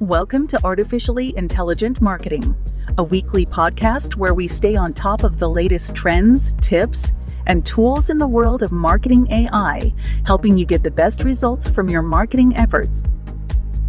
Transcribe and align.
Welcome 0.00 0.46
to 0.48 0.64
Artificially 0.64 1.36
Intelligent 1.36 2.00
Marketing, 2.00 2.54
a 2.98 3.02
weekly 3.02 3.44
podcast 3.44 4.14
where 4.14 4.32
we 4.32 4.46
stay 4.46 4.76
on 4.76 4.94
top 4.94 5.24
of 5.24 5.40
the 5.40 5.50
latest 5.50 5.96
trends, 5.96 6.52
tips, 6.60 7.12
and 7.48 7.66
tools 7.66 8.08
in 8.08 8.18
the 8.18 8.26
world 8.28 8.62
of 8.62 8.70
marketing 8.70 9.28
AI, 9.32 9.92
helping 10.24 10.56
you 10.56 10.64
get 10.66 10.84
the 10.84 10.90
best 10.92 11.24
results 11.24 11.68
from 11.68 11.90
your 11.90 12.02
marketing 12.02 12.56
efforts. 12.56 13.02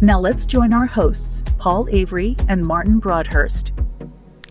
Now 0.00 0.18
let's 0.18 0.46
join 0.46 0.72
our 0.72 0.86
hosts, 0.86 1.44
Paul 1.58 1.86
Avery 1.92 2.34
and 2.48 2.66
Martin 2.66 2.98
Broadhurst. 2.98 3.70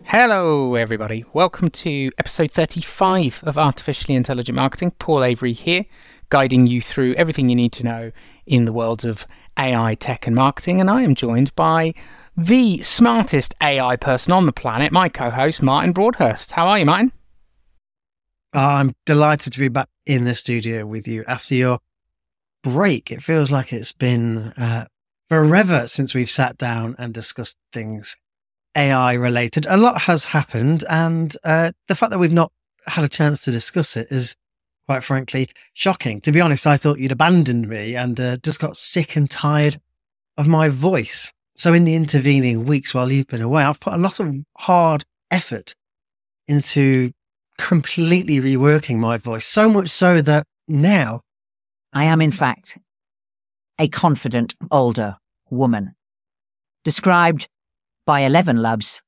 Hello, 0.05 0.75
everybody. 0.75 1.25
Welcome 1.33 1.71
to 1.71 2.09
episode 2.17 2.51
35 2.51 3.43
of 3.43 3.57
Artificially 3.57 4.15
Intelligent 4.15 4.55
Marketing. 4.55 4.91
Paul 4.91 5.25
Avery 5.25 5.51
here, 5.51 5.85
guiding 6.29 6.67
you 6.67 6.81
through 6.81 7.13
everything 7.15 7.49
you 7.49 7.55
need 7.55 7.73
to 7.73 7.83
know 7.83 8.11
in 8.45 8.65
the 8.65 8.73
worlds 8.73 9.05
of 9.05 9.27
AI, 9.57 9.95
tech, 9.95 10.27
and 10.27 10.35
marketing. 10.35 10.79
And 10.79 10.89
I 10.89 11.03
am 11.03 11.15
joined 11.15 11.53
by 11.55 11.93
the 12.37 12.81
smartest 12.83 13.55
AI 13.61 13.95
person 13.95 14.31
on 14.31 14.45
the 14.45 14.53
planet, 14.53 14.91
my 14.91 15.09
co 15.09 15.29
host, 15.29 15.61
Martin 15.61 15.91
Broadhurst. 15.91 16.51
How 16.51 16.67
are 16.67 16.79
you, 16.79 16.85
Martin? 16.85 17.11
I'm 18.53 18.95
delighted 19.05 19.53
to 19.53 19.59
be 19.59 19.67
back 19.67 19.89
in 20.05 20.23
the 20.23 20.33
studio 20.33 20.85
with 20.85 21.07
you 21.07 21.23
after 21.27 21.53
your 21.53 21.79
break. 22.63 23.11
It 23.11 23.21
feels 23.21 23.51
like 23.51 23.71
it's 23.71 23.91
been 23.91 24.53
uh, 24.57 24.85
forever 25.29 25.87
since 25.87 26.15
we've 26.15 26.29
sat 26.29 26.57
down 26.57 26.95
and 26.97 27.13
discussed 27.13 27.57
things 27.71 28.17
AI 28.75 29.13
related. 29.13 29.65
A 29.67 29.77
lot 29.77 30.03
has 30.03 30.25
happened, 30.25 30.83
and 30.89 31.35
uh, 31.43 31.71
the 31.87 31.95
fact 31.95 32.11
that 32.11 32.19
we've 32.19 32.31
not 32.31 32.51
had 32.87 33.03
a 33.03 33.09
chance 33.09 33.43
to 33.43 33.51
discuss 33.51 33.95
it 33.95 34.07
is 34.11 34.35
quite 34.89 35.03
frankly, 35.03 35.47
shocking. 35.75 36.19
To 36.21 36.31
be 36.31 36.41
honest, 36.41 36.65
I 36.65 36.75
thought 36.75 36.97
you'd 36.97 37.11
abandoned 37.11 37.69
me 37.69 37.95
and 37.95 38.19
uh, 38.19 38.37
just 38.37 38.59
got 38.59 38.75
sick 38.75 39.15
and 39.15 39.29
tired 39.29 39.79
of 40.35 40.47
my 40.47 40.69
voice. 40.69 41.31
So, 41.55 41.75
in 41.75 41.83
the 41.83 41.93
intervening 41.93 42.65
weeks 42.65 42.91
while 42.91 43.11
you've 43.11 43.27
been 43.27 43.43
away, 43.43 43.63
I've 43.63 43.79
put 43.79 43.93
a 43.93 43.97
lot 43.97 44.19
of 44.19 44.33
hard 44.57 45.05
effort 45.29 45.75
into 46.47 47.11
completely 47.59 48.39
reworking 48.39 48.97
my 48.97 49.17
voice, 49.17 49.45
so 49.45 49.69
much 49.69 49.89
so 49.89 50.21
that 50.23 50.47
now 50.67 51.21
I 51.93 52.05
am, 52.05 52.19
in 52.19 52.31
fact, 52.31 52.79
a 53.77 53.89
confident 53.89 54.55
older 54.71 55.17
woman, 55.51 55.93
described 56.83 57.47
by 58.07 58.21
Eleven 58.21 58.59
Labs 58.59 59.03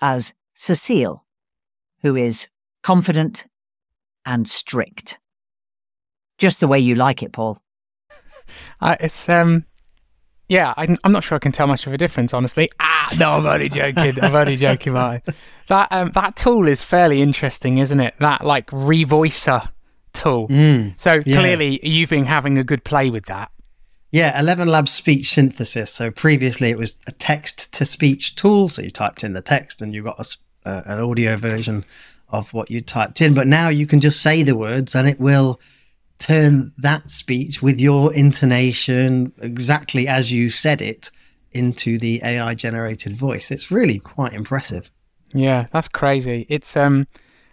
as 0.00 0.32
Cecile, 0.54 1.26
who 2.00 2.16
is 2.16 2.48
confident 2.82 3.44
and 4.28 4.46
strict. 4.46 5.18
Just 6.36 6.60
the 6.60 6.68
way 6.68 6.78
you 6.78 6.94
like 6.94 7.22
it, 7.22 7.32
Paul. 7.32 7.60
Uh, 8.80 8.94
it's 9.00 9.28
um, 9.28 9.64
yeah. 10.48 10.74
I'm, 10.76 10.96
I'm 11.02 11.12
not 11.12 11.24
sure 11.24 11.36
I 11.36 11.38
can 11.40 11.50
tell 11.50 11.66
much 11.66 11.86
of 11.86 11.92
a 11.92 11.98
difference, 11.98 12.32
honestly. 12.32 12.70
Ah, 12.78 13.14
no, 13.18 13.32
I'm 13.32 13.46
only 13.46 13.68
joking. 13.68 14.22
I'm 14.22 14.34
only 14.34 14.56
joking, 14.56 14.92
Martin. 14.92 15.34
That 15.66 15.88
um, 15.90 16.10
that 16.12 16.36
tool 16.36 16.68
is 16.68 16.82
fairly 16.82 17.20
interesting, 17.20 17.78
isn't 17.78 17.98
it? 17.98 18.14
That 18.20 18.44
like 18.44 18.68
revoicer 18.68 19.68
tool. 20.12 20.48
Mm, 20.48 20.98
so 21.00 21.18
yeah. 21.26 21.40
clearly, 21.40 21.80
you've 21.82 22.10
been 22.10 22.26
having 22.26 22.58
a 22.58 22.64
good 22.64 22.84
play 22.84 23.10
with 23.10 23.26
that. 23.26 23.50
Yeah, 24.12 24.38
Eleven 24.38 24.68
Labs 24.68 24.90
speech 24.90 25.30
synthesis. 25.30 25.92
So 25.92 26.10
previously, 26.10 26.70
it 26.70 26.78
was 26.78 26.96
a 27.06 27.12
text 27.12 27.72
to 27.74 27.84
speech 27.84 28.36
tool. 28.36 28.68
So 28.68 28.82
you 28.82 28.90
typed 28.90 29.24
in 29.24 29.32
the 29.32 29.42
text 29.42 29.82
and 29.82 29.94
you 29.94 30.02
got 30.02 30.18
a, 30.18 30.68
uh, 30.68 30.82
an 30.86 31.00
audio 31.00 31.36
version 31.36 31.84
of 32.30 32.52
what 32.52 32.70
you 32.70 32.80
typed 32.80 33.20
in. 33.20 33.34
But 33.34 33.46
now 33.46 33.68
you 33.68 33.86
can 33.86 34.00
just 34.00 34.20
say 34.20 34.42
the 34.42 34.56
words 34.56 34.94
and 34.94 35.08
it 35.08 35.20
will 35.20 35.60
turn 36.18 36.72
that 36.78 37.10
speech 37.10 37.62
with 37.62 37.80
your 37.80 38.12
intonation 38.12 39.32
exactly 39.40 40.08
as 40.08 40.32
you 40.32 40.50
said 40.50 40.82
it 40.82 41.10
into 41.52 41.98
the 41.98 42.20
AI 42.22 42.54
generated 42.54 43.16
voice. 43.16 43.50
It's 43.50 43.70
really 43.70 43.98
quite 43.98 44.32
impressive. 44.32 44.90
Yeah, 45.32 45.66
that's 45.72 45.88
crazy. 45.88 46.46
It's 46.48 46.76
um 46.76 47.06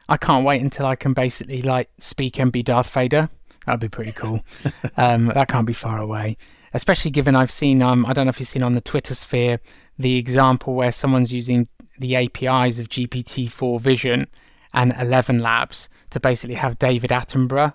I 0.09 0.17
can't 0.17 0.45
wait 0.45 0.61
until 0.61 0.85
I 0.85 0.95
can 0.95 1.13
basically 1.13 1.61
like 1.61 1.89
speak 1.99 2.39
and 2.39 2.51
be 2.51 2.63
Darth 2.63 2.89
Vader. 2.89 3.29
That'd 3.65 3.79
be 3.79 3.89
pretty 3.89 4.11
cool. 4.11 4.43
um 4.97 5.27
that 5.27 5.47
can't 5.47 5.67
be 5.67 5.73
far 5.73 5.99
away. 5.99 6.37
Especially 6.73 7.11
given 7.11 7.35
I've 7.35 7.51
seen 7.51 7.81
um 7.81 8.05
I 8.05 8.13
don't 8.13 8.25
know 8.25 8.29
if 8.29 8.39
you've 8.39 8.49
seen 8.49 8.63
on 8.63 8.73
the 8.73 8.81
Twitter 8.81 9.15
sphere 9.15 9.59
the 9.97 10.17
example 10.17 10.73
where 10.73 10.91
someone's 10.91 11.31
using 11.31 11.67
the 11.99 12.15
APIs 12.17 12.79
of 12.79 12.89
GPT-4 12.89 13.79
Vision 13.79 14.27
and 14.75 14.93
Eleven 14.99 15.39
Labs 15.39 15.89
to 16.11 16.19
basically 16.19 16.55
have 16.55 16.77
David 16.77 17.09
Attenborough 17.09 17.73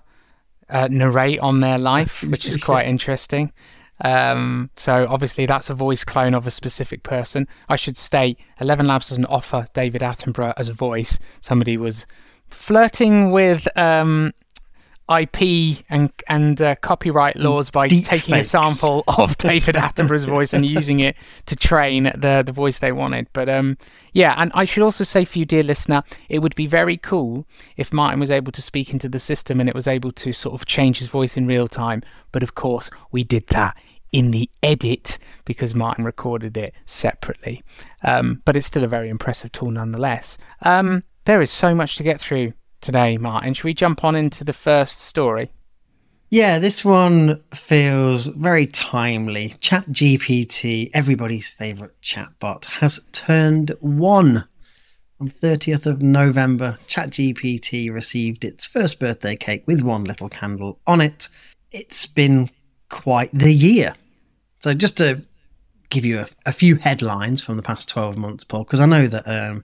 uh, 0.69 0.87
narrate 0.89 1.39
on 1.39 1.59
their 1.59 1.77
life, 1.77 2.23
which 2.29 2.45
is 2.45 2.63
quite 2.63 2.87
interesting. 2.87 3.51
Um, 4.03 4.71
so 4.75 5.05
obviously 5.09 5.45
that's 5.45 5.69
a 5.69 5.75
voice 5.75 6.03
clone 6.03 6.33
of 6.33 6.47
a 6.47 6.51
specific 6.51 7.03
person. 7.03 7.47
I 7.69 7.75
should 7.75 7.97
state, 7.97 8.39
Eleven 8.59 8.87
Labs 8.87 9.09
doesn't 9.09 9.25
offer 9.25 9.67
David 9.73 10.01
Attenborough 10.01 10.53
as 10.57 10.69
a 10.69 10.73
voice. 10.73 11.19
Somebody 11.41 11.77
was 11.77 12.07
flirting 12.49 13.31
with 13.31 13.67
um, 13.77 14.33
IP 15.09 15.83
and 15.89 16.11
and 16.27 16.61
uh, 16.61 16.75
copyright 16.75 17.35
laws 17.35 17.69
by 17.69 17.87
Deep 17.87 18.05
taking 18.05 18.35
fakes. 18.35 18.47
a 18.47 18.49
sample 18.49 19.03
of 19.07 19.37
David 19.37 19.75
Attenborough's 19.75 20.25
voice 20.25 20.53
and 20.53 20.65
using 20.65 20.99
it 20.99 21.15
to 21.47 21.55
train 21.55 22.03
the 22.15 22.43
the 22.45 22.51
voice 22.51 22.79
they 22.79 22.91
wanted. 22.91 23.27
But 23.33 23.49
um, 23.49 23.77
yeah, 24.13 24.35
and 24.37 24.51
I 24.55 24.65
should 24.65 24.83
also 24.83 25.03
say 25.03 25.25
for 25.25 25.39
you, 25.39 25.45
dear 25.45 25.63
listener, 25.63 26.03
it 26.29 26.39
would 26.39 26.55
be 26.55 26.67
very 26.67 26.97
cool 26.97 27.45
if 27.77 27.91
Martin 27.91 28.19
was 28.19 28.31
able 28.31 28.51
to 28.53 28.61
speak 28.61 28.93
into 28.93 29.09
the 29.09 29.19
system 29.19 29.59
and 29.59 29.67
it 29.67 29.75
was 29.75 29.87
able 29.87 30.11
to 30.13 30.33
sort 30.33 30.55
of 30.55 30.65
change 30.65 30.99
his 30.99 31.07
voice 31.07 31.35
in 31.35 31.47
real 31.47 31.67
time. 31.67 32.03
But 32.31 32.43
of 32.43 32.55
course, 32.55 32.89
we 33.11 33.23
did 33.23 33.47
that 33.47 33.75
in 34.11 34.31
the 34.31 34.49
edit 34.61 35.17
because 35.45 35.73
Martin 35.73 36.03
recorded 36.03 36.57
it 36.57 36.73
separately. 36.85 37.63
Um, 38.03 38.41
but 38.45 38.55
it's 38.55 38.67
still 38.67 38.83
a 38.83 38.87
very 38.87 39.09
impressive 39.09 39.51
tool 39.51 39.71
nonetheless. 39.71 40.37
Um, 40.63 41.03
there 41.25 41.41
is 41.41 41.51
so 41.51 41.73
much 41.73 41.97
to 41.97 42.03
get 42.03 42.19
through 42.19 42.53
today, 42.81 43.17
Martin. 43.17 43.53
Should 43.53 43.63
we 43.65 43.73
jump 43.73 44.03
on 44.03 44.15
into 44.15 44.43
the 44.43 44.53
first 44.53 44.99
story? 44.99 45.51
Yeah, 46.29 46.59
this 46.59 46.85
one 46.85 47.43
feels 47.53 48.27
very 48.27 48.65
timely. 48.65 49.49
ChatGPT, 49.59 50.89
everybody's 50.93 51.49
favorite 51.49 51.99
chatbot, 52.01 52.65
has 52.65 53.01
turned 53.11 53.75
one. 53.81 54.47
On 55.19 55.29
30th 55.29 55.85
of 55.85 56.01
November, 56.01 56.79
ChatGPT 56.87 57.93
received 57.93 58.43
its 58.43 58.65
first 58.65 58.99
birthday 58.99 59.35
cake 59.35 59.63
with 59.67 59.81
one 59.81 60.03
little 60.03 60.29
candle 60.29 60.79
on 60.87 60.99
it. 60.99 61.29
It's 61.71 62.07
been 62.07 62.49
quite 62.89 63.29
the 63.31 63.53
year. 63.53 63.93
So, 64.61 64.73
just 64.73 64.97
to 64.97 65.21
give 65.89 66.05
you 66.05 66.21
a, 66.21 66.27
a 66.47 66.51
few 66.51 66.77
headlines 66.77 67.43
from 67.43 67.57
the 67.57 67.63
past 67.63 67.89
12 67.89 68.17
months, 68.17 68.43
Paul, 68.43 68.63
because 68.63 68.79
I 68.79 68.85
know 68.85 69.05
that 69.05 69.27
um, 69.27 69.63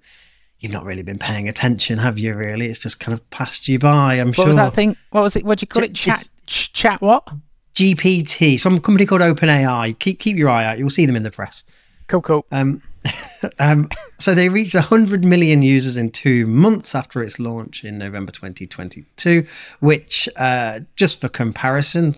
you've 0.68 0.74
not 0.74 0.86
really 0.86 1.02
been 1.02 1.18
paying 1.18 1.48
attention, 1.48 1.98
have 1.98 2.20
you? 2.20 2.36
Really, 2.36 2.68
it's 2.68 2.80
just 2.80 3.00
kind 3.00 3.14
of 3.14 3.28
passed 3.30 3.68
you 3.68 3.80
by. 3.80 4.16
I'm 4.16 4.28
What 4.28 4.36
sure. 4.36 4.48
was 4.48 4.58
that 4.58 4.74
thing? 4.74 4.98
What 5.12 5.22
was 5.22 5.36
it? 5.36 5.46
What 5.46 5.60
do 5.60 5.64
you 5.64 5.68
call 5.68 5.84
it? 5.84 5.96
Chat? 5.96 6.28
ch- 6.46 6.74
Chat 6.74 7.02
what? 7.02 7.28
GPT 7.74 8.54
it's 8.54 8.64
from 8.64 8.76
a 8.76 8.80
company 8.80 9.06
called 9.06 9.22
OpenAI. 9.22 9.98
Keep 10.00 10.20
keep 10.20 10.36
your 10.36 10.50
eye 10.50 10.66
out. 10.66 10.78
You'll 10.78 10.90
see 10.90 11.06
them 11.06 11.16
in 11.16 11.24
the 11.24 11.32
press. 11.32 11.64
Cool, 12.08 12.22
cool. 12.22 12.46
Um, 12.52 12.82
um, 13.60 13.90
so 14.20 14.34
they 14.34 14.50
reached 14.50 14.74
100 14.76 15.24
million 15.24 15.62
users 15.62 15.96
in 15.96 16.10
two 16.12 16.48
months 16.48 16.96
after 16.96 17.22
its 17.22 17.40
launch 17.40 17.84
in 17.84 17.98
November 17.98 18.32
2022, 18.32 19.46
which, 19.80 20.28
uh, 20.38 20.80
just 20.96 21.22
for 21.22 21.28
comparison, 21.30 22.16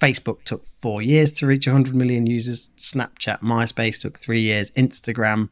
Facebook 0.00 0.42
took 0.44 0.64
four 0.66 1.02
years 1.02 1.32
to 1.34 1.46
reach 1.46 1.66
100 1.66 1.94
million 1.94 2.26
users. 2.26 2.70
Snapchat, 2.78 3.40
MySpace 3.40 4.00
took 4.00 4.18
three 4.18 4.40
years. 4.40 4.70
Instagram, 4.72 5.48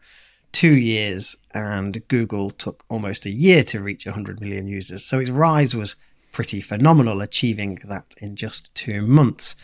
two 0.54 0.74
years. 0.74 1.36
And 1.52 2.06
Google 2.08 2.50
took 2.50 2.84
almost 2.88 3.26
a 3.26 3.30
year 3.30 3.62
to 3.64 3.82
reach 3.82 4.06
100 4.06 4.40
million 4.40 4.66
users. 4.66 5.04
So 5.04 5.18
its 5.18 5.30
rise 5.30 5.74
was 5.74 5.96
pretty 6.32 6.62
phenomenal, 6.62 7.20
achieving 7.20 7.80
that 7.84 8.06
in 8.18 8.36
just 8.36 8.74
two 8.74 9.02
months. 9.02 9.54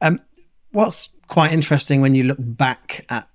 Um, 0.00 0.20
what's 0.72 1.10
quite 1.28 1.52
interesting 1.52 2.00
when 2.00 2.14
you 2.14 2.24
look 2.24 2.38
back 2.40 3.04
at 3.10 3.28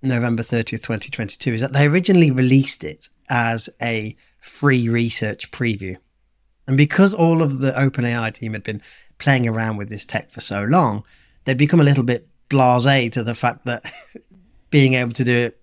November 0.00 0.42
30th, 0.42 0.82
2022, 0.82 1.54
is 1.54 1.60
that 1.60 1.72
they 1.72 1.86
originally 1.86 2.30
released 2.30 2.84
it 2.84 3.08
as 3.28 3.68
a 3.82 4.16
free 4.40 4.88
research 4.88 5.50
preview. 5.50 5.96
And 6.66 6.76
because 6.76 7.14
all 7.14 7.42
of 7.42 7.58
the 7.58 7.72
OpenAI 7.72 8.32
team 8.32 8.52
had 8.52 8.62
been 8.62 8.82
playing 9.18 9.48
around 9.48 9.76
with 9.76 9.88
this 9.88 10.04
tech 10.04 10.30
for 10.30 10.40
so 10.40 10.62
long, 10.64 11.04
they'd 11.44 11.56
become 11.56 11.80
a 11.80 11.84
little 11.84 12.04
bit 12.04 12.28
blase 12.48 13.12
to 13.12 13.22
the 13.22 13.34
fact 13.34 13.64
that 13.66 13.90
being 14.70 14.94
able 14.94 15.12
to 15.12 15.24
do 15.24 15.36
it 15.36 15.60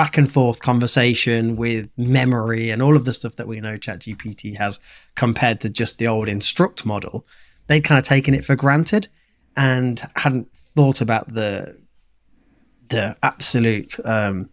back 0.00 0.16
and 0.16 0.32
forth 0.32 0.62
conversation 0.62 1.56
with 1.56 1.90
memory 1.98 2.70
and 2.70 2.80
all 2.80 2.96
of 2.96 3.04
the 3.04 3.12
stuff 3.12 3.36
that 3.36 3.46
we 3.46 3.60
know 3.60 3.76
ChatGPT 3.76 4.56
has 4.56 4.80
compared 5.14 5.60
to 5.60 5.68
just 5.68 5.98
the 5.98 6.06
old 6.06 6.26
instruct 6.26 6.86
model, 6.86 7.26
they'd 7.66 7.82
kind 7.82 7.98
of 7.98 8.04
taken 8.04 8.32
it 8.32 8.42
for 8.42 8.56
granted 8.56 9.08
and 9.58 10.00
hadn't 10.16 10.50
thought 10.74 11.02
about 11.02 11.34
the 11.34 11.76
the 12.88 13.14
absolute 13.22 13.94
um, 14.06 14.48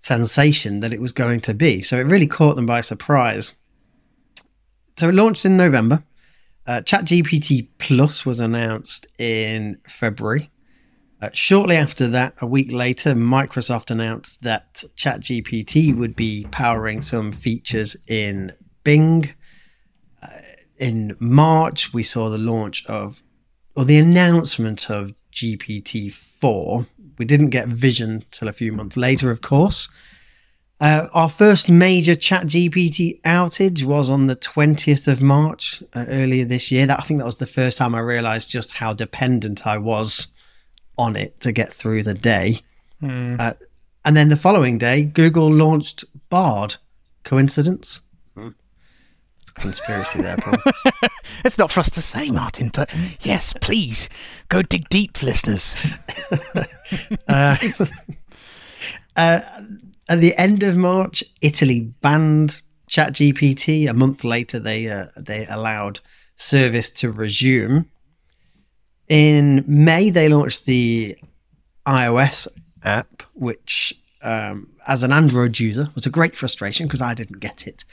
sensation 0.00 0.80
that 0.80 0.92
it 0.92 1.00
was 1.00 1.12
going 1.12 1.40
to 1.40 1.54
be. 1.54 1.80
So 1.80 1.98
it 1.98 2.02
really 2.02 2.26
caught 2.26 2.56
them 2.56 2.66
by 2.66 2.82
surprise. 2.82 3.54
So 4.98 5.08
it 5.08 5.14
launched 5.14 5.46
in 5.46 5.56
November. 5.56 6.04
Uh, 6.66 6.82
ChatGPT 6.82 7.68
Plus 7.78 8.26
was 8.26 8.40
announced 8.40 9.06
in 9.18 9.78
February. 9.88 10.50
Uh, 11.22 11.28
shortly 11.34 11.76
after 11.76 12.08
that, 12.08 12.34
a 12.40 12.46
week 12.46 12.72
later, 12.72 13.14
Microsoft 13.14 13.90
announced 13.90 14.42
that 14.42 14.84
ChatGPT 14.96 15.94
would 15.94 16.16
be 16.16 16.46
powering 16.50 17.02
some 17.02 17.30
features 17.30 17.94
in 18.06 18.52
Bing. 18.84 19.34
Uh, 20.22 20.28
in 20.78 21.14
March, 21.18 21.92
we 21.92 22.02
saw 22.02 22.30
the 22.30 22.38
launch 22.38 22.86
of, 22.86 23.22
or 23.76 23.84
the 23.84 23.98
announcement 23.98 24.90
of 24.90 25.12
GPT 25.30 26.12
4. 26.12 26.86
We 27.18 27.26
didn't 27.26 27.50
get 27.50 27.68
Vision 27.68 28.24
till 28.30 28.48
a 28.48 28.52
few 28.52 28.72
months 28.72 28.96
later, 28.96 29.30
of 29.30 29.42
course. 29.42 29.90
Uh, 30.80 31.08
our 31.12 31.28
first 31.28 31.68
major 31.68 32.14
ChatGPT 32.14 33.20
outage 33.20 33.84
was 33.84 34.10
on 34.10 34.26
the 34.26 34.36
20th 34.36 35.06
of 35.06 35.20
March 35.20 35.82
uh, 35.92 36.06
earlier 36.08 36.46
this 36.46 36.70
year. 36.72 36.86
That 36.86 37.00
I 37.00 37.02
think 37.02 37.18
that 37.18 37.26
was 37.26 37.36
the 37.36 37.46
first 37.46 37.76
time 37.76 37.94
I 37.94 38.00
realized 38.00 38.48
just 38.48 38.72
how 38.72 38.94
dependent 38.94 39.66
I 39.66 39.76
was 39.76 40.28
on 40.98 41.16
it 41.16 41.40
to 41.40 41.52
get 41.52 41.72
through 41.72 42.02
the 42.02 42.14
day. 42.14 42.60
Mm. 43.02 43.40
Uh, 43.40 43.54
and 44.04 44.16
then 44.16 44.28
the 44.28 44.36
following 44.36 44.78
day, 44.78 45.04
Google 45.04 45.52
launched 45.52 46.04
Bard. 46.28 46.76
Coincidence? 47.22 48.00
Mm. 48.36 48.54
It's 49.42 49.50
a 49.50 49.54
conspiracy 49.54 50.22
there, 50.22 50.36
Paul. 50.38 50.56
it's 51.44 51.58
not 51.58 51.70
for 51.70 51.80
us 51.80 51.90
to 51.90 52.02
say, 52.02 52.30
Martin, 52.30 52.70
but 52.72 52.92
yes, 53.20 53.52
please 53.60 54.08
go 54.48 54.62
dig 54.62 54.88
deep, 54.88 55.22
listeners. 55.22 55.74
uh, 57.28 57.56
uh 59.16 59.40
at 60.10 60.20
the 60.20 60.36
end 60.36 60.62
of 60.64 60.76
March, 60.76 61.22
Italy 61.40 61.80
banned 62.00 62.62
ChatGPT. 62.90 63.88
A 63.88 63.94
month 63.94 64.24
later, 64.24 64.58
they 64.58 64.88
uh, 64.88 65.06
they 65.16 65.46
allowed 65.46 66.00
service 66.36 66.90
to 66.90 67.10
resume. 67.12 67.88
In 69.10 69.64
May, 69.66 70.10
they 70.10 70.28
launched 70.28 70.66
the 70.66 71.16
iOS 71.84 72.46
app, 72.84 73.24
which, 73.34 73.92
um, 74.22 74.70
as 74.86 75.02
an 75.02 75.12
Android 75.12 75.58
user, 75.58 75.90
was 75.96 76.06
a 76.06 76.10
great 76.10 76.36
frustration 76.36 76.86
because 76.86 77.02
I 77.02 77.14
didn't 77.14 77.40
get 77.40 77.66
it 77.66 77.84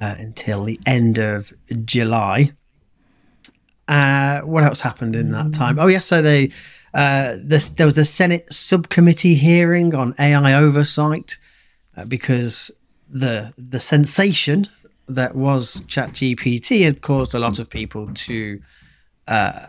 uh, 0.00 0.14
until 0.18 0.64
the 0.64 0.80
end 0.86 1.18
of 1.18 1.52
July. 1.84 2.52
Uh, 3.86 4.40
what 4.40 4.64
else 4.64 4.80
happened 4.80 5.14
in 5.14 5.32
that 5.32 5.52
time? 5.52 5.78
Oh, 5.78 5.86
yes, 5.86 6.06
so 6.06 6.22
they 6.22 6.50
uh, 6.94 7.36
there 7.42 7.84
was 7.86 7.94
the 7.94 8.06
Senate 8.06 8.50
subcommittee 8.50 9.34
hearing 9.34 9.94
on 9.94 10.14
AI 10.18 10.54
oversight 10.54 11.36
uh, 11.94 12.06
because 12.06 12.70
the 13.10 13.52
the 13.58 13.80
sensation 13.80 14.66
that 15.08 15.34
was 15.34 15.82
ChatGPT 15.82 16.84
had 16.84 17.02
caused 17.02 17.34
a 17.34 17.38
lot 17.38 17.58
of 17.58 17.68
people 17.68 18.08
to 18.14 18.62
uh, 19.28 19.66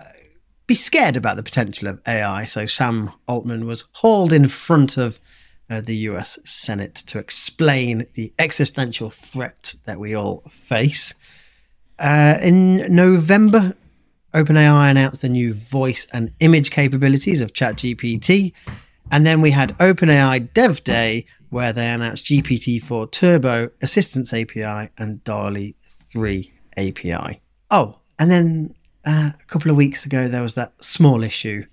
be 0.67 0.75
scared 0.75 1.15
about 1.15 1.37
the 1.37 1.43
potential 1.43 1.87
of 1.87 2.01
AI. 2.07 2.45
So 2.45 2.65
Sam 2.65 3.11
Altman 3.27 3.65
was 3.65 3.85
hauled 3.93 4.33
in 4.33 4.47
front 4.47 4.97
of 4.97 5.19
uh, 5.69 5.81
the 5.81 5.95
US 6.09 6.37
Senate 6.43 6.95
to 7.07 7.19
explain 7.19 8.05
the 8.13 8.33
existential 8.39 9.09
threat 9.09 9.75
that 9.85 9.99
we 9.99 10.15
all 10.15 10.43
face. 10.49 11.13
Uh, 11.97 12.37
in 12.41 12.93
November, 12.93 13.75
OpenAI 14.33 14.91
announced 14.91 15.21
the 15.21 15.29
new 15.29 15.53
voice 15.53 16.07
and 16.11 16.31
image 16.39 16.69
capabilities 16.69 17.41
of 17.41 17.53
ChatGPT. 17.53 18.53
And 19.11 19.25
then 19.25 19.41
we 19.41 19.51
had 19.51 19.77
OpenAI 19.77 20.51
Dev 20.53 20.83
Day, 20.83 21.25
where 21.49 21.71
they 21.71 21.89
announced 21.89 22.25
GPT-4 22.25 23.11
Turbo, 23.11 23.69
Assistants 23.81 24.33
API, 24.33 24.89
and 24.97 25.23
DALL-E 25.23 25.75
3 26.09 26.53
API. 26.75 27.41
Oh, 27.71 27.99
and 28.19 28.29
then 28.29 28.75
uh, 29.05 29.31
a 29.39 29.45
couple 29.47 29.71
of 29.71 29.77
weeks 29.77 30.05
ago, 30.05 30.27
there 30.27 30.41
was 30.41 30.55
that 30.55 30.83
small 30.83 31.23
issue 31.23 31.65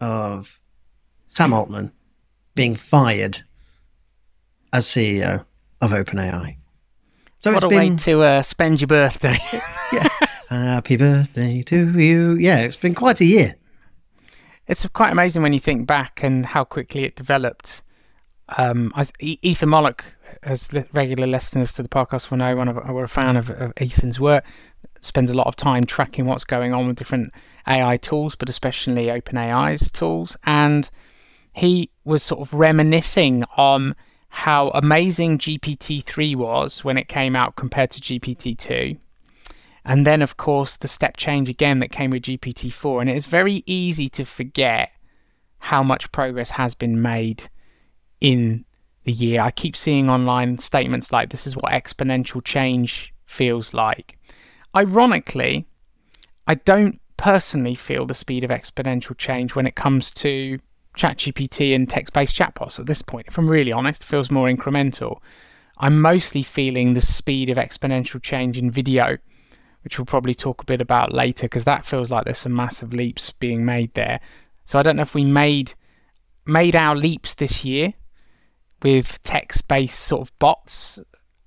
of 0.00 0.60
Sam 1.28 1.52
Altman 1.52 1.92
being 2.54 2.76
fired 2.76 3.42
as 4.72 4.86
CEO 4.86 5.44
of 5.80 5.90
OpenAI. 5.90 6.56
So 7.40 7.50
what 7.50 7.56
it's 7.56 7.64
a 7.64 7.68
been... 7.68 7.92
way 7.92 7.96
to 7.96 8.22
uh, 8.22 8.42
spend 8.42 8.80
your 8.80 8.88
birthday. 8.88 9.38
yeah. 9.92 10.08
Happy 10.48 10.96
birthday 10.96 11.62
to 11.62 11.98
you. 11.98 12.34
Yeah, 12.34 12.58
it's 12.60 12.76
been 12.76 12.94
quite 12.94 13.20
a 13.20 13.24
year. 13.24 13.56
It's 14.66 14.86
quite 14.88 15.10
amazing 15.10 15.42
when 15.42 15.52
you 15.52 15.60
think 15.60 15.86
back 15.86 16.22
and 16.22 16.46
how 16.46 16.64
quickly 16.64 17.04
it 17.04 17.16
developed 17.16 17.82
um, 18.58 18.92
I, 18.94 19.06
Ethan 19.20 19.68
Mollick, 19.68 20.02
as 20.42 20.72
regular 20.92 21.26
listeners 21.26 21.72
to 21.74 21.82
the 21.82 21.88
podcast 21.88 22.30
will 22.30 22.38
know, 22.38 22.56
one 22.56 22.68
of 22.68 22.76
we're 22.88 23.04
a 23.04 23.08
fan 23.08 23.36
of, 23.36 23.50
of 23.50 23.72
Ethan's 23.76 24.18
work. 24.18 24.44
Spends 25.02 25.30
a 25.30 25.34
lot 25.34 25.48
of 25.48 25.56
time 25.56 25.84
tracking 25.84 26.24
what's 26.24 26.44
going 26.44 26.72
on 26.72 26.86
with 26.86 26.96
different 26.96 27.32
AI 27.66 27.96
tools, 27.98 28.34
but 28.34 28.48
especially 28.48 29.06
OpenAI's 29.06 29.90
tools. 29.90 30.36
And 30.44 30.88
he 31.52 31.90
was 32.04 32.22
sort 32.22 32.40
of 32.40 32.54
reminiscing 32.54 33.44
on 33.56 33.94
how 34.28 34.70
amazing 34.70 35.38
GPT-3 35.38 36.36
was 36.36 36.82
when 36.82 36.96
it 36.96 37.08
came 37.08 37.36
out 37.36 37.56
compared 37.56 37.90
to 37.90 38.00
GPT-2. 38.00 38.96
And 39.84 40.06
then, 40.06 40.22
of 40.22 40.36
course, 40.36 40.76
the 40.76 40.88
step 40.88 41.16
change 41.16 41.48
again 41.48 41.80
that 41.80 41.90
came 41.90 42.10
with 42.10 42.22
GPT-4. 42.22 43.00
And 43.02 43.10
it 43.10 43.16
is 43.16 43.26
very 43.26 43.62
easy 43.66 44.08
to 44.10 44.24
forget 44.24 44.90
how 45.58 45.82
much 45.82 46.10
progress 46.12 46.50
has 46.50 46.74
been 46.74 47.02
made 47.02 47.50
in 48.20 48.64
the 49.04 49.12
year. 49.12 49.40
I 49.40 49.50
keep 49.50 49.76
seeing 49.76 50.08
online 50.08 50.58
statements 50.58 51.12
like 51.12 51.30
this 51.30 51.46
is 51.46 51.56
what 51.56 51.72
exponential 51.72 52.42
change 52.42 53.12
feels 53.26 53.74
like. 53.74 54.18
Ironically, 54.74 55.66
I 56.46 56.54
don't 56.54 57.00
personally 57.16 57.74
feel 57.74 58.06
the 58.06 58.14
speed 58.14 58.42
of 58.42 58.50
exponential 58.50 59.16
change 59.16 59.54
when 59.54 59.66
it 59.66 59.76
comes 59.76 60.10
to 60.12 60.58
ChatGPT 60.96 61.74
and 61.74 61.88
text 61.88 62.12
based 62.12 62.36
chatbots 62.36 62.78
at 62.80 62.86
this 62.86 63.02
point. 63.02 63.26
If 63.28 63.38
I'm 63.38 63.48
really 63.48 63.72
honest, 63.72 64.02
it 64.02 64.06
feels 64.06 64.30
more 64.30 64.48
incremental. 64.48 65.18
I'm 65.78 66.00
mostly 66.00 66.42
feeling 66.42 66.92
the 66.92 67.00
speed 67.00 67.50
of 67.50 67.56
exponential 67.58 68.20
change 68.22 68.58
in 68.58 68.70
video, 68.70 69.18
which 69.84 69.98
we'll 69.98 70.06
probably 70.06 70.34
talk 70.34 70.62
a 70.62 70.66
bit 70.66 70.80
about 70.80 71.12
later, 71.12 71.46
because 71.46 71.64
that 71.64 71.84
feels 71.84 72.10
like 72.10 72.24
there's 72.24 72.38
some 72.38 72.54
massive 72.54 72.92
leaps 72.92 73.30
being 73.30 73.64
made 73.64 73.92
there. 73.94 74.20
So 74.64 74.78
I 74.78 74.82
don't 74.82 74.96
know 74.96 75.02
if 75.02 75.14
we 75.14 75.24
made 75.24 75.74
made 76.44 76.74
our 76.74 76.96
leaps 76.96 77.34
this 77.34 77.64
year 77.64 77.94
with 78.82 79.22
text-based 79.22 79.98
sort 79.98 80.22
of 80.22 80.38
bots, 80.38 80.98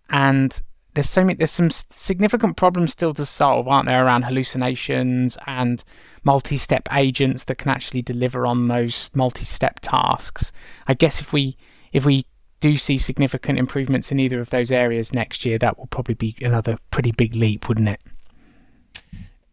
and 0.09 0.61
there's 0.95 1.09
so 1.09 1.23
many, 1.23 1.35
there's 1.35 1.51
some 1.51 1.69
significant 1.69 2.57
problems 2.57 2.91
still 2.91 3.13
to 3.13 3.25
solve, 3.25 3.67
aren't 3.67 3.87
there, 3.87 4.05
around 4.05 4.23
hallucinations 4.23 5.37
and 5.45 5.83
multi-step 6.23 6.87
agents 6.91 7.43
that 7.43 7.57
can 7.57 7.69
actually 7.69 8.01
deliver 8.01 8.47
on 8.47 8.67
those 8.67 9.09
multi-step 9.13 9.79
tasks. 9.81 10.51
I 10.87 10.95
guess 10.95 11.21
if 11.21 11.31
we 11.31 11.57
if 11.93 12.05
we 12.05 12.25
do 12.61 12.77
see 12.77 12.97
significant 12.97 13.59
improvements 13.59 14.11
in 14.11 14.19
either 14.19 14.39
of 14.39 14.49
those 14.49 14.71
areas 14.71 15.13
next 15.13 15.45
year, 15.45 15.59
that 15.59 15.77
will 15.77 15.87
probably 15.87 16.15
be 16.15 16.35
another 16.41 16.77
pretty 16.91 17.11
big 17.11 17.35
leap, 17.35 17.67
wouldn't 17.67 17.89
it? 17.89 18.01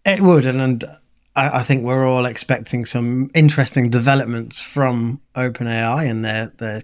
It 0.05 0.21
would, 0.21 0.47
and, 0.47 0.61
and 0.61 0.85
I, 1.37 1.59
I 1.59 1.63
think 1.63 1.85
we're 1.85 2.07
all 2.07 2.25
expecting 2.25 2.85
some 2.85 3.31
interesting 3.35 3.91
developments 3.91 4.61
from 4.61 5.21
OpenAI 5.35 6.09
and 6.09 6.25
their 6.25 6.53
their 6.59 6.83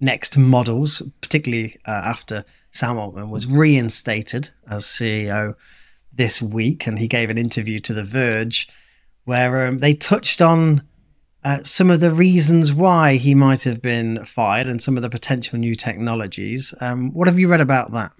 next 0.00 0.36
models, 0.36 1.02
particularly 1.20 1.76
uh, 1.86 1.90
after 1.90 2.44
Sam 2.76 2.98
Altman 2.98 3.30
was 3.30 3.46
reinstated 3.46 4.50
as 4.68 4.84
CEO 4.84 5.54
this 6.12 6.40
week, 6.42 6.86
and 6.86 6.98
he 6.98 7.08
gave 7.08 7.30
an 7.30 7.38
interview 7.38 7.78
to 7.80 7.94
The 7.94 8.04
Verge 8.04 8.68
where 9.24 9.66
um, 9.66 9.80
they 9.80 9.94
touched 9.94 10.40
on 10.40 10.82
uh, 11.42 11.62
some 11.64 11.90
of 11.90 12.00
the 12.00 12.12
reasons 12.12 12.72
why 12.72 13.16
he 13.16 13.34
might 13.34 13.62
have 13.64 13.82
been 13.82 14.24
fired 14.24 14.68
and 14.68 14.80
some 14.80 14.96
of 14.96 15.02
the 15.02 15.10
potential 15.10 15.58
new 15.58 15.74
technologies. 15.74 16.72
Um, 16.80 17.12
what 17.12 17.26
have 17.26 17.38
you 17.38 17.48
read 17.48 17.60
about 17.60 17.92
that? 17.92 18.12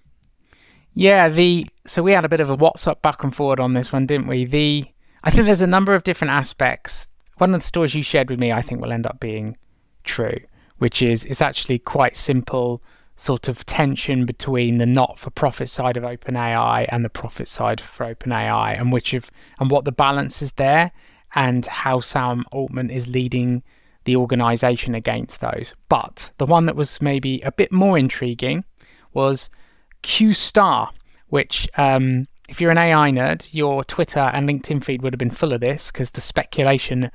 Yeah, 0.94 1.28
the 1.28 1.66
so 1.86 2.02
we 2.02 2.12
had 2.12 2.24
a 2.24 2.28
bit 2.28 2.40
of 2.40 2.50
a 2.50 2.56
WhatsApp 2.56 3.02
back 3.02 3.22
and 3.22 3.34
forward 3.34 3.60
on 3.60 3.74
this 3.74 3.92
one, 3.92 4.06
didn't 4.06 4.26
we? 4.26 4.44
The 4.44 4.86
I 5.22 5.30
think 5.30 5.46
there's 5.46 5.60
a 5.60 5.66
number 5.66 5.94
of 5.94 6.04
different 6.04 6.32
aspects. 6.32 7.08
One 7.38 7.54
of 7.54 7.60
the 7.60 7.66
stories 7.66 7.94
you 7.94 8.02
shared 8.02 8.30
with 8.30 8.40
me, 8.40 8.52
I 8.52 8.62
think, 8.62 8.80
will 8.80 8.92
end 8.92 9.06
up 9.06 9.20
being 9.20 9.56
true 10.04 10.38
which 10.78 11.02
is 11.02 11.24
it's 11.24 11.42
actually 11.42 11.78
quite 11.78 12.16
simple 12.16 12.82
sort 13.16 13.48
of 13.48 13.64
tension 13.66 14.26
between 14.26 14.78
the 14.78 14.86
not-for-profit 14.86 15.68
side 15.68 15.96
of 15.96 16.04
OpenAI 16.04 16.86
and 16.90 17.04
the 17.04 17.08
profit 17.08 17.48
side 17.48 17.80
for 17.80 18.14
OpenAI, 18.14 18.78
and 18.78 18.92
which 18.92 19.14
of 19.14 19.30
and 19.58 19.70
what 19.70 19.84
the 19.84 19.92
balance 19.92 20.42
is 20.42 20.52
there, 20.52 20.92
and 21.34 21.66
how 21.66 22.00
Sam 22.00 22.44
Altman 22.52 22.90
is 22.90 23.08
leading 23.08 23.62
the 24.04 24.16
organization 24.16 24.94
against 24.94 25.40
those. 25.40 25.74
But 25.88 26.30
the 26.38 26.46
one 26.46 26.66
that 26.66 26.76
was 26.76 27.00
maybe 27.02 27.40
a 27.40 27.50
bit 27.50 27.72
more 27.72 27.98
intriguing 27.98 28.64
was 29.14 29.50
Q 30.02 30.34
Star, 30.34 30.90
which 31.28 31.68
um, 31.76 32.28
if 32.48 32.60
you're 32.60 32.70
an 32.70 32.78
AI 32.78 33.10
nerd, 33.10 33.48
your 33.52 33.82
Twitter 33.84 34.20
and 34.20 34.48
LinkedIn 34.48 34.84
feed 34.84 35.02
would 35.02 35.12
have 35.12 35.18
been 35.18 35.30
full 35.30 35.52
of 35.52 35.60
this 35.60 35.90
because 35.90 36.10
the 36.10 36.20
speculation 36.20 37.10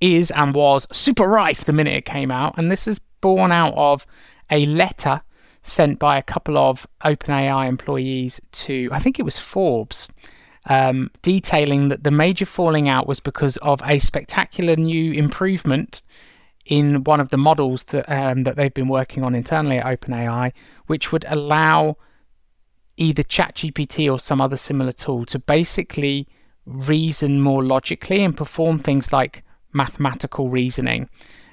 is 0.00 0.30
and 0.32 0.54
was 0.54 0.86
super 0.92 1.26
rife 1.26 1.64
the 1.64 1.72
minute 1.72 1.94
it 1.94 2.04
came 2.04 2.30
out. 2.30 2.56
And 2.58 2.70
this 2.70 2.86
is 2.86 3.00
born 3.20 3.50
out 3.50 3.74
of 3.74 4.06
a 4.50 4.66
letter 4.66 5.22
sent 5.66 5.98
by 5.98 6.16
a 6.16 6.22
couple 6.22 6.56
of 6.56 6.86
OpenAI 7.04 7.68
employees 7.68 8.40
to, 8.52 8.88
I 8.92 8.98
think 8.98 9.18
it 9.18 9.24
was 9.24 9.38
Forbes, 9.38 10.08
um, 10.66 11.10
detailing 11.22 11.88
that 11.88 12.04
the 12.04 12.10
major 12.10 12.46
falling 12.46 12.88
out 12.88 13.06
was 13.06 13.20
because 13.20 13.56
of 13.58 13.80
a 13.84 13.98
spectacular 13.98 14.76
new 14.76 15.12
improvement 15.12 16.02
in 16.64 17.04
one 17.04 17.20
of 17.20 17.30
the 17.30 17.36
models 17.36 17.84
that 17.84 18.10
um, 18.10 18.42
that 18.42 18.56
they've 18.56 18.74
been 18.74 18.88
working 18.88 19.22
on 19.22 19.34
internally 19.34 19.78
at 19.78 19.86
OpenAI, 19.86 20.52
which 20.86 21.12
would 21.12 21.24
allow 21.28 21.96
either 22.96 23.22
ChatGPT 23.22 24.10
or 24.10 24.18
some 24.18 24.40
other 24.40 24.56
similar 24.56 24.92
tool 24.92 25.24
to 25.26 25.38
basically 25.38 26.26
reason 26.64 27.40
more 27.40 27.62
logically 27.62 28.24
and 28.24 28.36
perform 28.36 28.78
things 28.78 29.12
like 29.12 29.44
mathematical 29.72 30.48
reasoning. 30.48 31.08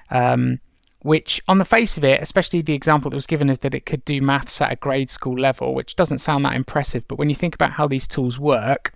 Um, 0.10 0.60
which, 1.04 1.42
on 1.48 1.58
the 1.58 1.66
face 1.66 1.98
of 1.98 2.04
it, 2.04 2.22
especially 2.22 2.62
the 2.62 2.74
example 2.74 3.12
that 3.12 3.16
was 3.16 3.28
given 3.28 3.50
is 3.50 3.60
that 3.60 3.76
it 3.76 3.86
could 3.86 4.04
do 4.06 4.22
maths 4.22 4.62
at 4.62 4.72
a 4.72 4.78
grade 4.78 5.10
school 5.10 5.38
level, 5.38 5.76
which 5.76 5.96
doesn't 5.96 6.18
sound 6.18 6.44
that 6.46 6.56
impressive. 6.56 7.08
But 7.08 7.18
when 7.18 7.30
you 7.30 7.36
think 7.36 7.54
about 7.54 7.74
how 7.74 7.88
these 7.88 8.08
tools 8.08 8.40
work, 8.40 8.94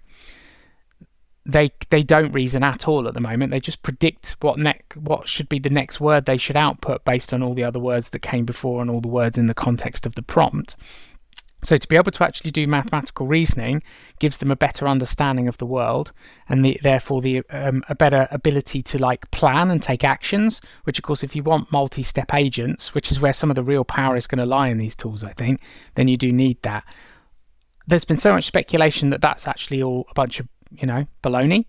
they 1.46 1.72
they 1.90 2.04
don't 2.04 2.34
reason 2.34 2.64
at 2.64 2.88
all 2.88 3.08
at 3.08 3.14
the 3.14 3.22
moment. 3.22 3.52
They 3.52 3.60
just 3.60 3.82
predict 3.82 4.36
what 4.42 4.60
neck 4.60 4.94
what 4.96 5.28
should 5.28 5.48
be 5.48 5.60
the 5.60 5.70
next 5.70 6.00
word 6.00 6.26
they 6.26 6.38
should 6.38 6.58
output 6.58 7.06
based 7.06 7.34
on 7.34 7.42
all 7.42 7.54
the 7.54 7.64
other 7.64 7.80
words 7.80 8.10
that 8.10 8.20
came 8.20 8.46
before 8.46 8.82
and 8.82 8.90
all 8.90 9.02
the 9.02 9.08
words 9.08 9.38
in 9.38 9.48
the 9.48 9.54
context 9.54 10.06
of 10.06 10.16
the 10.16 10.22
prompt. 10.22 10.76
So 11.64 11.76
to 11.76 11.88
be 11.88 11.96
able 11.96 12.12
to 12.12 12.24
actually 12.24 12.52
do 12.52 12.68
mathematical 12.68 13.26
reasoning 13.26 13.82
gives 14.20 14.38
them 14.38 14.52
a 14.52 14.56
better 14.56 14.88
understanding 14.88 15.48
of 15.48 15.58
the 15.58 15.66
world, 15.66 16.12
and 16.48 16.64
the, 16.64 16.80
therefore 16.84 17.22
the 17.22 17.42
um, 17.50 17.84
a 17.90 17.96
better 17.96 18.28
ability 18.32 18.84
to 18.84 19.00
like 19.00 19.30
plan 19.32 19.72
and 19.72 19.82
take 19.82 20.04
actions. 20.04 20.62
Which, 20.84 21.00
of 21.00 21.04
course, 21.04 21.24
if 21.24 21.36
you 21.36 21.44
want 21.44 21.72
multi-step 21.72 22.34
agents, 22.34 22.94
which 22.94 23.12
is 23.12 23.20
where 23.20 23.34
some 23.34 23.50
of 23.50 23.56
the 23.56 23.64
real 23.64 23.84
power 23.84 24.16
is 24.16 24.28
going 24.28 24.40
to 24.40 24.46
lie 24.46 24.68
in 24.68 24.78
these 24.78 24.96
tools, 24.96 25.24
I 25.24 25.34
think, 25.34 25.62
then 25.96 26.08
you 26.08 26.18
do 26.18 26.32
need 26.32 26.62
that. 26.62 26.84
There's 27.88 28.06
been 28.06 28.18
so 28.18 28.34
much 28.34 28.46
speculation 28.46 29.10
that 29.10 29.22
that's 29.22 29.48
actually 29.48 29.82
all 29.82 30.06
a 30.12 30.14
bunch 30.14 30.40
of 30.40 30.48
you 30.72 30.86
know 30.86 31.08
baloney, 31.24 31.66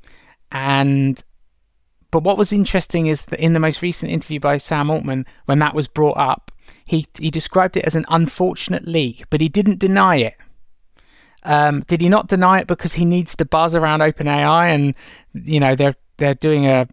and 0.52 1.22
but 2.10 2.22
what 2.22 2.38
was 2.38 2.52
interesting 2.52 3.06
is 3.06 3.26
that 3.26 3.40
in 3.40 3.52
the 3.52 3.60
most 3.60 3.82
recent 3.82 4.10
interview 4.10 4.40
by 4.40 4.58
Sam 4.58 4.90
Altman, 4.90 5.26
when 5.44 5.58
that 5.58 5.74
was 5.74 5.88
brought 5.88 6.16
up, 6.16 6.50
he 6.84 7.06
he 7.18 7.30
described 7.30 7.76
it 7.76 7.84
as 7.84 7.94
an 7.94 8.04
unfortunate 8.08 8.86
leak, 8.86 9.24
but 9.30 9.40
he 9.40 9.48
didn't 9.48 9.78
deny 9.78 10.16
it. 10.16 10.34
Um, 11.44 11.84
did 11.86 12.00
he 12.00 12.08
not 12.08 12.28
deny 12.28 12.60
it 12.60 12.66
because 12.66 12.94
he 12.94 13.04
needs 13.04 13.34
the 13.34 13.44
buzz 13.44 13.74
around 13.74 14.00
OpenAI 14.00 14.66
and 14.66 14.94
you 15.32 15.60
know 15.60 15.74
they're 15.74 15.96
they're 16.16 16.34
doing 16.34 16.66
a 16.66 16.88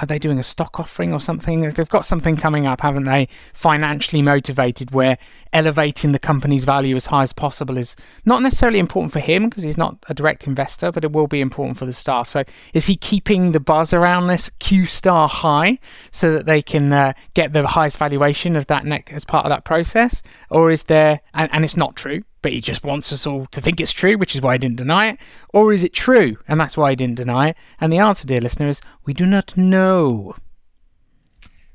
are 0.00 0.06
they 0.06 0.18
doing 0.18 0.38
a 0.38 0.42
stock 0.42 0.80
offering 0.80 1.12
or 1.12 1.20
something? 1.20 1.60
They've 1.60 1.88
got 1.88 2.06
something 2.06 2.36
coming 2.36 2.66
up, 2.66 2.80
haven't 2.80 3.04
they? 3.04 3.28
Financially 3.52 4.22
motivated, 4.22 4.92
where 4.92 5.18
elevating 5.52 6.12
the 6.12 6.18
company's 6.18 6.64
value 6.64 6.96
as 6.96 7.06
high 7.06 7.22
as 7.22 7.32
possible 7.32 7.76
is 7.76 7.96
not 8.24 8.42
necessarily 8.42 8.78
important 8.78 9.12
for 9.12 9.20
him 9.20 9.48
because 9.48 9.62
he's 9.62 9.76
not 9.76 9.96
a 10.08 10.14
direct 10.14 10.46
investor, 10.46 10.90
but 10.90 11.04
it 11.04 11.12
will 11.12 11.26
be 11.26 11.40
important 11.40 11.78
for 11.78 11.86
the 11.86 11.92
staff. 11.92 12.28
So, 12.28 12.44
is 12.72 12.86
he 12.86 12.96
keeping 12.96 13.52
the 13.52 13.60
buzz 13.60 13.92
around 13.92 14.28
this 14.28 14.50
Q 14.58 14.86
star 14.86 15.28
high 15.28 15.78
so 16.12 16.32
that 16.32 16.46
they 16.46 16.62
can 16.62 16.92
uh, 16.92 17.12
get 17.34 17.52
the 17.52 17.66
highest 17.66 17.98
valuation 17.98 18.56
of 18.56 18.66
that 18.68 18.86
neck 18.86 19.12
as 19.12 19.24
part 19.24 19.44
of 19.44 19.50
that 19.50 19.64
process, 19.64 20.22
or 20.50 20.70
is 20.70 20.84
there? 20.84 21.20
And, 21.34 21.50
and 21.52 21.64
it's 21.64 21.76
not 21.76 21.96
true 21.96 22.22
but 22.42 22.52
he 22.52 22.60
just 22.60 22.84
wants 22.84 23.12
us 23.12 23.26
all 23.26 23.46
to 23.46 23.60
think 23.60 23.80
it's 23.80 23.92
true, 23.92 24.16
which 24.16 24.34
is 24.34 24.42
why 24.42 24.54
he 24.54 24.58
didn't 24.58 24.76
deny 24.76 25.08
it? 25.08 25.18
Or 25.52 25.72
is 25.72 25.82
it 25.82 25.92
true, 25.92 26.36
and 26.48 26.58
that's 26.58 26.76
why 26.76 26.90
he 26.90 26.96
didn't 26.96 27.16
deny 27.16 27.48
it? 27.48 27.56
And 27.80 27.92
the 27.92 27.98
answer, 27.98 28.26
dear 28.26 28.40
listener, 28.40 28.68
is 28.68 28.80
we 29.04 29.14
do 29.14 29.26
not 29.26 29.56
know. 29.56 30.34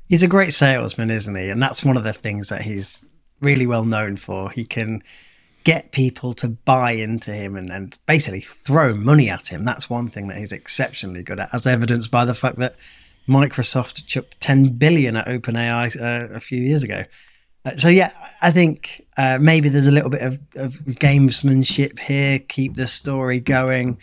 He's 0.08 0.22
a 0.22 0.28
great 0.28 0.52
salesman, 0.52 1.10
isn't 1.10 1.34
he? 1.34 1.48
And 1.48 1.62
that's 1.62 1.84
one 1.84 1.96
of 1.96 2.04
the 2.04 2.12
things 2.12 2.48
that 2.48 2.62
he's 2.62 3.04
really 3.40 3.66
well 3.66 3.84
known 3.84 4.16
for. 4.16 4.50
He 4.50 4.64
can 4.64 5.02
get 5.64 5.90
people 5.90 6.32
to 6.32 6.48
buy 6.48 6.92
into 6.92 7.32
him 7.32 7.56
and, 7.56 7.72
and 7.72 7.98
basically 8.06 8.40
throw 8.40 8.94
money 8.94 9.28
at 9.28 9.48
him. 9.48 9.64
That's 9.64 9.90
one 9.90 10.08
thing 10.08 10.28
that 10.28 10.36
he's 10.38 10.52
exceptionally 10.52 11.24
good 11.24 11.40
at, 11.40 11.52
as 11.52 11.66
evidenced 11.66 12.10
by 12.10 12.24
the 12.24 12.34
fact 12.34 12.58
that 12.58 12.76
Microsoft 13.28 14.06
chucked 14.06 14.40
10 14.40 14.74
billion 14.78 15.16
at 15.16 15.26
OpenAI 15.26 16.00
uh, 16.00 16.34
a 16.34 16.38
few 16.38 16.62
years 16.62 16.84
ago. 16.84 17.04
Uh, 17.66 17.76
so 17.76 17.88
yeah, 17.88 18.12
I 18.40 18.52
think 18.52 19.04
uh, 19.16 19.38
maybe 19.40 19.68
there's 19.68 19.88
a 19.88 19.92
little 19.92 20.10
bit 20.10 20.22
of, 20.22 20.38
of 20.54 20.74
gamesmanship 20.86 21.98
here, 21.98 22.38
keep 22.38 22.76
the 22.76 22.86
story 22.86 23.40
going. 23.40 23.98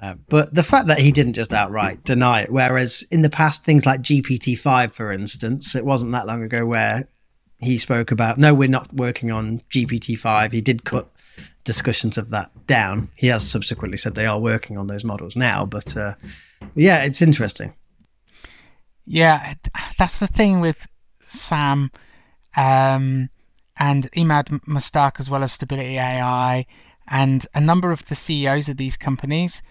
Uh, 0.00 0.14
but 0.28 0.54
the 0.54 0.62
fact 0.62 0.86
that 0.86 0.98
he 0.98 1.12
didn't 1.12 1.34
just 1.34 1.52
outright 1.52 2.04
deny 2.04 2.42
it, 2.42 2.52
whereas 2.52 3.04
in 3.10 3.22
the 3.22 3.28
past, 3.28 3.64
things 3.64 3.84
like 3.84 4.00
GPT 4.00 4.56
5, 4.56 4.94
for 4.94 5.12
instance, 5.12 5.74
it 5.74 5.84
wasn't 5.84 6.12
that 6.12 6.26
long 6.26 6.42
ago 6.42 6.64
where 6.64 7.08
he 7.58 7.76
spoke 7.76 8.10
about, 8.10 8.38
no, 8.38 8.54
we're 8.54 8.68
not 8.68 8.94
working 8.94 9.30
on 9.30 9.60
GPT 9.70 10.16
5. 10.16 10.52
He 10.52 10.60
did 10.60 10.84
cut 10.84 11.10
discussions 11.64 12.16
of 12.16 12.30
that 12.30 12.50
down. 12.66 13.10
He 13.16 13.26
has 13.26 13.46
subsequently 13.46 13.98
said 13.98 14.14
they 14.14 14.24
are 14.24 14.40
working 14.40 14.78
on 14.78 14.86
those 14.86 15.04
models 15.04 15.36
now, 15.36 15.66
but 15.66 15.96
uh, 15.96 16.14
yeah, 16.74 17.02
it's 17.04 17.20
interesting. 17.20 17.74
Yeah, 19.04 19.54
that's 19.98 20.18
the 20.18 20.28
thing 20.28 20.60
with 20.60 20.86
Sam 21.22 21.90
um, 22.56 23.30
and 23.76 24.10
Emad 24.12 24.48
Mostaque, 24.66 25.20
as 25.20 25.30
well 25.30 25.42
as 25.42 25.52
Stability 25.52 25.98
AI, 25.98 26.66
and 27.08 27.46
a 27.54 27.60
number 27.60 27.90
of 27.90 28.06
the 28.06 28.14
CEOs 28.14 28.68
of 28.68 28.76
these 28.76 28.96
companies. 28.96 29.62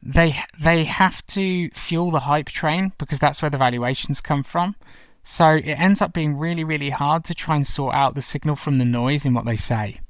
They 0.00 0.38
they 0.58 0.84
have 0.84 1.26
to 1.28 1.70
fuel 1.70 2.12
the 2.12 2.20
hype 2.20 2.48
train 2.48 2.92
because 2.98 3.18
that's 3.18 3.42
where 3.42 3.50
the 3.50 3.58
valuations 3.58 4.20
come 4.20 4.44
from. 4.44 4.76
So 5.24 5.56
it 5.56 5.78
ends 5.78 6.00
up 6.00 6.12
being 6.12 6.38
really, 6.38 6.64
really 6.64 6.90
hard 6.90 7.24
to 7.24 7.34
try 7.34 7.56
and 7.56 7.66
sort 7.66 7.94
out 7.94 8.14
the 8.14 8.22
signal 8.22 8.56
from 8.56 8.78
the 8.78 8.84
noise 8.84 9.26
in 9.26 9.34
what 9.34 9.44
they 9.44 9.56
say. 9.56 10.00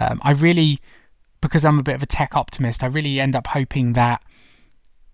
Um, 0.00 0.18
I 0.22 0.32
really, 0.32 0.80
because 1.40 1.64
I'm 1.64 1.78
a 1.78 1.82
bit 1.82 1.94
of 1.94 2.02
a 2.02 2.06
tech 2.06 2.34
optimist, 2.34 2.82
I 2.82 2.86
really 2.86 3.20
end 3.20 3.36
up 3.36 3.46
hoping 3.46 3.92
that 3.92 4.22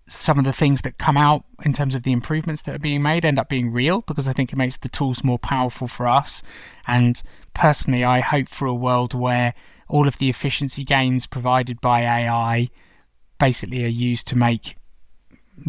some 0.09 0.39
of 0.39 0.45
the 0.45 0.53
things 0.53 0.81
that 0.81 0.97
come 0.97 1.17
out 1.17 1.45
in 1.63 1.71
terms 1.71 1.93
of 1.93 2.03
the 2.03 2.11
improvements 2.11 2.63
that 2.63 2.75
are 2.75 2.79
being 2.79 3.01
made 3.01 3.23
end 3.23 3.37
up 3.37 3.47
being 3.47 3.71
real 3.71 4.01
because 4.01 4.27
I 4.27 4.33
think 4.33 4.51
it 4.51 4.55
makes 4.57 4.77
the 4.77 4.89
tools 4.89 5.23
more 5.23 5.37
powerful 5.37 5.87
for 5.87 6.07
us. 6.07 6.41
And 6.87 7.21
personally, 7.53 8.03
I 8.03 8.19
hope 8.19 8.49
for 8.49 8.65
a 8.65 8.73
world 8.73 9.13
where 9.13 9.53
all 9.87 10.07
of 10.07 10.17
the 10.17 10.29
efficiency 10.29 10.83
gains 10.83 11.27
provided 11.27 11.79
by 11.79 12.01
AI 12.01 12.69
basically 13.39 13.83
are 13.85 13.87
used 13.87 14.27
to 14.29 14.37
make 14.37 14.77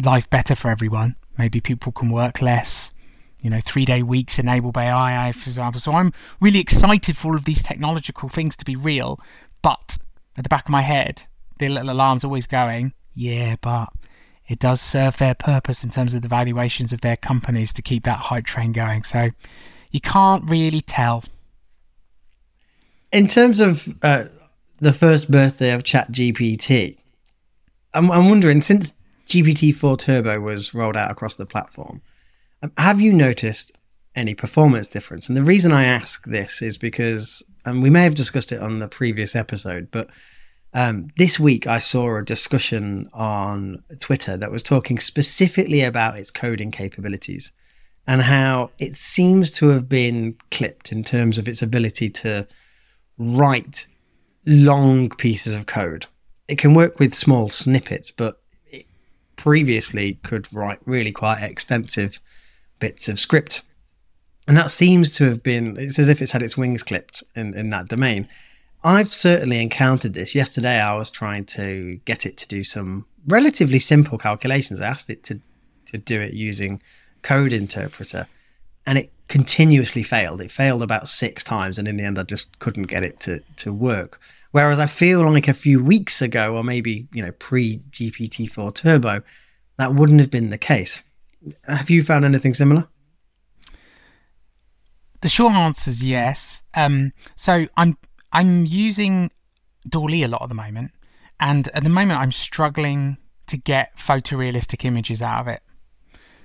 life 0.03 0.29
better 0.29 0.55
for 0.55 0.69
everyone. 0.69 1.15
Maybe 1.37 1.61
people 1.61 1.91
can 1.91 2.09
work 2.09 2.41
less. 2.41 2.91
You 3.39 3.49
know, 3.49 3.59
three 3.63 3.85
day 3.85 4.03
weeks 4.03 4.37
enabled 4.37 4.73
by 4.73 4.85
AI, 4.85 5.31
for 5.31 5.49
example. 5.49 5.79
So 5.79 5.93
I'm 5.93 6.13
really 6.39 6.59
excited 6.59 7.17
for 7.17 7.29
all 7.29 7.35
of 7.35 7.45
these 7.45 7.63
technological 7.63 8.29
things 8.29 8.55
to 8.57 8.65
be 8.65 8.75
real. 8.75 9.19
But 9.61 9.97
at 10.37 10.43
the 10.43 10.49
back 10.49 10.65
of 10.65 10.71
my 10.71 10.81
head, 10.81 11.23
the 11.57 11.69
little 11.69 11.91
alarm's 11.91 12.23
always 12.23 12.45
going, 12.45 12.93
yeah, 13.15 13.55
but 13.61 13.89
it 14.51 14.59
does 14.59 14.81
serve 14.81 15.17
their 15.17 15.33
purpose 15.33 15.81
in 15.81 15.89
terms 15.89 16.13
of 16.13 16.21
the 16.21 16.27
valuations 16.27 16.91
of 16.91 16.99
their 16.99 17.15
companies 17.15 17.71
to 17.71 17.81
keep 17.81 18.03
that 18.03 18.17
hype 18.17 18.45
train 18.45 18.73
going. 18.73 19.01
So 19.01 19.29
you 19.91 20.01
can't 20.01 20.47
really 20.49 20.81
tell. 20.81 21.23
In 23.13 23.27
terms 23.27 23.61
of 23.61 23.87
uh, 24.01 24.25
the 24.79 24.91
first 24.91 25.31
birthday 25.31 25.71
of 25.71 25.83
ChatGPT, 25.83 26.97
I'm, 27.93 28.11
I'm 28.11 28.27
wondering 28.27 28.61
since 28.61 28.93
GPT-4 29.29 29.97
Turbo 29.97 30.41
was 30.41 30.73
rolled 30.73 30.97
out 30.97 31.09
across 31.09 31.35
the 31.35 31.45
platform, 31.45 32.01
um, 32.61 32.73
have 32.77 32.99
you 32.99 33.13
noticed 33.13 33.71
any 34.15 34.33
performance 34.33 34.89
difference? 34.89 35.29
And 35.29 35.37
the 35.37 35.43
reason 35.43 35.71
I 35.71 35.85
ask 35.85 36.25
this 36.25 36.61
is 36.61 36.77
because, 36.77 37.41
and 37.65 37.81
we 37.81 37.89
may 37.89 38.03
have 38.03 38.15
discussed 38.15 38.51
it 38.51 38.61
on 38.61 38.79
the 38.79 38.89
previous 38.89 39.33
episode, 39.33 39.87
but 39.91 40.09
um, 40.73 41.07
this 41.17 41.39
week, 41.39 41.67
I 41.67 41.79
saw 41.79 42.17
a 42.17 42.23
discussion 42.23 43.09
on 43.13 43.83
Twitter 43.99 44.37
that 44.37 44.51
was 44.51 44.63
talking 44.63 44.99
specifically 44.99 45.81
about 45.81 46.17
its 46.17 46.31
coding 46.31 46.71
capabilities 46.71 47.51
and 48.07 48.21
how 48.21 48.71
it 48.79 48.95
seems 48.95 49.51
to 49.51 49.67
have 49.69 49.87
been 49.87 50.35
clipped 50.49 50.91
in 50.91 51.03
terms 51.03 51.37
of 51.37 51.47
its 51.47 51.61
ability 51.61 52.09
to 52.09 52.47
write 53.17 53.87
long 54.45 55.09
pieces 55.09 55.55
of 55.55 55.65
code. 55.65 56.05
It 56.47 56.57
can 56.57 56.73
work 56.73 56.99
with 56.99 57.13
small 57.13 57.49
snippets, 57.49 58.11
but 58.11 58.41
it 58.65 58.85
previously 59.35 60.15
could 60.23 60.51
write 60.53 60.79
really 60.85 61.11
quite 61.11 61.41
extensive 61.41 62.19
bits 62.79 63.07
of 63.07 63.19
script. 63.19 63.61
And 64.47 64.57
that 64.57 64.71
seems 64.71 65.11
to 65.17 65.25
have 65.25 65.43
been, 65.43 65.77
it's 65.77 65.99
as 65.99 66.09
if 66.09 66.21
it's 66.21 66.31
had 66.31 66.41
its 66.41 66.57
wings 66.57 66.83
clipped 66.83 67.23
in, 67.35 67.53
in 67.53 67.69
that 67.69 67.87
domain. 67.87 68.27
I've 68.83 69.11
certainly 69.11 69.61
encountered 69.61 70.13
this. 70.13 70.33
Yesterday, 70.33 70.79
I 70.79 70.95
was 70.95 71.11
trying 71.11 71.45
to 71.45 71.99
get 72.05 72.25
it 72.25 72.37
to 72.37 72.47
do 72.47 72.63
some 72.63 73.05
relatively 73.27 73.79
simple 73.79 74.17
calculations. 74.17 74.81
I 74.81 74.87
asked 74.87 75.09
it 75.09 75.23
to, 75.25 75.39
to 75.87 75.97
do 75.97 76.19
it 76.19 76.33
using 76.33 76.81
Code 77.21 77.53
Interpreter, 77.53 78.27
and 78.85 78.97
it 78.97 79.11
continuously 79.27 80.01
failed. 80.01 80.41
It 80.41 80.51
failed 80.51 80.81
about 80.81 81.09
six 81.09 81.43
times, 81.43 81.77
and 81.77 81.87
in 81.87 81.97
the 81.97 82.03
end, 82.03 82.17
I 82.17 82.23
just 82.23 82.57
couldn't 82.59 82.83
get 82.83 83.03
it 83.03 83.19
to, 83.21 83.41
to 83.57 83.71
work. 83.71 84.19
Whereas 84.51 84.79
I 84.79 84.87
feel 84.87 85.21
like 85.31 85.47
a 85.47 85.53
few 85.53 85.83
weeks 85.83 86.21
ago, 86.21 86.55
or 86.55 86.63
maybe 86.63 87.07
you 87.13 87.23
know 87.23 87.31
pre 87.33 87.81
GPT 87.91 88.49
four 88.49 88.71
Turbo, 88.71 89.21
that 89.77 89.93
wouldn't 89.93 90.19
have 90.19 90.31
been 90.31 90.49
the 90.49 90.57
case. 90.57 91.03
Have 91.67 91.89
you 91.89 92.03
found 92.03 92.25
anything 92.25 92.53
similar? 92.53 92.87
The 95.21 95.29
short 95.29 95.53
answer 95.53 95.91
is 95.91 96.03
yes. 96.03 96.63
Um, 96.73 97.13
so 97.35 97.67
I'm 97.77 97.97
I'm 98.31 98.65
using 98.65 99.31
DALL-E 99.87 100.23
a 100.23 100.27
lot 100.27 100.43
at 100.43 100.49
the 100.49 100.55
moment, 100.55 100.91
and 101.39 101.67
at 101.69 101.83
the 101.83 101.89
moment 101.89 102.19
I'm 102.19 102.31
struggling 102.31 103.17
to 103.47 103.57
get 103.57 103.97
photorealistic 103.97 104.85
images 104.85 105.21
out 105.21 105.41
of 105.41 105.47
it. 105.47 105.61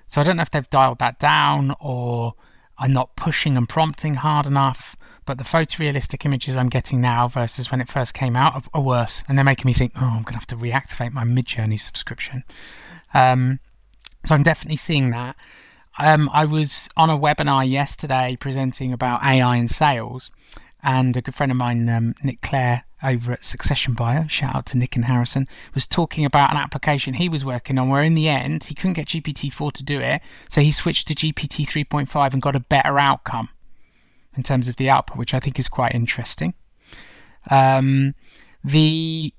So 0.06 0.20
I 0.20 0.24
don't 0.24 0.36
know 0.36 0.42
if 0.42 0.50
they've 0.50 0.70
dialed 0.70 0.98
that 0.98 1.18
down 1.18 1.74
or 1.80 2.34
I'm 2.78 2.92
not 2.92 3.16
pushing 3.16 3.56
and 3.56 3.68
prompting 3.68 4.14
hard 4.14 4.46
enough. 4.46 4.96
But 5.24 5.38
the 5.38 5.44
photorealistic 5.44 6.24
images 6.24 6.56
I'm 6.56 6.68
getting 6.68 7.00
now 7.00 7.26
versus 7.26 7.70
when 7.70 7.80
it 7.80 7.88
first 7.88 8.14
came 8.14 8.36
out 8.36 8.64
are, 8.72 8.80
worse, 8.80 9.24
and 9.26 9.36
they're 9.36 9.44
making 9.44 9.66
me 9.66 9.72
think, 9.72 9.92
oh, 9.96 10.04
I'm 10.04 10.22
going 10.22 10.34
to 10.34 10.38
have 10.38 10.46
to 10.48 10.56
reactivate 10.56 11.12
my 11.12 11.24
Midjourney 11.24 11.80
subscription. 11.80 12.44
Um, 13.12 13.58
so 14.24 14.36
I'm 14.36 14.44
definitely 14.44 14.76
seeing 14.76 15.10
that. 15.10 15.34
Um, 15.98 16.30
I 16.32 16.44
was 16.44 16.88
on 16.96 17.10
a 17.10 17.18
webinar 17.18 17.68
yesterday 17.68 18.36
presenting 18.38 18.92
about 18.92 19.24
AI 19.24 19.56
in 19.56 19.66
sales, 19.66 20.30
and 20.82 21.16
a 21.16 21.22
good 21.22 21.34
friend 21.34 21.50
of 21.50 21.58
mine, 21.58 21.88
um, 21.88 22.14
Nick 22.22 22.40
Clare, 22.42 22.84
over 23.02 23.32
at 23.32 23.44
Succession 23.44 23.94
Buyer, 23.94 24.26
shout 24.28 24.54
out 24.54 24.66
to 24.66 24.78
Nick 24.78 24.96
and 24.96 25.04
Harrison, 25.04 25.46
was 25.74 25.86
talking 25.86 26.24
about 26.24 26.50
an 26.50 26.56
application 26.56 27.14
he 27.14 27.28
was 27.28 27.44
working 27.44 27.78
on 27.78 27.88
where 27.88 28.02
in 28.02 28.14
the 28.14 28.28
end 28.28 28.64
he 28.64 28.74
couldn't 28.74 28.94
get 28.94 29.08
GPT-4 29.08 29.72
to 29.72 29.84
do 29.84 30.00
it, 30.00 30.22
so 30.48 30.60
he 30.60 30.72
switched 30.72 31.08
to 31.08 31.14
GPT 31.14 31.66
3.5 31.66 32.32
and 32.32 32.42
got 32.42 32.56
a 32.56 32.60
better 32.60 32.98
outcome 32.98 33.48
in 34.36 34.42
terms 34.42 34.68
of 34.68 34.76
the 34.76 34.88
output, 34.88 35.18
which 35.18 35.34
I 35.34 35.40
think 35.40 35.58
is 35.58 35.68
quite 35.68 35.94
interesting. 35.94 36.54
Um, 37.50 38.14
the 38.64 39.32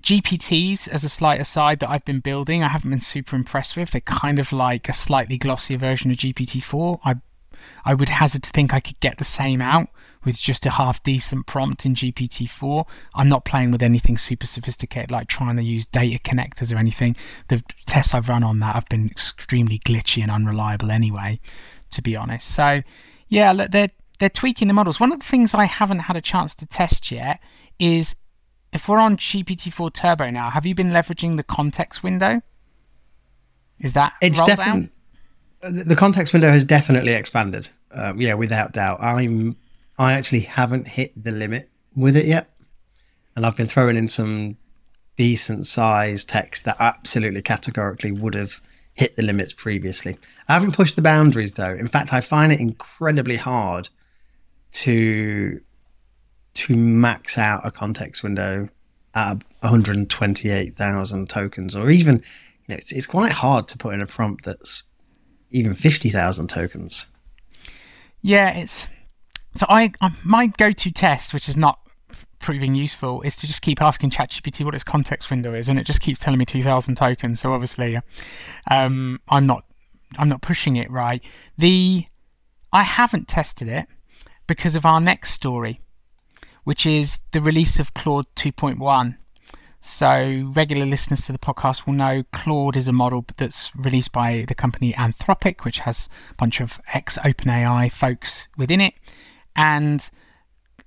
GPTs, 0.00 0.88
as 0.88 1.04
a 1.04 1.08
slight 1.08 1.40
aside, 1.40 1.80
that 1.80 1.90
I've 1.90 2.04
been 2.04 2.20
building, 2.20 2.62
I 2.62 2.68
haven't 2.68 2.90
been 2.90 3.00
super 3.00 3.36
impressed 3.36 3.76
with. 3.76 3.92
They're 3.92 4.00
kind 4.02 4.38
of 4.38 4.52
like 4.52 4.88
a 4.88 4.92
slightly 4.92 5.38
glossier 5.38 5.78
version 5.78 6.10
of 6.10 6.18
GPT-4. 6.18 7.00
I 7.04 7.16
I 7.84 7.94
would 7.94 8.10
hazard 8.10 8.42
to 8.42 8.50
think 8.50 8.74
I 8.74 8.80
could 8.80 9.00
get 9.00 9.16
the 9.18 9.24
same 9.24 9.62
out 9.62 9.88
with 10.24 10.38
just 10.38 10.66
a 10.66 10.70
half 10.70 11.02
decent 11.02 11.46
prompt 11.46 11.84
in 11.84 11.94
GPT-4. 11.94 12.86
I'm 13.14 13.28
not 13.28 13.44
playing 13.44 13.70
with 13.70 13.82
anything 13.82 14.18
super 14.18 14.46
sophisticated 14.46 15.10
like 15.10 15.28
trying 15.28 15.56
to 15.56 15.62
use 15.62 15.86
data 15.86 16.18
connectors 16.18 16.74
or 16.74 16.78
anything. 16.78 17.16
The 17.48 17.62
tests 17.86 18.14
I've 18.14 18.28
run 18.28 18.42
on 18.42 18.60
that 18.60 18.74
have 18.74 18.88
been 18.88 19.08
extremely 19.08 19.78
glitchy 19.80 20.22
and 20.22 20.30
unreliable 20.30 20.90
anyway, 20.90 21.40
to 21.90 22.02
be 22.02 22.16
honest. 22.16 22.48
So 22.48 22.82
yeah, 23.28 23.52
look, 23.52 23.70
they're 23.70 23.90
they're 24.20 24.28
tweaking 24.28 24.68
the 24.68 24.74
models. 24.74 25.00
One 25.00 25.12
of 25.12 25.18
the 25.18 25.26
things 25.26 25.54
I 25.54 25.64
haven't 25.64 26.00
had 26.00 26.16
a 26.16 26.20
chance 26.20 26.54
to 26.56 26.66
test 26.66 27.10
yet 27.10 27.40
is 27.78 28.14
if 28.72 28.88
we're 28.88 28.98
on 28.98 29.16
GPT-4 29.16 29.92
Turbo 29.92 30.30
now, 30.30 30.50
have 30.50 30.66
you 30.66 30.74
been 30.74 30.90
leveraging 30.90 31.36
the 31.36 31.42
context 31.42 32.02
window? 32.02 32.40
Is 33.80 33.92
that 33.94 34.14
it's 34.20 34.42
definitely 34.42 34.90
the 35.62 35.96
context 35.96 36.32
window 36.32 36.50
has 36.50 36.64
definitely 36.64 37.12
expanded. 37.12 37.68
Um, 37.90 38.20
yeah, 38.20 38.34
without 38.34 38.72
doubt. 38.72 39.00
I'm 39.00 39.56
I 39.98 40.12
actually 40.12 40.40
haven't 40.40 40.88
hit 40.88 41.12
the 41.22 41.32
limit 41.32 41.70
with 41.94 42.16
it 42.16 42.26
yet, 42.26 42.50
and 43.36 43.46
I've 43.46 43.56
been 43.56 43.66
throwing 43.66 43.96
in 43.96 44.08
some 44.08 44.56
decent 45.16 45.66
sized 45.66 46.28
text 46.28 46.64
that 46.64 46.76
absolutely 46.80 47.42
categorically 47.42 48.10
would 48.10 48.34
have 48.34 48.60
hit 48.94 49.16
the 49.16 49.22
limits 49.22 49.52
previously. 49.52 50.18
I 50.48 50.54
haven't 50.54 50.72
pushed 50.72 50.96
the 50.96 51.02
boundaries 51.02 51.54
though. 51.54 51.74
In 51.74 51.88
fact, 51.88 52.12
I 52.12 52.20
find 52.20 52.52
it 52.52 52.60
incredibly 52.60 53.36
hard 53.36 53.88
to 54.72 55.60
to 56.54 56.76
max 56.76 57.36
out 57.36 57.66
a 57.66 57.70
context 57.70 58.22
window 58.22 58.68
at 59.14 59.42
128,000 59.60 61.28
tokens, 61.28 61.74
or 61.74 61.90
even 61.90 62.16
you 62.66 62.74
know, 62.74 62.76
it's 62.76 62.92
it's 62.92 63.06
quite 63.06 63.32
hard 63.32 63.68
to 63.68 63.78
put 63.78 63.94
in 63.94 64.00
a 64.00 64.06
prompt 64.06 64.44
that's 64.44 64.84
even 65.50 65.74
50,000 65.74 66.48
tokens. 66.48 67.06
Yeah, 68.22 68.56
it's 68.56 68.88
so 69.54 69.66
I 69.68 69.92
my 70.24 70.46
go-to 70.46 70.90
test, 70.90 71.32
which 71.32 71.48
is 71.48 71.56
not 71.56 71.78
proving 72.40 72.74
useful 72.74 73.22
is 73.22 73.36
to 73.36 73.46
just 73.46 73.62
keep 73.62 73.80
asking 73.80 74.10
ChatGPT 74.10 74.64
what 74.66 74.74
its 74.74 74.84
context 74.84 75.30
window 75.30 75.54
is, 75.54 75.68
and 75.68 75.78
it 75.78 75.84
just 75.84 76.02
keeps 76.02 76.20
telling 76.20 76.38
me 76.38 76.44
2,000 76.44 76.94
tokens. 76.94 77.40
So 77.40 77.54
obviously, 77.54 77.98
um, 78.70 79.20
I'm 79.28 79.46
not 79.46 79.64
I'm 80.18 80.28
not 80.28 80.42
pushing 80.42 80.76
it 80.76 80.90
right. 80.90 81.22
The 81.58 82.06
I 82.72 82.82
haven't 82.82 83.28
tested 83.28 83.68
it 83.68 83.86
because 84.46 84.76
of 84.76 84.84
our 84.84 85.00
next 85.00 85.32
story, 85.32 85.80
which 86.64 86.86
is 86.86 87.20
the 87.32 87.40
release 87.40 87.78
of 87.78 87.94
Claude 87.94 88.26
2.1. 88.36 89.16
So, 89.86 90.50
regular 90.54 90.86
listeners 90.86 91.26
to 91.26 91.32
the 91.32 91.38
podcast 91.38 91.84
will 91.84 91.92
know 91.92 92.24
Claude 92.32 92.74
is 92.74 92.88
a 92.88 92.92
model 92.92 93.26
that's 93.36 93.70
released 93.76 94.12
by 94.12 94.46
the 94.48 94.54
company 94.54 94.94
Anthropic, 94.94 95.62
which 95.62 95.80
has 95.80 96.08
a 96.30 96.34
bunch 96.34 96.62
of 96.62 96.80
ex 96.94 97.18
OpenAI 97.18 97.92
folks 97.92 98.48
within 98.56 98.80
it. 98.80 98.94
And 99.56 100.08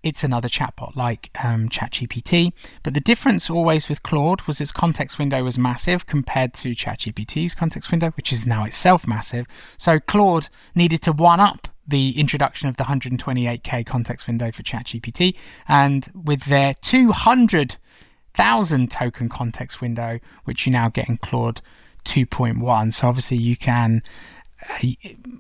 it's 0.04 0.24
another 0.24 0.48
chatbot 0.48 0.96
like 0.96 1.32
um, 1.44 1.70
ChatGPT. 1.70 2.54
But 2.84 2.94
the 2.94 3.02
difference 3.02 3.50
always 3.50 3.90
with 3.90 4.04
Claude 4.04 4.44
was 4.44 4.62
its 4.62 4.72
context 4.72 5.20
window 5.20 5.44
was 5.44 5.58
massive 5.58 6.06
compared 6.06 6.54
to 6.56 6.72
ChatGPT's 6.72 7.56
context 7.56 7.92
window, 7.92 8.12
which 8.12 8.32
is 8.32 8.48
now 8.48 8.64
itself 8.64 9.08
massive. 9.08 9.48
So 9.78 10.00
Claude 10.00 10.50
needed 10.76 11.02
to 11.04 11.12
one 11.12 11.40
up 11.40 11.68
the 11.88 12.20
introduction 12.20 12.68
of 12.68 12.76
the 12.78 12.84
128k 12.84 13.86
context 13.86 14.28
window 14.28 14.52
for 14.52 14.62
ChatGPT, 14.62 15.36
and 15.68 16.10
with 16.14 16.44
their 16.46 16.76
200,000 16.82 18.92
token 18.92 19.30
context 19.30 19.80
window, 19.80 20.20
which 20.44 20.66
you 20.66 20.72
now 20.72 20.90
get 20.90 21.08
in 21.08 21.16
Claude 21.18 21.62
2.1. 22.04 22.94
So 22.94 23.08
obviously 23.08 23.38
you 23.38 23.56
can 23.56 24.04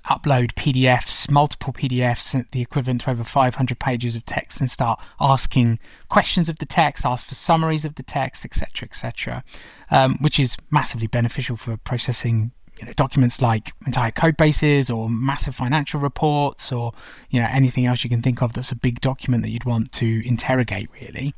upload 0.06 0.53
PDFs, 0.53 1.30
multiple 1.30 1.73
PDFs, 1.73 2.49
the 2.51 2.62
equivalent 2.62 3.01
to 3.01 3.12
over 3.12 3.23
500 3.23 3.80
pages 3.80 4.15
of 4.15 4.25
text, 4.25 4.60
and 4.62 4.69
start 4.69 4.99
asking 5.19 5.80
questions 6.10 6.49
of 6.49 6.60
the 6.60 6.65
text, 6.65 7.06
ask 7.06 7.27
for 7.27 7.36
summaries 7.36 7.86
of 7.86 7.95
the 7.95 8.03
text, 8.03 8.45
etc., 8.45 8.88
etc., 8.88 9.43
um, 9.91 10.17
which 10.21 10.39
is 10.39 10.58
massively 10.71 11.08
beneficial 11.08 11.56
for 11.56 11.77
processing 11.77 12.51
you 12.80 12.86
know, 12.86 12.93
documents 12.93 13.41
like 13.41 13.73
entire 13.86 14.12
code 14.12 14.38
bases 14.38 14.89
or 14.89 15.10
massive 15.10 15.56
financial 15.56 15.99
reports 15.99 16.71
or 16.71 16.93
you 17.30 17.41
know 17.41 17.47
anything 17.49 17.88
else 17.88 18.03
you 18.03 18.10
can 18.10 18.21
think 18.21 18.41
of 18.41 18.53
that's 18.53 18.71
a 18.71 18.75
big 18.75 19.01
document 19.01 19.41
that 19.41 19.49
you'd 19.49 19.65
want 19.65 19.91
to 19.93 20.27
interrogate 20.27 20.89
really. 21.01 21.34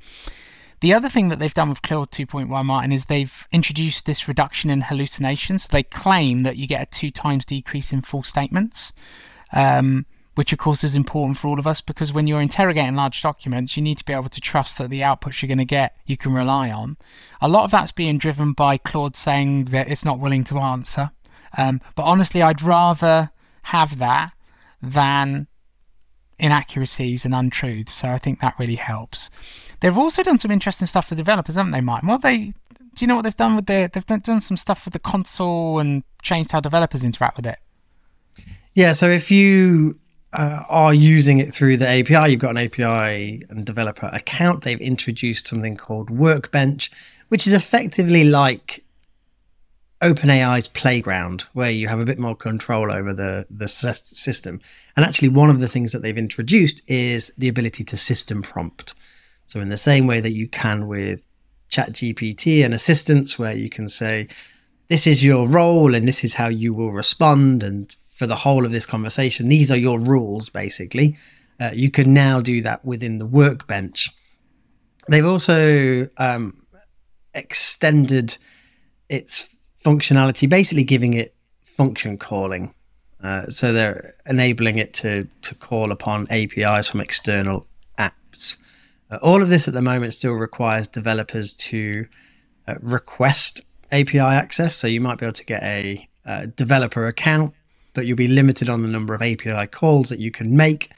The 0.81 0.93
other 0.93 1.09
thing 1.09 1.27
that 1.29 1.39
they've 1.39 1.53
done 1.53 1.69
with 1.69 1.81
Claude 1.81 2.11
2.1, 2.11 2.65
Martin, 2.65 2.91
is 2.91 3.05
they've 3.05 3.47
introduced 3.51 4.05
this 4.05 4.27
reduction 4.27 4.69
in 4.69 4.81
hallucinations. 4.81 5.67
They 5.67 5.83
claim 5.83 6.43
that 6.43 6.55
you 6.55 6.67
get 6.67 6.81
a 6.81 6.85
two 6.85 7.11
times 7.11 7.45
decrease 7.45 7.91
in 7.91 8.01
false 8.01 8.29
statements, 8.29 8.93
um, 9.51 10.05
which 10.35 10.53
of 10.53 10.59
course 10.59 10.85
is 10.85 10.95
important 10.95 11.37
for 11.37 11.49
all 11.49 11.59
of 11.59 11.67
us 11.67 11.81
because 11.81 12.13
when 12.13 12.27
you're 12.27 12.41
interrogating 12.41 12.95
large 12.95 13.21
documents, 13.21 13.75
you 13.75 13.83
need 13.83 13.97
to 13.97 14.05
be 14.05 14.13
able 14.13 14.29
to 14.29 14.39
trust 14.39 14.77
that 14.77 14.89
the 14.89 15.01
outputs 15.01 15.41
you're 15.41 15.47
going 15.47 15.57
to 15.57 15.65
get 15.65 15.97
you 16.05 16.15
can 16.15 16.33
rely 16.33 16.71
on. 16.71 16.95
A 17.41 17.49
lot 17.49 17.65
of 17.65 17.71
that's 17.71 17.91
being 17.91 18.17
driven 18.17 18.53
by 18.53 18.77
Claude 18.77 19.17
saying 19.17 19.65
that 19.65 19.91
it's 19.91 20.05
not 20.05 20.19
willing 20.19 20.45
to 20.45 20.59
answer. 20.59 21.11
Um, 21.57 21.81
but 21.95 22.03
honestly, 22.03 22.41
I'd 22.41 22.61
rather 22.61 23.31
have 23.63 23.97
that 23.97 24.31
than 24.81 25.47
inaccuracies 26.39 27.25
and 27.25 27.35
untruths. 27.35 27.93
So 27.93 28.09
I 28.09 28.17
think 28.17 28.39
that 28.39 28.55
really 28.57 28.75
helps. 28.75 29.29
They've 29.81 29.97
also 29.97 30.23
done 30.23 30.37
some 30.37 30.51
interesting 30.51 30.87
stuff 30.87 31.07
for 31.07 31.15
developers, 31.15 31.55
haven't 31.55 31.71
they, 31.71 31.81
Mike? 31.81 32.03
What 32.03 32.21
they 32.21 32.53
do 32.95 33.05
you 33.05 33.07
know 33.07 33.15
what 33.15 33.21
they've 33.21 33.37
done 33.37 33.55
with 33.55 33.67
the? 33.67 33.89
They've 33.91 34.23
done 34.23 34.41
some 34.41 34.57
stuff 34.57 34.85
with 34.85 34.93
the 34.93 34.99
console 34.99 35.79
and 35.79 36.03
changed 36.21 36.51
how 36.51 36.59
developers 36.59 37.03
interact 37.03 37.37
with 37.37 37.45
it. 37.45 37.59
Yeah, 38.73 38.93
so 38.93 39.09
if 39.09 39.31
you 39.31 39.97
uh, 40.33 40.63
are 40.69 40.93
using 40.93 41.39
it 41.39 41.53
through 41.53 41.77
the 41.77 41.87
API, 41.87 42.31
you've 42.31 42.41
got 42.41 42.51
an 42.51 42.57
API 42.57 43.45
and 43.49 43.65
developer 43.65 44.09
account. 44.11 44.63
They've 44.63 44.79
introduced 44.81 45.47
something 45.47 45.77
called 45.77 46.09
Workbench, 46.09 46.91
which 47.29 47.47
is 47.47 47.53
effectively 47.53 48.23
like 48.25 48.83
OpenAI's 50.01 50.67
playground, 50.67 51.45
where 51.53 51.71
you 51.71 51.87
have 51.87 51.99
a 51.99 52.05
bit 52.05 52.19
more 52.19 52.35
control 52.35 52.91
over 52.91 53.13
the 53.13 53.47
the 53.49 53.67
system. 53.67 54.61
And 54.95 55.05
actually, 55.05 55.29
one 55.29 55.49
of 55.49 55.59
the 55.59 55.67
things 55.67 55.91
that 55.91 56.01
they've 56.01 56.17
introduced 56.17 56.81
is 56.87 57.31
the 57.37 57.47
ability 57.47 57.83
to 57.85 57.97
system 57.97 58.41
prompt. 58.41 58.93
So, 59.49 59.59
in 59.59 59.69
the 59.69 59.77
same 59.79 60.05
way 60.05 60.19
that 60.21 60.35
you 60.35 60.47
can 60.47 60.87
with 60.87 61.23
ChatGPT 61.71 62.63
and 62.63 62.71
assistants, 62.71 63.39
where 63.39 63.55
you 63.55 63.67
can 63.67 63.89
say, 63.89 64.27
This 64.89 65.07
is 65.07 65.23
your 65.23 65.47
role 65.47 65.95
and 65.95 66.07
this 66.07 66.23
is 66.23 66.35
how 66.35 66.49
you 66.49 66.71
will 66.71 66.91
respond. 66.91 67.63
And 67.63 67.93
for 68.13 68.27
the 68.27 68.35
whole 68.35 68.63
of 68.63 68.71
this 68.71 68.85
conversation, 68.85 69.49
these 69.49 69.71
are 69.71 69.77
your 69.77 69.99
rules, 69.99 70.49
basically. 70.49 71.17
Uh, 71.59 71.71
you 71.73 71.89
can 71.89 72.13
now 72.13 72.39
do 72.39 72.61
that 72.61 72.85
within 72.85 73.17
the 73.17 73.25
workbench. 73.25 74.11
They've 75.07 75.25
also 75.25 76.07
um, 76.17 76.61
extended 77.33 78.37
its 79.09 79.49
functionality, 79.83 80.47
basically 80.47 80.83
giving 80.83 81.15
it 81.15 81.33
function 81.63 82.19
calling. 82.19 82.75
Uh, 83.23 83.47
so 83.47 83.73
they're 83.73 84.13
enabling 84.27 84.77
it 84.77 84.93
to 84.93 85.27
to 85.41 85.55
call 85.55 85.91
upon 85.91 86.27
APIs 86.29 86.87
from 86.87 87.01
external 87.01 87.65
all 89.17 89.41
of 89.41 89.49
this 89.49 89.67
at 89.67 89.73
the 89.73 89.81
moment 89.81 90.13
still 90.13 90.33
requires 90.33 90.87
developers 90.87 91.53
to 91.53 92.07
uh, 92.67 92.75
request 92.81 93.61
API 93.91 94.19
access. 94.19 94.75
So 94.75 94.87
you 94.87 95.01
might 95.01 95.17
be 95.17 95.25
able 95.25 95.33
to 95.33 95.45
get 95.45 95.63
a 95.63 96.07
uh, 96.25 96.47
developer 96.55 97.05
account, 97.05 97.53
but 97.93 98.05
you'll 98.05 98.17
be 98.17 98.27
limited 98.27 98.69
on 98.69 98.81
the 98.81 98.87
number 98.87 99.13
of 99.13 99.21
API 99.21 99.67
calls 99.67 100.09
that 100.09 100.19
you 100.19 100.31
can 100.31 100.55
make. 100.55 100.91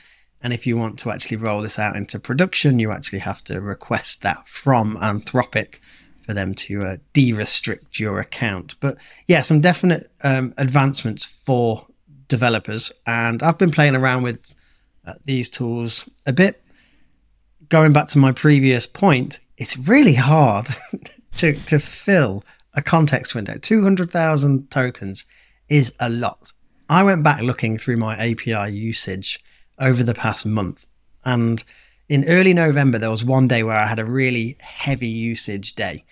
And 0.43 0.53
if 0.53 0.65
you 0.65 0.75
want 0.75 0.99
to 0.99 1.11
actually 1.11 1.37
roll 1.37 1.61
this 1.61 1.79
out 1.79 1.95
into 1.95 2.19
production, 2.19 2.79
you 2.79 2.91
actually 2.91 3.19
have 3.19 3.43
to 3.45 3.61
request 3.61 4.23
that 4.23 4.47
from 4.47 4.97
Anthropic 4.97 5.75
for 6.21 6.33
them 6.33 6.53
to 6.53 6.83
uh, 6.83 6.97
de-restrict 7.13 7.99
your 7.99 8.19
account. 8.19 8.75
But 8.79 8.97
yeah, 9.27 9.41
some 9.41 9.61
definite 9.61 10.11
um, 10.23 10.53
advancements 10.57 11.25
for 11.25 11.87
developers, 12.27 12.91
and 13.05 13.43
I've 13.43 13.57
been 13.57 13.71
playing 13.71 13.95
around 13.95 14.23
with 14.23 14.39
uh, 15.05 15.13
these 15.25 15.49
tools 15.49 16.09
a 16.25 16.33
bit. 16.33 16.60
Going 17.71 17.93
back 17.93 18.09
to 18.09 18.17
my 18.17 18.33
previous 18.33 18.85
point, 18.85 19.39
it's 19.55 19.77
really 19.77 20.15
hard 20.15 20.67
to 21.37 21.53
to 21.53 21.79
fill 21.79 22.43
a 22.73 22.81
context 22.81 23.33
window. 23.33 23.57
Two 23.57 23.81
hundred 23.81 24.11
thousand 24.11 24.69
tokens 24.69 25.23
is 25.69 25.93
a 25.97 26.09
lot. 26.09 26.51
I 26.89 27.01
went 27.03 27.23
back 27.23 27.41
looking 27.41 27.77
through 27.77 27.95
my 27.95 28.17
API 28.17 28.73
usage 28.73 29.41
over 29.79 30.03
the 30.03 30.13
past 30.13 30.45
month, 30.45 30.85
and 31.23 31.63
in 32.09 32.25
early 32.27 32.53
November, 32.53 32.97
there 32.97 33.09
was 33.09 33.23
one 33.23 33.47
day 33.47 33.63
where 33.63 33.77
I 33.77 33.87
had 33.87 33.99
a 33.99 34.05
really 34.05 34.57
heavy 34.59 35.07
usage 35.07 35.73
day. 35.73 36.03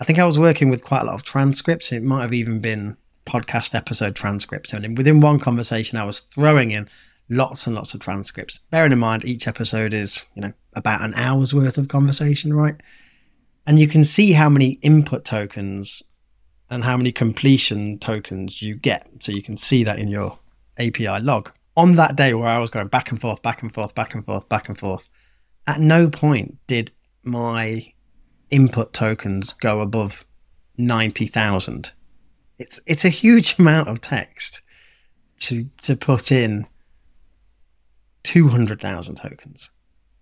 I 0.00 0.04
think 0.04 0.18
I 0.18 0.24
was 0.24 0.38
working 0.38 0.70
with 0.70 0.82
quite 0.82 1.02
a 1.02 1.04
lot 1.04 1.14
of 1.16 1.24
transcripts. 1.24 1.92
It 1.92 2.02
might 2.02 2.22
have 2.22 2.32
even 2.32 2.60
been 2.60 2.96
podcast 3.26 3.74
episode 3.74 4.16
transcripts. 4.16 4.72
And 4.72 4.96
within 4.96 5.20
one 5.20 5.38
conversation, 5.38 5.98
I 5.98 6.04
was 6.04 6.20
throwing 6.20 6.70
in 6.70 6.88
lots 7.28 7.66
and 7.66 7.74
lots 7.74 7.94
of 7.94 8.00
transcripts. 8.00 8.60
Bearing 8.70 8.92
in 8.92 8.98
mind, 8.98 9.24
each 9.24 9.48
episode 9.48 9.94
is, 9.94 10.24
you 10.34 10.42
know, 10.42 10.52
about 10.74 11.02
an 11.02 11.14
hour's 11.14 11.54
worth 11.54 11.78
of 11.78 11.88
conversation, 11.88 12.52
right? 12.52 12.76
And 13.66 13.78
you 13.78 13.88
can 13.88 14.04
see 14.04 14.32
how 14.32 14.48
many 14.48 14.72
input 14.82 15.24
tokens 15.24 16.02
and 16.68 16.84
how 16.84 16.96
many 16.96 17.12
completion 17.12 17.98
tokens 17.98 18.62
you 18.62 18.74
get. 18.74 19.06
So 19.20 19.32
you 19.32 19.42
can 19.42 19.56
see 19.56 19.84
that 19.84 19.98
in 19.98 20.08
your 20.08 20.38
API 20.78 21.20
log. 21.20 21.52
On 21.76 21.94
that 21.96 22.16
day 22.16 22.34
where 22.34 22.48
I 22.48 22.58
was 22.58 22.70
going 22.70 22.88
back 22.88 23.10
and 23.10 23.20
forth, 23.20 23.42
back 23.42 23.62
and 23.62 23.72
forth, 23.72 23.94
back 23.94 24.14
and 24.14 24.24
forth, 24.24 24.48
back 24.48 24.68
and 24.68 24.78
forth, 24.78 25.08
at 25.66 25.80
no 25.80 26.08
point 26.08 26.58
did 26.66 26.90
my 27.22 27.92
input 28.50 28.92
tokens 28.92 29.52
go 29.54 29.80
above 29.80 30.26
90,000. 30.76 31.92
It's 32.58 32.80
it's 32.86 33.04
a 33.04 33.08
huge 33.10 33.56
amount 33.58 33.88
of 33.88 34.00
text 34.00 34.60
to 35.40 35.68
to 35.82 35.96
put 35.96 36.30
in 36.32 36.66
200,000 38.24 39.14
tokens 39.16 39.70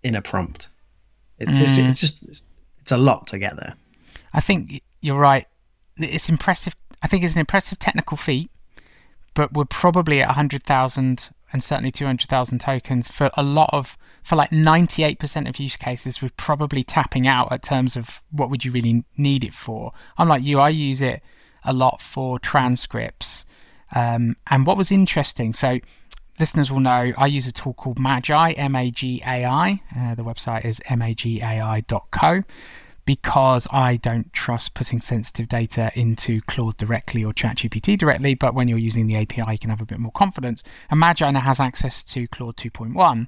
in 0.03 0.15
a 0.15 0.21
prompt. 0.21 0.67
It's, 1.39 1.51
mm. 1.51 1.61
it's, 1.61 1.71
just, 1.75 1.91
it's 1.91 2.01
just 2.29 2.43
it's 2.79 2.91
a 2.91 2.97
lot 2.97 3.27
to 3.27 3.39
get 3.39 3.55
there. 3.57 3.75
I 4.33 4.41
think 4.41 4.81
you're 5.01 5.19
right. 5.19 5.47
It's 5.97 6.29
impressive. 6.29 6.75
I 7.01 7.07
think 7.07 7.23
it's 7.23 7.33
an 7.33 7.39
impressive 7.39 7.79
technical 7.79 8.17
feat, 8.17 8.51
but 9.33 9.53
we're 9.53 9.65
probably 9.65 10.21
at 10.21 10.27
100,000 10.27 11.29
and 11.53 11.63
certainly 11.63 11.91
200,000 11.91 12.59
tokens 12.59 13.09
for 13.09 13.29
a 13.35 13.43
lot 13.43 13.69
of 13.73 13.97
for 14.23 14.35
like 14.35 14.51
98% 14.51 15.49
of 15.49 15.59
use 15.59 15.75
cases 15.75 16.21
we're 16.21 16.29
probably 16.37 16.83
tapping 16.83 17.27
out 17.27 17.51
at 17.51 17.63
terms 17.63 17.97
of 17.97 18.21
what 18.31 18.49
would 18.49 18.63
you 18.63 18.71
really 18.71 19.03
need 19.17 19.43
it 19.43 19.53
for 19.53 19.91
i'm 20.17 20.27
like 20.27 20.43
you 20.43 20.59
i 20.59 20.69
use 20.69 21.01
it 21.01 21.21
a 21.65 21.73
lot 21.73 22.01
for 22.01 22.39
transcripts 22.39 23.45
um, 23.93 24.37
and 24.49 24.65
what 24.65 24.77
was 24.77 24.91
interesting 24.91 25.53
so 25.53 25.79
listeners 26.39 26.71
will 26.71 26.79
know 26.79 27.11
i 27.17 27.25
use 27.25 27.47
a 27.47 27.51
tool 27.51 27.73
called 27.73 27.97
magai 27.97 28.53
m-a-g-a-i 28.57 29.81
uh, 29.97 30.15
the 30.15 30.23
website 30.23 30.65
is 30.65 30.79
magai.co 30.89 32.43
because 33.05 33.67
I 33.71 33.97
don't 33.97 34.31
trust 34.31 34.73
putting 34.73 35.01
sensitive 35.01 35.49
data 35.49 35.91
into 35.95 36.41
Claude 36.41 36.77
directly 36.77 37.23
or 37.23 37.33
ChatGPT 37.33 37.97
directly, 37.97 38.35
but 38.35 38.53
when 38.53 38.67
you're 38.67 38.77
using 38.77 39.07
the 39.07 39.17
API, 39.17 39.51
you 39.51 39.57
can 39.57 39.69
have 39.69 39.81
a 39.81 39.85
bit 39.85 39.99
more 39.99 40.11
confidence. 40.11 40.63
And 40.89 41.01
Magai 41.01 41.33
now 41.33 41.41
has 41.41 41.59
access 41.59 42.03
to 42.03 42.27
Claude 42.27 42.57
2.1. 42.57 43.27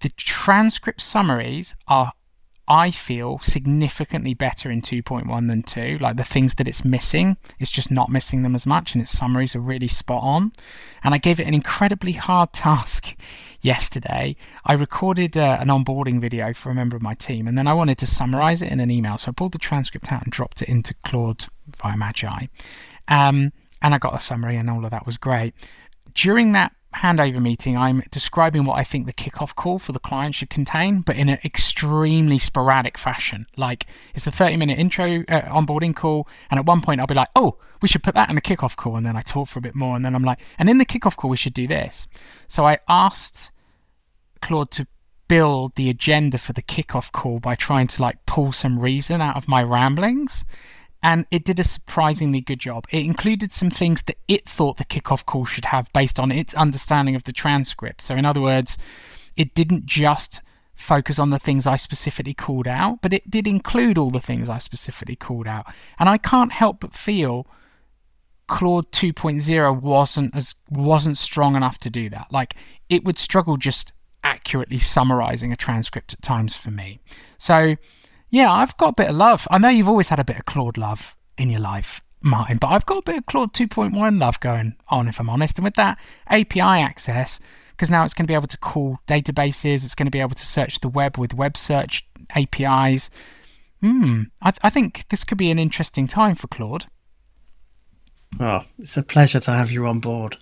The 0.00 0.08
transcript 0.10 1.00
summaries 1.00 1.76
are 1.86 2.12
I 2.68 2.90
feel 2.90 3.38
significantly 3.40 4.34
better 4.34 4.70
in 4.70 4.82
2.1 4.82 5.48
than 5.48 5.62
2. 5.62 5.98
Like 6.00 6.16
the 6.16 6.24
things 6.24 6.56
that 6.56 6.66
it's 6.66 6.84
missing, 6.84 7.36
it's 7.60 7.70
just 7.70 7.90
not 7.90 8.10
missing 8.10 8.42
them 8.42 8.54
as 8.54 8.66
much, 8.66 8.92
and 8.92 9.02
its 9.02 9.12
summaries 9.12 9.54
are 9.54 9.60
really 9.60 9.86
spot 9.86 10.22
on. 10.22 10.52
And 11.04 11.14
I 11.14 11.18
gave 11.18 11.38
it 11.38 11.46
an 11.46 11.54
incredibly 11.54 12.12
hard 12.12 12.52
task 12.52 13.16
yesterday. 13.60 14.36
I 14.64 14.72
recorded 14.72 15.36
uh, 15.36 15.58
an 15.60 15.68
onboarding 15.68 16.20
video 16.20 16.52
for 16.52 16.70
a 16.70 16.74
member 16.74 16.96
of 16.96 17.02
my 17.02 17.14
team, 17.14 17.46
and 17.46 17.56
then 17.56 17.68
I 17.68 17.74
wanted 17.74 17.98
to 17.98 18.06
summarize 18.06 18.62
it 18.62 18.72
in 18.72 18.80
an 18.80 18.90
email. 18.90 19.16
So 19.18 19.30
I 19.30 19.32
pulled 19.32 19.52
the 19.52 19.58
transcript 19.58 20.10
out 20.10 20.24
and 20.24 20.32
dropped 20.32 20.62
it 20.62 20.68
into 20.68 20.94
Claude 21.04 21.46
via 21.76 21.96
Magai. 21.96 22.48
Um, 23.08 23.52
and 23.80 23.94
I 23.94 23.98
got 23.98 24.14
a 24.14 24.20
summary, 24.20 24.56
and 24.56 24.68
all 24.68 24.84
of 24.84 24.90
that 24.90 25.06
was 25.06 25.16
great. 25.16 25.54
During 26.14 26.52
that 26.52 26.72
handover 27.02 27.40
meeting, 27.40 27.76
I'm 27.76 28.02
describing 28.10 28.64
what 28.64 28.78
I 28.78 28.84
think 28.84 29.06
the 29.06 29.12
kickoff 29.12 29.54
call 29.54 29.78
for 29.78 29.92
the 29.92 29.98
client 29.98 30.34
should 30.34 30.50
contain, 30.50 31.00
but 31.00 31.16
in 31.16 31.28
an 31.28 31.38
extremely 31.44 32.38
sporadic 32.38 32.98
fashion. 32.98 33.46
Like 33.56 33.86
it's 34.14 34.26
a 34.26 34.32
30 34.32 34.56
minute 34.56 34.78
intro 34.78 35.24
uh, 35.28 35.42
onboarding 35.42 35.94
call, 35.94 36.28
and 36.50 36.58
at 36.58 36.66
one 36.66 36.80
point 36.80 37.00
I'll 37.00 37.06
be 37.06 37.14
like, 37.14 37.30
oh, 37.36 37.58
we 37.82 37.88
should 37.88 38.02
put 38.02 38.14
that 38.14 38.28
in 38.28 38.34
the 38.34 38.40
kickoff 38.40 38.76
call. 38.76 38.96
And 38.96 39.04
then 39.04 39.16
I 39.16 39.22
talk 39.22 39.48
for 39.48 39.58
a 39.58 39.62
bit 39.62 39.74
more, 39.74 39.96
and 39.96 40.04
then 40.04 40.14
I'm 40.14 40.24
like, 40.24 40.40
and 40.58 40.68
in 40.68 40.78
the 40.78 40.86
kickoff 40.86 41.16
call, 41.16 41.30
we 41.30 41.36
should 41.36 41.54
do 41.54 41.66
this. 41.66 42.06
So 42.48 42.66
I 42.66 42.78
asked 42.88 43.50
Claude 44.40 44.70
to 44.72 44.86
build 45.28 45.74
the 45.74 45.90
agenda 45.90 46.38
for 46.38 46.52
the 46.52 46.62
kickoff 46.62 47.10
call 47.12 47.40
by 47.40 47.54
trying 47.54 47.88
to 47.88 48.02
like 48.02 48.24
pull 48.26 48.52
some 48.52 48.78
reason 48.78 49.20
out 49.20 49.36
of 49.36 49.48
my 49.48 49.62
ramblings 49.62 50.44
and 51.02 51.26
it 51.30 51.44
did 51.44 51.58
a 51.60 51.64
surprisingly 51.64 52.40
good 52.40 52.58
job. 52.58 52.86
It 52.90 53.04
included 53.04 53.52
some 53.52 53.70
things 53.70 54.02
that 54.02 54.18
it 54.28 54.48
thought 54.48 54.76
the 54.76 54.84
kickoff 54.84 55.24
call 55.24 55.44
should 55.44 55.66
have 55.66 55.92
based 55.92 56.18
on 56.18 56.32
its 56.32 56.54
understanding 56.54 57.14
of 57.14 57.24
the 57.24 57.32
transcript. 57.32 58.02
So, 58.02 58.14
in 58.14 58.24
other 58.24 58.40
words, 58.40 58.78
it 59.36 59.54
didn't 59.54 59.86
just 59.86 60.40
focus 60.74 61.18
on 61.18 61.30
the 61.30 61.38
things 61.38 61.66
I 61.66 61.76
specifically 61.76 62.34
called 62.34 62.68
out, 62.68 63.00
but 63.00 63.12
it 63.12 63.30
did 63.30 63.46
include 63.46 63.98
all 63.98 64.10
the 64.10 64.20
things 64.20 64.48
I 64.48 64.58
specifically 64.58 65.16
called 65.16 65.46
out. 65.46 65.66
And 65.98 66.08
I 66.08 66.18
can't 66.18 66.52
help 66.52 66.80
but 66.80 66.92
feel 66.92 67.46
Claude 68.46 68.90
2.0 68.92 69.80
wasn't 69.80 70.34
as 70.36 70.54
wasn't 70.70 71.18
strong 71.18 71.56
enough 71.56 71.78
to 71.80 71.90
do 71.90 72.08
that. 72.10 72.28
Like 72.30 72.54
it 72.88 73.04
would 73.04 73.18
struggle 73.18 73.56
just 73.56 73.92
accurately 74.22 74.78
summarizing 74.78 75.52
a 75.52 75.56
transcript 75.56 76.12
at 76.12 76.22
times 76.22 76.56
for 76.56 76.70
me. 76.70 77.00
So 77.38 77.76
yeah, 78.30 78.52
I've 78.52 78.76
got 78.76 78.90
a 78.90 78.94
bit 78.94 79.10
of 79.10 79.16
love. 79.16 79.46
I 79.50 79.58
know 79.58 79.68
you've 79.68 79.88
always 79.88 80.08
had 80.08 80.20
a 80.20 80.24
bit 80.24 80.38
of 80.38 80.44
Claude 80.46 80.76
love 80.76 81.16
in 81.38 81.50
your 81.50 81.60
life, 81.60 82.02
Martin, 82.22 82.58
but 82.58 82.68
I've 82.68 82.86
got 82.86 82.98
a 82.98 83.02
bit 83.02 83.18
of 83.18 83.26
Claude 83.26 83.52
2.1 83.52 84.20
love 84.20 84.40
going 84.40 84.74
on, 84.88 85.08
if 85.08 85.20
I'm 85.20 85.30
honest. 85.30 85.58
And 85.58 85.64
with 85.64 85.74
that 85.74 85.98
API 86.28 86.60
access, 86.60 87.38
because 87.70 87.90
now 87.90 88.04
it's 88.04 88.14
going 88.14 88.24
to 88.24 88.30
be 88.30 88.34
able 88.34 88.48
to 88.48 88.58
call 88.58 88.98
databases, 89.06 89.84
it's 89.84 89.94
going 89.94 90.06
to 90.06 90.10
be 90.10 90.20
able 90.20 90.34
to 90.34 90.46
search 90.46 90.80
the 90.80 90.88
web 90.88 91.18
with 91.18 91.34
web 91.34 91.56
search 91.56 92.06
APIs. 92.34 93.10
Hmm, 93.82 94.22
I, 94.40 94.52
I 94.62 94.70
think 94.70 95.04
this 95.10 95.24
could 95.24 95.38
be 95.38 95.50
an 95.50 95.58
interesting 95.58 96.06
time 96.06 96.34
for 96.34 96.48
Claude. 96.48 96.86
Oh, 98.40 98.64
it's 98.78 98.96
a 98.96 99.02
pleasure 99.02 99.40
to 99.40 99.50
have 99.50 99.70
you 99.70 99.86
on 99.86 100.00
board. 100.00 100.36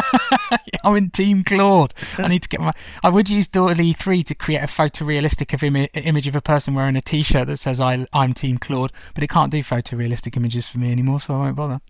I'm 0.84 0.96
in 0.96 1.10
Team 1.10 1.44
Claude. 1.44 1.94
I 2.18 2.28
need 2.28 2.42
to 2.42 2.48
get 2.48 2.60
my. 2.60 2.72
I 3.02 3.08
would 3.08 3.28
use 3.28 3.48
DALL-E 3.48 3.92
3 3.92 4.22
to 4.24 4.34
create 4.34 4.62
a 4.62 4.66
photorealistic 4.66 5.52
of 5.54 5.60
imi- 5.60 5.88
image 5.94 6.26
of 6.26 6.34
a 6.34 6.40
person 6.40 6.74
wearing 6.74 6.96
a 6.96 7.00
t 7.00 7.22
shirt 7.22 7.46
that 7.48 7.58
says 7.58 7.80
I, 7.80 8.06
I'm 8.12 8.34
Team 8.34 8.58
Claude, 8.58 8.92
but 9.14 9.22
it 9.22 9.30
can't 9.30 9.52
do 9.52 9.62
photorealistic 9.62 10.36
images 10.36 10.68
for 10.68 10.78
me 10.78 10.92
anymore, 10.92 11.20
so 11.20 11.34
I 11.34 11.38
won't 11.38 11.56
bother. 11.56 11.80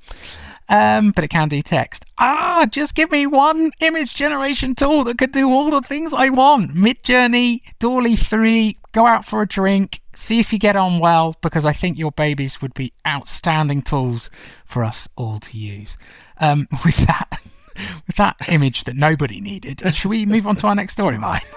Um, 0.69 1.11
but 1.13 1.25
it 1.25 1.29
can 1.29 1.49
do 1.49 1.61
text. 1.63 2.05
Ah, 2.19 2.67
just 2.71 2.95
give 2.95 3.11
me 3.11 3.27
one 3.27 3.73
image 3.81 4.15
generation 4.15 4.75
tool 4.75 5.05
that 5.05 5.19
could 5.19 5.33
do 5.33 5.51
all 5.51 5.71
the 5.71 5.83
things 5.83 6.13
I 6.13 6.31
want. 6.31 6.75
Midjourney, 6.75 7.63
DALL-E 7.79 8.17
3, 8.17 8.79
go 8.93 9.07
out 9.07 9.25
for 9.25 9.43
a 9.43 9.49
drink, 9.49 10.01
see 10.15 10.39
if 10.39 10.53
you 10.53 10.59
get 10.59 10.77
on 10.77 10.99
well, 10.99 11.37
because 11.41 11.65
I 11.65 11.73
think 11.73 11.99
your 11.99 12.13
babies 12.13 12.63
would 12.63 12.75
be 12.75 12.93
outstanding 13.07 13.83
tools 13.83 14.31
for 14.65 14.85
us 14.85 15.09
all 15.17 15.39
to 15.41 15.59
use. 15.59 15.97
Um, 16.41 16.69
with 16.85 16.97
that 17.07 17.41
with 18.07 18.17
that 18.17 18.37
image 18.49 18.85
that 18.85 18.97
nobody 18.97 19.41
needed, 19.41 19.83
should 19.95 20.09
we 20.09 20.27
move 20.27 20.47
on 20.47 20.57
to 20.57 20.67
our 20.67 20.75
next 20.75 20.95
story, 20.95 21.19
Mike? 21.19 21.47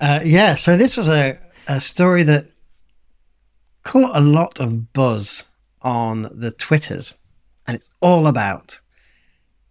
Uh, 0.00 0.18
yeah, 0.24 0.56
so 0.56 0.76
this 0.76 0.96
was 0.96 1.08
a, 1.08 1.38
a 1.68 1.80
story 1.80 2.24
that 2.24 2.46
caught 3.84 4.16
a 4.16 4.20
lot 4.20 4.58
of 4.58 4.92
buzz 4.92 5.44
on 5.80 6.22
the 6.22 6.50
Twitters, 6.50 7.14
and 7.68 7.76
it's 7.76 7.88
all 8.00 8.26
about 8.26 8.80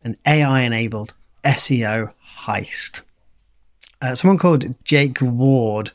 an 0.04 0.15
AI 0.26 0.62
enabled 0.62 1.13
SEO 1.44 2.13
heist. 2.44 3.02
Uh, 4.02 4.15
someone 4.15 4.38
called 4.38 4.74
Jake 4.86 5.22
Ward 5.22 5.91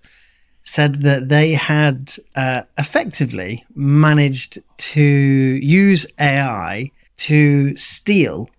said 0.63 1.03
that 1.03 1.29
they 1.29 1.53
had 1.53 2.13
uh, 2.35 2.63
effectively 2.77 3.65
managed 3.75 4.59
to 4.77 5.01
use 5.01 6.07
AI 6.19 6.91
to 7.17 7.77
steal 7.77 8.51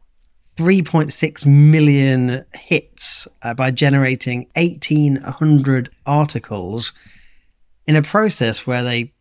3.6 0.58 1.46
million 1.46 2.44
hits 2.54 3.28
uh, 3.44 3.54
by 3.54 3.70
generating 3.72 4.48
1,800 4.56 5.90
articles 6.06 6.94
in 7.86 7.96
a 7.96 8.02
process 8.02 8.66
where 8.66 8.84
they 8.84 9.14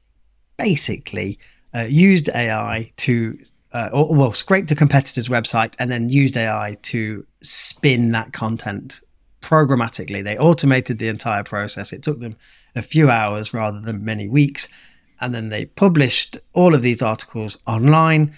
basically 0.57 1.38
uh, 1.75 1.81
used 1.83 2.31
AI 2.31 2.90
to, 2.96 3.38
uh, 3.72 3.90
or, 3.92 4.14
well, 4.14 4.33
scraped 4.33 4.72
a 4.72 4.75
competitor's 4.75 5.29
website 5.29 5.75
and 5.79 5.90
then 5.90 6.09
used 6.09 6.37
AI 6.38 6.79
to 6.83 7.27
spin 7.42 8.12
that 8.12 8.33
content 8.33 9.01
programmatically. 9.42 10.25
They 10.25 10.38
automated 10.38 10.99
the 10.99 11.09
entire 11.09 11.44
process. 11.44 11.92
It 11.92 12.03
took 12.03 12.18
them 12.20 12.35
a 12.75 12.83
few 12.83 13.11
hours 13.11 13.53
rather 13.53 13.81
than 13.81 14.05
many 14.05 14.29
weeks. 14.29 14.68
and 15.20 15.35
then 15.35 15.49
they 15.49 15.64
published 15.64 16.37
all 16.53 16.75
of 16.75 16.83
these 16.83 17.03
articles 17.03 17.57
online. 17.66 18.37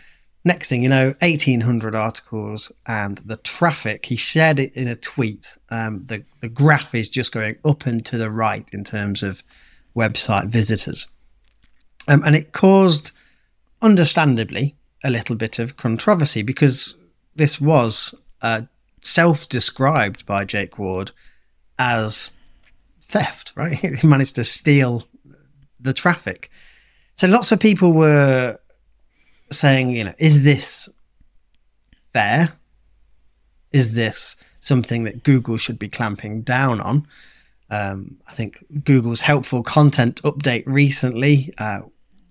Next 0.48 0.70
thing 0.70 0.82
you 0.82 0.88
know, 0.88 1.08
1,800 1.20 1.94
articles, 1.94 2.72
and 2.86 3.18
the 3.18 3.36
traffic, 3.36 4.06
he 4.06 4.16
shared 4.16 4.58
it 4.58 4.72
in 4.72 4.88
a 4.88 4.96
tweet. 4.96 5.58
Um, 5.68 6.06
the, 6.06 6.24
the 6.40 6.48
graph 6.48 6.94
is 6.94 7.10
just 7.10 7.32
going 7.32 7.56
up 7.66 7.84
and 7.84 8.02
to 8.06 8.16
the 8.16 8.30
right 8.30 8.66
in 8.72 8.82
terms 8.82 9.22
of 9.22 9.42
website 9.94 10.46
visitors. 10.46 11.06
Um, 12.08 12.22
and 12.24 12.34
it 12.34 12.52
caused, 12.52 13.12
understandably, 13.82 14.74
a 15.04 15.10
little 15.10 15.36
bit 15.36 15.58
of 15.58 15.76
controversy 15.76 16.40
because 16.40 16.94
this 17.36 17.60
was 17.60 18.14
uh, 18.40 18.62
self 19.02 19.50
described 19.50 20.24
by 20.24 20.46
Jake 20.46 20.78
Ward 20.78 21.10
as 21.78 22.30
theft, 23.02 23.52
right? 23.54 23.74
he 24.00 24.06
managed 24.06 24.36
to 24.36 24.44
steal 24.44 25.06
the 25.78 25.92
traffic. 25.92 26.50
So 27.16 27.26
lots 27.26 27.52
of 27.52 27.60
people 27.60 27.92
were 27.92 28.58
saying, 29.50 29.90
you 29.90 30.04
know, 30.04 30.14
is 30.18 30.42
this 30.42 30.88
fair? 32.12 32.52
Is 33.72 33.94
this 33.94 34.36
something 34.60 35.04
that 35.04 35.24
Google 35.24 35.56
should 35.56 35.78
be 35.78 35.88
clamping 35.88 36.42
down 36.42 36.80
on? 36.80 37.06
Um, 37.70 38.16
I 38.26 38.32
think 38.32 38.64
Google's 38.84 39.20
helpful 39.20 39.62
content 39.62 40.22
update 40.22 40.64
recently 40.66 41.52
uh, 41.58 41.80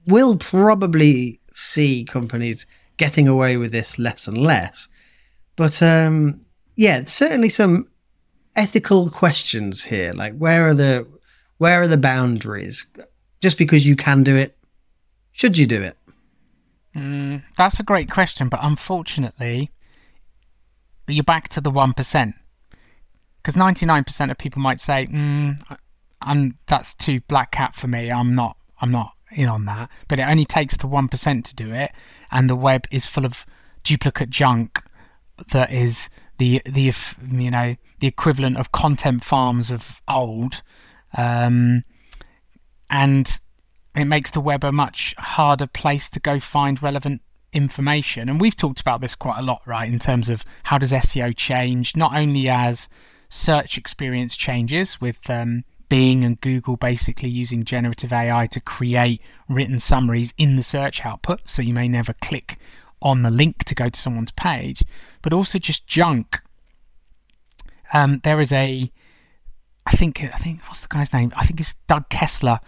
will 0.08 0.38
probably 0.38 1.40
see 1.54 2.06
companies 2.06 2.66
getting 2.98 3.28
away 3.28 3.58
with 3.58 3.72
this 3.72 4.00
less 4.00 4.28
and 4.28 4.38
less. 4.38 4.88
But 5.56 5.82
um, 5.84 6.42
yeah, 6.76 7.04
certainly 7.04 7.50
some 7.50 7.88
ethical 8.56 9.10
questions 9.10 9.84
here. 9.84 10.14
Like 10.14 10.36
where 10.38 10.68
are 10.68 10.74
the 10.74 11.08
where 11.58 11.82
are 11.82 11.88
the 11.88 11.98
boundaries? 11.98 12.86
Just 13.42 13.58
because 13.58 13.86
you 13.86 13.96
can 13.96 14.24
do 14.24 14.36
it, 14.36 14.58
should 15.32 15.58
you 15.58 15.68
do 15.68 15.82
it? 15.82 15.97
Mm, 16.98 17.44
that's 17.56 17.80
a 17.80 17.84
great 17.84 18.10
question, 18.10 18.50
but 18.50 18.60
unfortunately, 18.64 19.72
you're 21.08 21.24
back 21.24 21.48
to 21.50 21.62
the 21.62 21.70
one 21.70 21.94
percent. 21.94 22.36
Because 23.38 23.56
ninety 23.56 23.86
nine 23.86 24.04
percent 24.04 24.32
of 24.32 24.38
people 24.38 24.62
might 24.62 24.80
say, 24.80 25.06
mm, 25.06 25.62
"I'm 26.22 26.58
that's 26.66 26.96
too 26.96 27.22
black 27.28 27.52
cat 27.52 27.76
for 27.76 27.88
me. 27.88 28.12
I'm 28.12 28.34
not. 28.34 28.58
I'm 28.82 28.92
not 28.92 29.14
in 29.32 29.48
on 29.48 29.66
that." 29.66 29.90
But 30.08 30.20
it 30.20 30.24
only 30.24 30.46
takes 30.46 30.76
the 30.76 30.88
one 30.88 31.08
percent 31.08 31.46
to 31.46 31.56
do 31.56 31.72
it, 31.72 31.92
and 32.32 32.50
the 32.50 32.56
web 32.56 32.86
is 32.90 33.06
full 33.06 33.26
of 33.26 33.46
duplicate 33.84 34.32
junk 34.32 34.84
that 35.52 35.72
is 35.72 36.10
the 36.40 36.62
the 36.66 36.92
you 37.32 37.52
know 37.52 37.76
the 38.00 38.08
equivalent 38.08 38.58
of 38.58 38.72
content 38.72 39.24
farms 39.24 39.70
of 39.70 40.02
old, 40.08 40.64
um, 41.16 41.84
and 42.90 43.40
it 44.02 44.06
makes 44.06 44.32
the 44.32 44.42
web 44.42 44.64
a 44.64 44.72
much 44.72 45.16
harder 45.18 45.68
place 45.68 46.10
to 46.12 46.20
go 46.20 46.40
find 46.40 46.82
relevant 46.82 47.22
information. 47.54 48.30
And 48.30 48.40
we've 48.40 48.56
talked 48.56 48.80
about 48.80 49.02
this 49.02 49.16
quite 49.16 49.40
a 49.40 49.42
lot, 49.42 49.62
right? 49.66 49.92
In 49.92 50.00
terms 50.00 50.30
of 50.30 50.46
how 50.64 50.78
does 50.78 50.92
SEO 50.92 51.36
change, 51.36 51.96
not 51.96 52.16
only 52.16 52.50
as 52.50 52.90
search 53.30 53.78
experience 53.78 54.38
changes 54.38 55.02
with 55.02 55.30
um, 55.30 55.64
Bing 55.90 56.24
and 56.24 56.40
Google 56.42 56.78
basically 56.78 57.30
using 57.30 57.64
generative 57.64 58.12
AI 58.12 58.48
to 58.48 58.60
create 58.60 59.22
written 59.48 59.80
summaries 59.80 60.34
in 60.38 60.56
the 60.56 60.64
search 60.64 61.06
output, 61.06 61.42
so 61.46 61.62
you 61.62 61.74
may 61.74 61.88
never 61.88 62.14
click 62.14 62.58
on 63.02 63.22
the 63.22 63.32
link 63.32 63.64
to 63.66 63.76
go 63.76 63.90
to 63.90 64.00
someone's 64.00 64.32
page, 64.32 64.84
but 65.22 65.34
also 65.34 65.60
just 65.60 65.88
junk. 65.88 66.42
Um, 67.94 68.22
there 68.24 68.42
is 68.42 68.52
a, 68.52 68.92
I 69.86 69.92
think, 69.92 70.22
I 70.22 70.38
think, 70.38 70.62
what's 70.64 70.82
the 70.82 70.88
guy's 70.90 71.14
name? 71.14 71.32
I 71.36 71.46
think 71.46 71.60
it's 71.60 71.76
Doug 71.88 72.10
Kessler. 72.10 72.60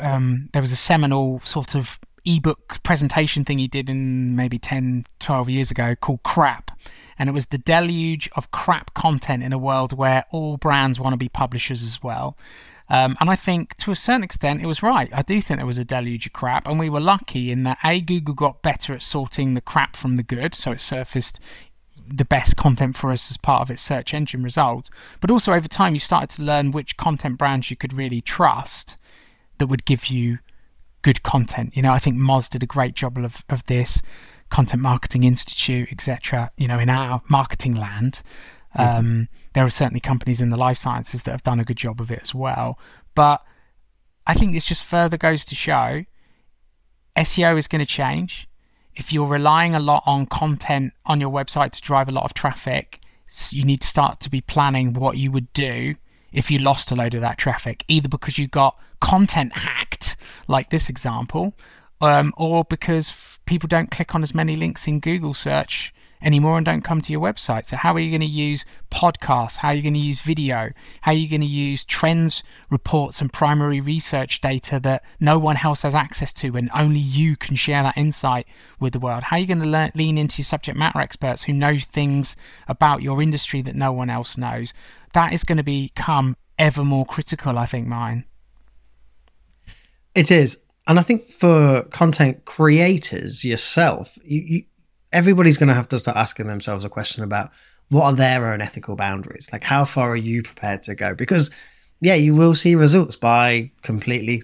Um, 0.00 0.48
there 0.52 0.62
was 0.62 0.72
a 0.72 0.76
seminal 0.76 1.40
sort 1.44 1.74
of 1.74 1.98
ebook 2.24 2.82
presentation 2.82 3.44
thing 3.44 3.58
he 3.58 3.68
did 3.68 3.88
in 3.88 4.36
maybe 4.36 4.58
10, 4.58 5.04
12 5.20 5.48
years 5.48 5.70
ago 5.70 5.94
called 5.94 6.22
Crap. 6.22 6.70
And 7.18 7.28
it 7.28 7.32
was 7.32 7.46
the 7.46 7.58
deluge 7.58 8.30
of 8.36 8.50
crap 8.50 8.94
content 8.94 9.42
in 9.42 9.52
a 9.52 9.58
world 9.58 9.92
where 9.92 10.24
all 10.30 10.56
brands 10.56 10.98
want 10.98 11.12
to 11.12 11.18
be 11.18 11.28
publishers 11.28 11.82
as 11.82 12.02
well. 12.02 12.36
Um, 12.88 13.16
and 13.20 13.30
I 13.30 13.36
think 13.36 13.76
to 13.76 13.92
a 13.92 13.96
certain 13.96 14.24
extent 14.24 14.62
it 14.62 14.66
was 14.66 14.82
right. 14.82 15.08
I 15.12 15.22
do 15.22 15.40
think 15.40 15.58
there 15.58 15.66
was 15.66 15.78
a 15.78 15.84
deluge 15.84 16.26
of 16.26 16.32
crap, 16.32 16.66
and 16.66 16.78
we 16.78 16.90
were 16.90 17.00
lucky 17.00 17.52
in 17.52 17.62
that 17.62 17.78
A, 17.84 18.00
Google 18.00 18.34
got 18.34 18.62
better 18.62 18.92
at 18.92 19.02
sorting 19.02 19.54
the 19.54 19.60
crap 19.60 19.94
from 19.94 20.16
the 20.16 20.24
good, 20.24 20.54
so 20.54 20.72
it 20.72 20.80
surfaced 20.80 21.38
the 22.12 22.24
best 22.24 22.56
content 22.56 22.96
for 22.96 23.12
us 23.12 23.30
as 23.30 23.36
part 23.36 23.62
of 23.62 23.70
its 23.70 23.82
search 23.82 24.12
engine 24.12 24.42
results. 24.42 24.90
But 25.20 25.30
also 25.30 25.52
over 25.52 25.68
time, 25.68 25.94
you 25.94 26.00
started 26.00 26.30
to 26.30 26.42
learn 26.42 26.72
which 26.72 26.96
content 26.96 27.38
brands 27.38 27.70
you 27.70 27.76
could 27.76 27.92
really 27.92 28.20
trust 28.20 28.96
that 29.60 29.68
would 29.68 29.84
give 29.84 30.06
you 30.06 30.38
good 31.02 31.22
content. 31.22 31.76
You 31.76 31.82
know, 31.82 31.92
I 31.92 31.98
think 31.98 32.16
Moz 32.16 32.50
did 32.50 32.62
a 32.62 32.66
great 32.66 32.94
job 32.94 33.16
of, 33.18 33.44
of 33.48 33.64
this, 33.66 34.02
Content 34.48 34.82
Marketing 34.82 35.22
Institute, 35.22 35.88
etc. 35.92 36.50
You 36.56 36.66
know, 36.66 36.80
in 36.80 36.90
our 36.90 37.22
marketing 37.28 37.76
land. 37.76 38.20
Mm-hmm. 38.76 38.98
Um, 38.98 39.28
there 39.52 39.64
are 39.64 39.70
certainly 39.70 40.00
companies 40.00 40.40
in 40.40 40.50
the 40.50 40.56
life 40.56 40.78
sciences 40.78 41.22
that 41.22 41.30
have 41.30 41.42
done 41.42 41.60
a 41.60 41.64
good 41.64 41.76
job 41.76 42.00
of 42.00 42.10
it 42.10 42.20
as 42.22 42.34
well. 42.34 42.78
But 43.14 43.42
I 44.26 44.34
think 44.34 44.52
this 44.52 44.64
just 44.64 44.84
further 44.84 45.16
goes 45.16 45.44
to 45.46 45.54
show 45.54 46.04
SEO 47.16 47.58
is 47.58 47.68
going 47.68 47.80
to 47.80 47.86
change. 47.86 48.48
If 48.94 49.12
you're 49.12 49.26
relying 49.26 49.74
a 49.74 49.80
lot 49.80 50.02
on 50.06 50.26
content 50.26 50.92
on 51.06 51.20
your 51.20 51.30
website 51.30 51.72
to 51.72 51.80
drive 51.80 52.08
a 52.08 52.12
lot 52.12 52.24
of 52.24 52.34
traffic, 52.34 53.00
you 53.50 53.64
need 53.64 53.80
to 53.82 53.86
start 53.86 54.20
to 54.20 54.30
be 54.30 54.40
planning 54.40 54.92
what 54.92 55.16
you 55.16 55.30
would 55.30 55.52
do 55.52 55.94
if 56.32 56.50
you 56.50 56.58
lost 56.58 56.90
a 56.90 56.96
load 56.96 57.14
of 57.14 57.20
that 57.20 57.38
traffic, 57.38 57.84
either 57.88 58.08
because 58.08 58.38
you 58.38 58.46
got 58.46 58.76
content 59.00 59.52
hacked, 59.52 60.16
like 60.48 60.70
this 60.70 60.88
example, 60.88 61.54
um, 62.00 62.32
or 62.36 62.64
because 62.64 63.38
people 63.46 63.66
don't 63.66 63.90
click 63.90 64.14
on 64.14 64.22
as 64.22 64.34
many 64.34 64.56
links 64.56 64.86
in 64.86 65.00
Google 65.00 65.34
search 65.34 65.92
anymore 66.22 66.56
and 66.56 66.66
don't 66.66 66.82
come 66.82 67.00
to 67.00 67.12
your 67.12 67.20
website. 67.20 67.64
So, 67.64 67.76
how 67.76 67.94
are 67.94 67.98
you 67.98 68.10
going 68.10 68.20
to 68.20 68.26
use 68.26 68.64
podcasts? 68.90 69.56
How 69.56 69.68
are 69.68 69.74
you 69.74 69.82
going 69.82 69.94
to 69.94 70.00
use 70.00 70.20
video? 70.20 70.70
How 71.00 71.12
are 71.12 71.14
you 71.14 71.28
going 71.28 71.40
to 71.40 71.46
use 71.46 71.84
trends 71.84 72.42
reports 72.68 73.20
and 73.20 73.32
primary 73.32 73.80
research 73.80 74.40
data 74.40 74.78
that 74.80 75.02
no 75.18 75.38
one 75.38 75.56
else 75.62 75.82
has 75.82 75.94
access 75.94 76.32
to 76.34 76.56
and 76.56 76.70
only 76.74 77.00
you 77.00 77.36
can 77.36 77.56
share 77.56 77.82
that 77.82 77.96
insight 77.96 78.46
with 78.78 78.92
the 78.92 79.00
world? 79.00 79.24
How 79.24 79.36
are 79.36 79.40
you 79.40 79.46
going 79.46 79.60
to 79.60 79.90
lean 79.94 80.18
into 80.18 80.38
your 80.38 80.44
subject 80.44 80.78
matter 80.78 81.00
experts 81.00 81.44
who 81.44 81.52
know 81.52 81.78
things 81.78 82.36
about 82.68 83.02
your 83.02 83.22
industry 83.22 83.62
that 83.62 83.74
no 83.74 83.92
one 83.92 84.10
else 84.10 84.36
knows? 84.36 84.74
That 85.12 85.32
is 85.32 85.44
going 85.44 85.58
to 85.58 85.64
become 85.64 86.36
ever 86.58 86.84
more 86.84 87.06
critical, 87.06 87.58
I 87.58 87.66
think, 87.66 87.86
mine. 87.86 88.24
It 90.14 90.30
is. 90.30 90.58
And 90.86 90.98
I 90.98 91.02
think 91.02 91.30
for 91.30 91.82
content 91.90 92.44
creators 92.44 93.44
yourself, 93.44 94.18
you, 94.24 94.40
you 94.40 94.64
everybody's 95.12 95.58
going 95.58 95.68
to 95.68 95.74
have 95.74 95.88
to 95.88 95.98
start 95.98 96.16
asking 96.16 96.46
themselves 96.46 96.84
a 96.84 96.88
question 96.88 97.24
about 97.24 97.50
what 97.88 98.04
are 98.04 98.12
their 98.12 98.52
own 98.52 98.60
ethical 98.60 98.96
boundaries? 98.96 99.48
Like, 99.52 99.64
how 99.64 99.84
far 99.84 100.10
are 100.10 100.16
you 100.16 100.42
prepared 100.42 100.82
to 100.84 100.94
go? 100.94 101.14
Because, 101.14 101.50
yeah, 102.00 102.14
you 102.14 102.34
will 102.34 102.54
see 102.54 102.74
results 102.74 103.16
by 103.16 103.70
completely 103.82 104.42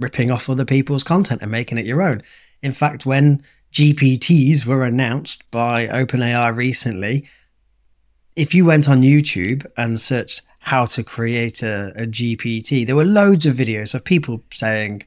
ripping 0.00 0.30
off 0.30 0.48
other 0.48 0.64
people's 0.64 1.04
content 1.04 1.42
and 1.42 1.50
making 1.50 1.78
it 1.78 1.86
your 1.86 2.02
own. 2.02 2.22
In 2.62 2.72
fact, 2.72 3.04
when 3.04 3.42
GPTs 3.72 4.64
were 4.64 4.84
announced 4.84 5.50
by 5.50 5.86
OpenAI 5.86 6.54
recently, 6.56 7.28
if 8.34 8.54
you 8.54 8.64
went 8.64 8.88
on 8.88 9.02
YouTube 9.02 9.66
and 9.76 10.00
searched 10.00 10.42
how 10.66 10.84
to 10.84 11.04
create 11.04 11.62
a, 11.62 11.92
a 11.94 12.06
GPT, 12.06 12.84
there 12.84 12.96
were 12.96 13.04
loads 13.04 13.46
of 13.46 13.54
videos 13.54 13.94
of 13.94 14.04
people 14.04 14.42
saying, 14.52 15.00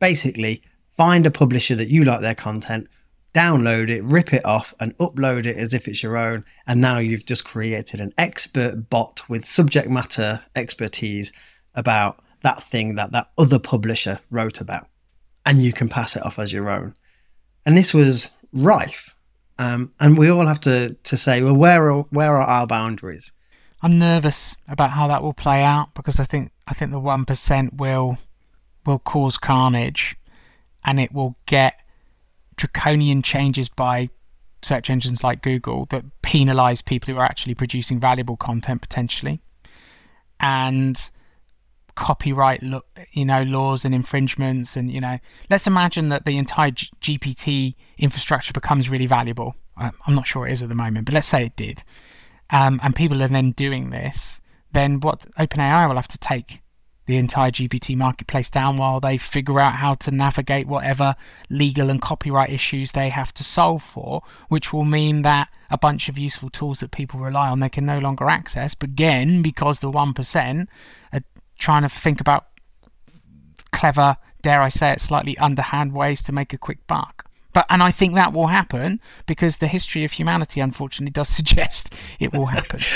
basically, 0.00 0.60
find 0.96 1.24
a 1.24 1.30
publisher 1.30 1.76
that 1.76 1.88
you 1.88 2.02
like 2.02 2.20
their 2.20 2.34
content, 2.34 2.88
download 3.32 3.88
it, 3.88 4.02
rip 4.02 4.34
it 4.34 4.44
off, 4.44 4.74
and 4.80 4.98
upload 4.98 5.46
it 5.46 5.56
as 5.56 5.72
if 5.72 5.86
it's 5.86 6.02
your 6.02 6.16
own. 6.16 6.44
And 6.66 6.80
now 6.80 6.98
you've 6.98 7.24
just 7.24 7.44
created 7.44 8.00
an 8.00 8.12
expert 8.18 8.90
bot 8.90 9.22
with 9.28 9.44
subject 9.44 9.88
matter 9.88 10.40
expertise 10.56 11.32
about 11.76 12.20
that 12.42 12.60
thing 12.60 12.96
that 12.96 13.12
that 13.12 13.30
other 13.38 13.60
publisher 13.60 14.18
wrote 14.32 14.60
about. 14.60 14.88
And 15.46 15.62
you 15.62 15.72
can 15.72 15.88
pass 15.88 16.16
it 16.16 16.26
off 16.26 16.40
as 16.40 16.52
your 16.52 16.68
own. 16.68 16.96
And 17.64 17.78
this 17.78 17.94
was 17.94 18.30
rife. 18.52 19.14
Um, 19.60 19.92
and 20.00 20.18
we 20.18 20.28
all 20.28 20.48
have 20.48 20.60
to, 20.62 20.96
to 21.04 21.16
say, 21.16 21.40
well, 21.40 21.54
where 21.54 21.92
are, 21.92 22.02
where 22.10 22.36
are 22.36 22.48
our 22.48 22.66
boundaries? 22.66 23.30
I'm 23.82 23.98
nervous 23.98 24.56
about 24.68 24.90
how 24.90 25.08
that 25.08 25.22
will 25.22 25.32
play 25.32 25.62
out 25.62 25.92
because 25.94 26.20
I 26.20 26.24
think 26.24 26.52
I 26.66 26.74
think 26.74 26.92
the 26.92 27.00
one 27.00 27.24
percent 27.24 27.74
will 27.74 28.18
will 28.86 29.00
cause 29.00 29.38
carnage, 29.38 30.16
and 30.84 31.00
it 31.00 31.12
will 31.12 31.36
get 31.46 31.74
draconian 32.56 33.22
changes 33.22 33.68
by 33.68 34.08
search 34.62 34.88
engines 34.88 35.24
like 35.24 35.42
Google 35.42 35.86
that 35.86 36.04
penalize 36.22 36.80
people 36.80 37.12
who 37.12 37.18
are 37.18 37.24
actually 37.24 37.54
producing 37.54 37.98
valuable 37.98 38.36
content 38.36 38.80
potentially, 38.80 39.40
and 40.38 41.10
copyright 41.94 42.62
lo- 42.62 42.84
you 43.10 43.24
know 43.24 43.42
laws 43.42 43.84
and 43.84 43.94
infringements 43.94 44.76
and 44.76 44.90
you 44.90 44.98
know 44.98 45.18
let's 45.50 45.66
imagine 45.66 46.08
that 46.08 46.24
the 46.24 46.38
entire 46.38 46.70
G- 46.70 46.88
GPT 47.02 47.74
infrastructure 47.98 48.52
becomes 48.52 48.88
really 48.88 49.06
valuable. 49.06 49.54
I'm 49.76 50.14
not 50.14 50.26
sure 50.26 50.46
it 50.46 50.52
is 50.52 50.62
at 50.62 50.68
the 50.68 50.74
moment, 50.74 51.06
but 51.06 51.14
let's 51.14 51.26
say 51.26 51.46
it 51.46 51.56
did, 51.56 51.82
um, 52.52 52.78
and 52.82 52.94
people 52.94 53.22
are 53.22 53.28
then 53.28 53.50
doing 53.52 53.90
this. 53.90 54.40
Then 54.72 55.00
what 55.00 55.26
OpenAI 55.38 55.88
will 55.88 55.96
have 55.96 56.08
to 56.08 56.18
take 56.18 56.60
the 57.06 57.16
entire 57.16 57.50
GPT 57.50 57.96
marketplace 57.96 58.48
down 58.48 58.76
while 58.76 59.00
they 59.00 59.18
figure 59.18 59.58
out 59.58 59.74
how 59.74 59.94
to 59.94 60.10
navigate 60.12 60.68
whatever 60.68 61.16
legal 61.50 61.90
and 61.90 62.00
copyright 62.00 62.50
issues 62.50 62.92
they 62.92 63.08
have 63.08 63.34
to 63.34 63.42
solve 63.42 63.82
for, 63.82 64.22
which 64.48 64.72
will 64.72 64.84
mean 64.84 65.22
that 65.22 65.48
a 65.70 65.78
bunch 65.78 66.08
of 66.08 66.16
useful 66.16 66.48
tools 66.48 66.80
that 66.80 66.92
people 66.92 67.18
rely 67.18 67.48
on 67.48 67.58
they 67.58 67.68
can 67.68 67.84
no 67.84 67.98
longer 67.98 68.28
access. 68.28 68.74
But 68.74 68.90
again, 68.90 69.42
because 69.42 69.80
the 69.80 69.90
1% 69.90 70.68
are 71.12 71.20
trying 71.58 71.82
to 71.82 71.88
think 71.88 72.20
about 72.20 72.46
clever, 73.72 74.16
dare 74.42 74.62
I 74.62 74.68
say 74.68 74.92
it, 74.92 75.00
slightly 75.00 75.36
underhand 75.38 75.92
ways 75.92 76.22
to 76.24 76.32
make 76.32 76.52
a 76.52 76.58
quick 76.58 76.86
buck. 76.86 77.28
But 77.52 77.66
and 77.68 77.82
I 77.82 77.90
think 77.90 78.14
that 78.14 78.32
will 78.32 78.46
happen 78.48 79.00
because 79.26 79.58
the 79.58 79.68
history 79.68 80.04
of 80.04 80.12
humanity 80.12 80.60
unfortunately 80.60 81.12
does 81.12 81.28
suggest 81.40 81.94
it 82.18 82.32
will 82.32 82.46
happen. 82.46 82.80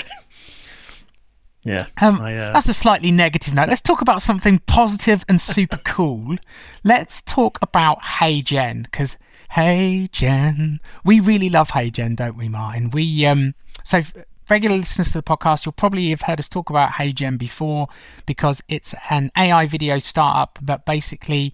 Yeah. 1.66 1.86
Um, 2.00 2.20
I, 2.20 2.36
uh, 2.36 2.52
That's 2.52 2.68
a 2.68 2.74
slightly 2.74 3.10
negative 3.10 3.52
note. 3.52 3.68
Let's 3.68 3.82
talk 3.82 4.00
about 4.00 4.22
something 4.22 4.60
positive 4.66 5.24
and 5.28 5.40
super 5.40 5.78
cool. 5.84 6.36
Let's 6.84 7.20
talk 7.22 7.58
about 7.60 8.00
HeyGen 8.02 8.84
because 8.84 9.16
HeyGen, 9.50 10.78
we 11.04 11.18
really 11.18 11.48
love 11.48 11.70
HeyGen, 11.70 12.14
don't 12.14 12.36
we, 12.36 12.48
Martin? 12.48 12.90
We 12.90 13.26
um 13.26 13.56
so 13.82 14.02
regular 14.48 14.76
listeners 14.76 15.08
to 15.12 15.18
the 15.18 15.22
podcast, 15.24 15.66
you'll 15.66 15.72
probably 15.72 16.10
have 16.10 16.22
heard 16.22 16.38
us 16.38 16.48
talk 16.48 16.70
about 16.70 16.92
HeyGen 16.92 17.36
before 17.36 17.88
because 18.26 18.62
it's 18.68 18.94
an 19.10 19.32
AI 19.36 19.66
video 19.66 19.98
startup 19.98 20.60
that 20.62 20.86
basically 20.86 21.52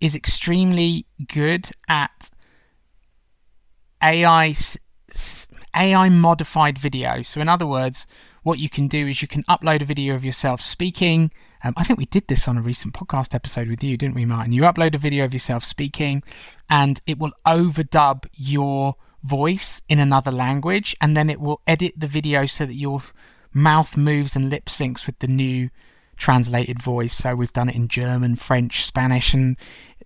is 0.00 0.16
extremely 0.16 1.06
good 1.28 1.70
at 1.88 2.30
AI 4.02 4.54
AI 5.74 6.08
modified 6.08 6.78
video. 6.78 7.22
So 7.22 7.40
in 7.40 7.48
other 7.48 7.66
words, 7.66 8.06
what 8.42 8.58
you 8.58 8.68
can 8.68 8.88
do 8.88 9.06
is 9.06 9.22
you 9.22 9.28
can 9.28 9.44
upload 9.44 9.82
a 9.82 9.86
video 9.86 10.14
of 10.14 10.24
yourself 10.24 10.60
speaking. 10.60 11.30
Um, 11.64 11.74
I 11.76 11.84
think 11.84 11.98
we 11.98 12.06
did 12.06 12.26
this 12.26 12.48
on 12.48 12.58
a 12.58 12.62
recent 12.62 12.92
podcast 12.92 13.34
episode 13.34 13.68
with 13.68 13.84
you, 13.84 13.96
didn't 13.96 14.16
we, 14.16 14.24
Martin? 14.24 14.52
You 14.52 14.62
upload 14.62 14.94
a 14.94 14.98
video 14.98 15.24
of 15.24 15.32
yourself 15.32 15.64
speaking, 15.64 16.22
and 16.68 17.00
it 17.06 17.18
will 17.18 17.32
overdub 17.46 18.26
your 18.34 18.96
voice 19.22 19.80
in 19.88 20.00
another 20.00 20.32
language, 20.32 20.96
and 21.00 21.16
then 21.16 21.30
it 21.30 21.40
will 21.40 21.60
edit 21.66 21.94
the 21.96 22.08
video 22.08 22.46
so 22.46 22.66
that 22.66 22.74
your 22.74 23.02
mouth 23.54 23.96
moves 23.96 24.34
and 24.34 24.50
lip 24.50 24.66
syncs 24.66 25.06
with 25.06 25.18
the 25.20 25.28
new 25.28 25.70
translated 26.16 26.82
voice. 26.82 27.14
So 27.14 27.36
we've 27.36 27.52
done 27.52 27.68
it 27.68 27.76
in 27.76 27.86
German, 27.86 28.34
French, 28.36 28.84
Spanish, 28.84 29.32
and 29.32 29.56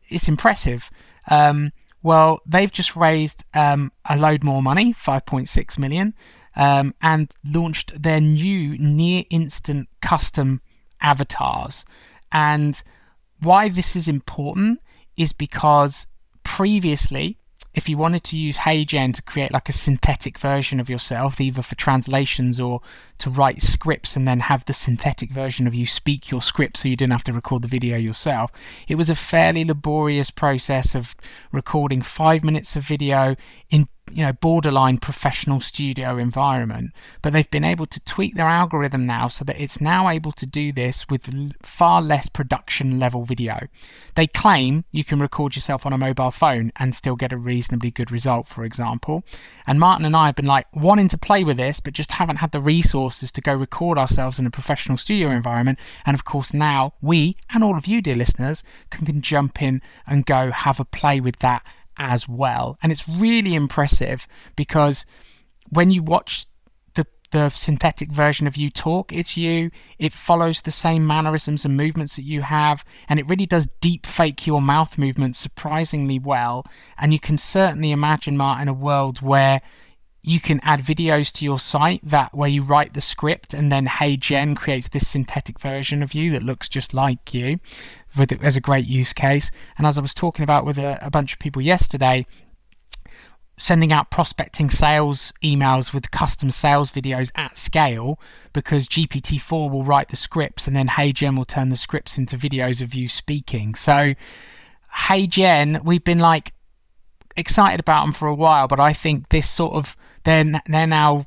it's 0.08 0.28
impressive. 0.28 0.90
Um, 1.30 1.72
well, 2.06 2.40
they've 2.46 2.70
just 2.70 2.94
raised 2.94 3.44
um, 3.52 3.90
a 4.08 4.16
load 4.16 4.44
more 4.44 4.62
money, 4.62 4.94
5.6 4.94 5.76
million, 5.76 6.14
um, 6.54 6.94
and 7.02 7.34
launched 7.44 8.00
their 8.00 8.20
new 8.20 8.78
near 8.78 9.24
instant 9.28 9.88
custom 10.02 10.60
avatars. 11.00 11.84
And 12.30 12.80
why 13.40 13.70
this 13.70 13.96
is 13.96 14.06
important 14.06 14.78
is 15.16 15.32
because 15.32 16.06
previously, 16.44 17.38
if 17.74 17.88
you 17.88 17.98
wanted 17.98 18.22
to 18.22 18.38
use 18.38 18.58
HeyGen 18.58 19.12
to 19.14 19.22
create 19.22 19.52
like 19.52 19.68
a 19.68 19.72
synthetic 19.72 20.38
version 20.38 20.78
of 20.78 20.88
yourself, 20.88 21.40
either 21.40 21.60
for 21.60 21.74
translations 21.74 22.60
or 22.60 22.82
to 23.18 23.30
write 23.30 23.62
scripts 23.62 24.16
and 24.16 24.26
then 24.26 24.40
have 24.40 24.64
the 24.64 24.72
synthetic 24.72 25.30
version 25.30 25.66
of 25.66 25.74
you 25.74 25.86
speak 25.86 26.30
your 26.30 26.42
script 26.42 26.76
so 26.76 26.88
you 26.88 26.96
didn't 26.96 27.12
have 27.12 27.24
to 27.24 27.32
record 27.32 27.62
the 27.62 27.68
video 27.68 27.96
yourself, 27.96 28.50
it 28.88 28.96
was 28.96 29.10
a 29.10 29.14
fairly 29.14 29.64
laborious 29.64 30.30
process 30.30 30.94
of 30.94 31.14
recording 31.52 32.02
five 32.02 32.44
minutes 32.44 32.76
of 32.76 32.82
video 32.82 33.36
in 33.70 33.88
you 34.12 34.24
know 34.24 34.32
borderline 34.32 34.98
professional 34.98 35.60
studio 35.60 36.16
environment. 36.16 36.92
But 37.22 37.32
they've 37.32 37.50
been 37.50 37.64
able 37.64 37.86
to 37.86 38.00
tweak 38.00 38.34
their 38.34 38.46
algorithm 38.46 39.06
now 39.06 39.28
so 39.28 39.44
that 39.44 39.60
it's 39.60 39.80
now 39.80 40.08
able 40.08 40.32
to 40.32 40.46
do 40.46 40.72
this 40.72 41.08
with 41.08 41.28
far 41.62 42.00
less 42.02 42.28
production 42.28 42.98
level 42.98 43.24
video. 43.24 43.66
They 44.14 44.26
claim 44.26 44.84
you 44.92 45.04
can 45.04 45.20
record 45.20 45.56
yourself 45.56 45.84
on 45.84 45.92
a 45.92 45.98
mobile 45.98 46.30
phone 46.30 46.72
and 46.76 46.94
still 46.94 47.16
get 47.16 47.32
a 47.32 47.36
reasonably 47.36 47.90
good 47.90 48.10
result 48.10 48.46
for 48.46 48.64
example. 48.64 49.24
And 49.66 49.80
martin 49.80 50.06
and 50.06 50.16
i 50.16 50.26
have 50.26 50.36
been 50.36 50.46
like 50.46 50.66
wanting 50.74 51.08
to 51.08 51.18
play 51.18 51.42
with 51.44 51.56
this 51.56 51.80
but 51.80 51.92
just 51.92 52.12
haven't 52.12 52.36
had 52.36 52.52
the 52.52 52.60
resources 52.60 53.05
to 53.10 53.40
go 53.40 53.54
record 53.54 53.98
ourselves 53.98 54.38
in 54.38 54.46
a 54.46 54.50
professional 54.50 54.96
studio 54.96 55.30
environment 55.30 55.78
and 56.04 56.14
of 56.14 56.24
course 56.24 56.52
now 56.52 56.92
we 57.00 57.36
and 57.52 57.62
all 57.62 57.76
of 57.76 57.86
you 57.86 58.00
dear 58.02 58.16
listeners 58.16 58.62
can, 58.90 59.06
can 59.06 59.20
jump 59.20 59.62
in 59.62 59.80
and 60.06 60.26
go 60.26 60.50
have 60.50 60.80
a 60.80 60.84
play 60.84 61.20
with 61.20 61.38
that 61.38 61.62
as 61.98 62.28
well. 62.28 62.78
And 62.82 62.92
it's 62.92 63.08
really 63.08 63.54
impressive 63.54 64.26
because 64.54 65.06
when 65.70 65.90
you 65.90 66.02
watch 66.02 66.46
the 66.94 67.06
the 67.30 67.48
synthetic 67.50 68.10
version 68.10 68.46
of 68.46 68.56
you 68.56 68.70
talk, 68.70 69.12
it's 69.12 69.36
you. 69.36 69.70
It 69.98 70.12
follows 70.12 70.62
the 70.62 70.70
same 70.70 71.06
mannerisms 71.06 71.64
and 71.64 71.76
movements 71.76 72.16
that 72.16 72.24
you 72.24 72.42
have, 72.42 72.84
and 73.08 73.18
it 73.18 73.28
really 73.28 73.46
does 73.46 73.68
deep 73.80 74.06
fake 74.06 74.46
your 74.46 74.62
mouth 74.62 74.98
movements 74.98 75.38
surprisingly 75.38 76.18
well. 76.18 76.64
And 76.98 77.12
you 77.12 77.20
can 77.20 77.38
certainly 77.38 77.92
imagine, 77.92 78.36
Martin, 78.36 78.68
a 78.68 78.72
world 78.72 79.22
where 79.22 79.60
you 80.26 80.40
can 80.40 80.60
add 80.64 80.80
videos 80.80 81.32
to 81.32 81.44
your 81.44 81.60
site 81.60 82.00
that 82.02 82.34
where 82.34 82.48
you 82.48 82.60
write 82.60 82.94
the 82.94 83.00
script 83.00 83.54
and 83.54 83.70
then 83.70 83.86
HeyGen 83.86 84.56
creates 84.56 84.88
this 84.88 85.06
synthetic 85.06 85.60
version 85.60 86.02
of 86.02 86.14
you 86.14 86.32
that 86.32 86.42
looks 86.42 86.68
just 86.68 86.92
like 86.92 87.32
you 87.32 87.60
as 88.40 88.56
a 88.56 88.60
great 88.60 88.86
use 88.86 89.12
case 89.12 89.50
and 89.76 89.86
as 89.86 89.98
i 89.98 90.00
was 90.00 90.14
talking 90.14 90.42
about 90.42 90.64
with 90.64 90.78
a, 90.78 90.98
a 91.02 91.10
bunch 91.10 91.34
of 91.34 91.38
people 91.38 91.60
yesterday 91.60 92.24
sending 93.58 93.92
out 93.92 94.10
prospecting 94.10 94.68
sales 94.68 95.32
emails 95.42 95.92
with 95.92 96.10
custom 96.10 96.50
sales 96.50 96.90
videos 96.90 97.30
at 97.36 97.56
scale 97.56 98.20
because 98.52 98.86
GPT-4 98.86 99.70
will 99.70 99.84
write 99.84 100.08
the 100.08 100.16
scripts 100.16 100.66
and 100.66 100.76
then 100.76 100.88
HeyGen 100.88 101.36
will 101.36 101.46
turn 101.46 101.70
the 101.70 101.76
scripts 101.76 102.18
into 102.18 102.36
videos 102.36 102.82
of 102.82 102.94
you 102.94 103.08
speaking. 103.08 103.74
So 103.74 104.14
HeyGen, 104.94 105.84
we've 105.84 106.04
been 106.04 106.18
like 106.18 106.52
excited 107.34 107.80
about 107.80 108.04
them 108.04 108.12
for 108.12 108.28
a 108.28 108.34
while, 108.34 108.68
but 108.68 108.80
I 108.80 108.92
think 108.92 109.30
this 109.30 109.48
sort 109.48 109.72
of 109.74 109.96
they're 110.26 110.60
they're 110.66 110.86
now 110.86 111.26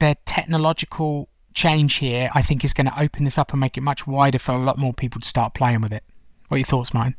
their 0.00 0.16
technological 0.26 1.30
change 1.54 1.94
here. 1.94 2.28
I 2.34 2.42
think 2.42 2.64
is 2.64 2.74
going 2.74 2.88
to 2.88 3.00
open 3.00 3.24
this 3.24 3.38
up 3.38 3.52
and 3.52 3.60
make 3.60 3.78
it 3.78 3.80
much 3.80 4.06
wider 4.06 4.38
for 4.38 4.52
a 4.52 4.58
lot 4.58 4.78
more 4.78 4.92
people 4.92 5.22
to 5.22 5.26
start 5.28 5.54
playing 5.54 5.80
with 5.80 5.92
it. 5.92 6.04
What 6.48 6.56
are 6.56 6.58
your 6.58 6.66
thoughts, 6.66 6.92
mine? 6.92 7.14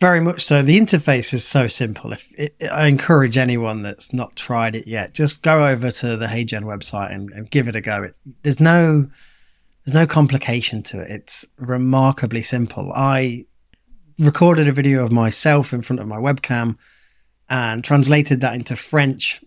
Very 0.00 0.20
much 0.20 0.44
so. 0.44 0.62
The 0.62 0.80
interface 0.80 1.34
is 1.34 1.44
so 1.44 1.68
simple. 1.68 2.12
If 2.12 2.32
it, 2.38 2.56
I 2.72 2.86
encourage 2.86 3.36
anyone 3.36 3.82
that's 3.82 4.12
not 4.12 4.34
tried 4.34 4.74
it 4.74 4.88
yet, 4.88 5.12
just 5.12 5.42
go 5.42 5.66
over 5.66 5.90
to 5.90 6.16
the 6.16 6.26
HeyGen 6.26 6.62
website 6.62 7.12
and, 7.14 7.30
and 7.30 7.50
give 7.50 7.68
it 7.68 7.76
a 7.76 7.82
go. 7.82 8.04
It, 8.04 8.16
there's 8.42 8.60
no 8.60 9.08
there's 9.84 9.94
no 9.94 10.06
complication 10.06 10.82
to 10.84 11.00
it. 11.00 11.10
It's 11.10 11.46
remarkably 11.58 12.42
simple. 12.42 12.92
I 12.94 13.44
recorded 14.18 14.68
a 14.68 14.72
video 14.72 15.04
of 15.04 15.12
myself 15.12 15.72
in 15.72 15.82
front 15.82 16.00
of 16.00 16.08
my 16.08 16.18
webcam 16.18 16.76
and 17.50 17.82
translated 17.82 18.40
that 18.40 18.54
into 18.54 18.76
French, 18.76 19.42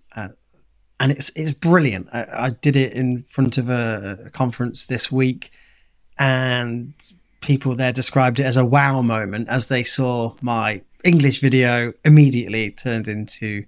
and 1.00 1.12
it's 1.12 1.32
it's 1.36 1.54
brilliant. 1.54 2.10
I, 2.14 2.28
I 2.32 2.50
did 2.50 2.76
it 2.76 2.94
in 2.94 3.24
front 3.24 3.58
of 3.58 3.70
a, 3.70 4.20
a 4.26 4.30
conference 4.30 4.86
this 4.86 5.12
week, 5.12 5.52
and 6.18 6.94
people 7.42 7.76
there 7.76 7.92
described 7.92 8.40
it 8.40 8.44
as 8.44 8.58
a 8.58 8.66
wow 8.66 9.02
moment 9.02 9.50
as 9.50 9.68
they 9.68 9.84
saw 9.84 10.34
my 10.42 10.82
English 11.04 11.42
video 11.42 11.94
immediately 12.06 12.72
turned 12.72 13.08
into 13.08 13.66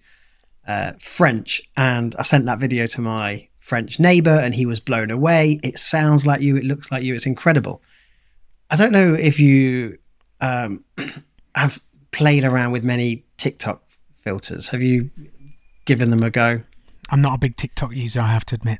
uh, 0.67 0.93
French. 0.99 1.61
And 1.75 2.15
I 2.17 2.23
sent 2.23 2.45
that 2.45 2.59
video 2.59 2.87
to 2.87 3.01
my 3.01 3.47
French 3.59 3.99
neighbor 3.99 4.29
and 4.29 4.55
he 4.55 4.65
was 4.65 4.79
blown 4.79 5.11
away. 5.11 5.59
It 5.63 5.77
sounds 5.77 6.25
like 6.25 6.41
you, 6.41 6.55
it 6.55 6.63
looks 6.63 6.91
like 6.91 7.03
you, 7.03 7.15
it's 7.15 7.25
incredible. 7.25 7.81
I 8.69 8.75
don't 8.75 8.91
know 8.91 9.13
if 9.13 9.39
you 9.39 9.97
um, 10.41 10.83
have 11.55 11.81
played 12.11 12.43
around 12.43 12.71
with 12.71 12.83
many 12.83 13.25
TikTok 13.37 13.83
filters. 14.21 14.69
Have 14.69 14.81
you 14.81 15.09
given 15.85 16.09
them 16.09 16.23
a 16.23 16.29
go? 16.29 16.61
I'm 17.09 17.21
not 17.21 17.35
a 17.35 17.37
big 17.37 17.55
TikTok 17.55 17.95
user, 17.95 18.21
I 18.21 18.27
have 18.27 18.45
to 18.47 18.55
admit. 18.55 18.79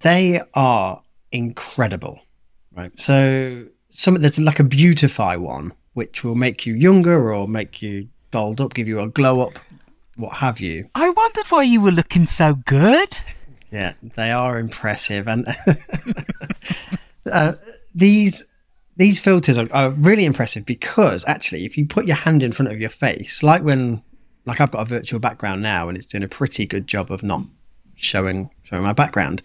They 0.00 0.40
are 0.54 1.02
incredible, 1.30 2.20
right? 2.74 2.98
So 2.98 3.66
some 3.90 4.14
there's 4.14 4.38
like 4.38 4.60
a 4.60 4.64
beautify 4.64 5.36
one, 5.36 5.72
which 5.92 6.24
will 6.24 6.34
make 6.34 6.66
you 6.66 6.74
younger 6.74 7.32
or 7.32 7.46
make 7.46 7.82
you 7.82 8.08
dolled 8.30 8.60
up, 8.60 8.74
give 8.74 8.88
you 8.88 9.00
a 9.00 9.08
glow 9.08 9.40
up, 9.40 9.58
what 10.16 10.36
have 10.36 10.60
you. 10.60 10.88
I 10.94 11.10
wondered 11.10 11.46
why 11.48 11.62
you 11.62 11.80
were 11.80 11.90
looking 11.90 12.26
so 12.26 12.54
good. 12.54 13.18
Yeah, 13.70 13.94
they 14.16 14.30
are 14.32 14.58
impressive, 14.58 15.28
and 15.28 15.46
uh, 17.30 17.54
these 17.94 18.44
these 18.96 19.20
filters 19.20 19.58
are, 19.58 19.68
are 19.72 19.90
really 19.90 20.24
impressive 20.24 20.66
because 20.66 21.24
actually, 21.26 21.64
if 21.64 21.78
you 21.78 21.86
put 21.86 22.06
your 22.06 22.16
hand 22.16 22.42
in 22.42 22.52
front 22.52 22.72
of 22.72 22.80
your 22.80 22.90
face, 22.90 23.42
like 23.42 23.62
when 23.62 24.02
like 24.46 24.60
I've 24.60 24.70
got 24.70 24.80
a 24.82 24.84
virtual 24.86 25.20
background 25.20 25.62
now, 25.62 25.88
and 25.88 25.96
it's 25.98 26.06
doing 26.06 26.24
a 26.24 26.28
pretty 26.28 26.66
good 26.66 26.86
job 26.86 27.10
of 27.12 27.22
not 27.22 27.42
showing 27.96 28.50
showing 28.62 28.82
my 28.82 28.92
background. 28.92 29.42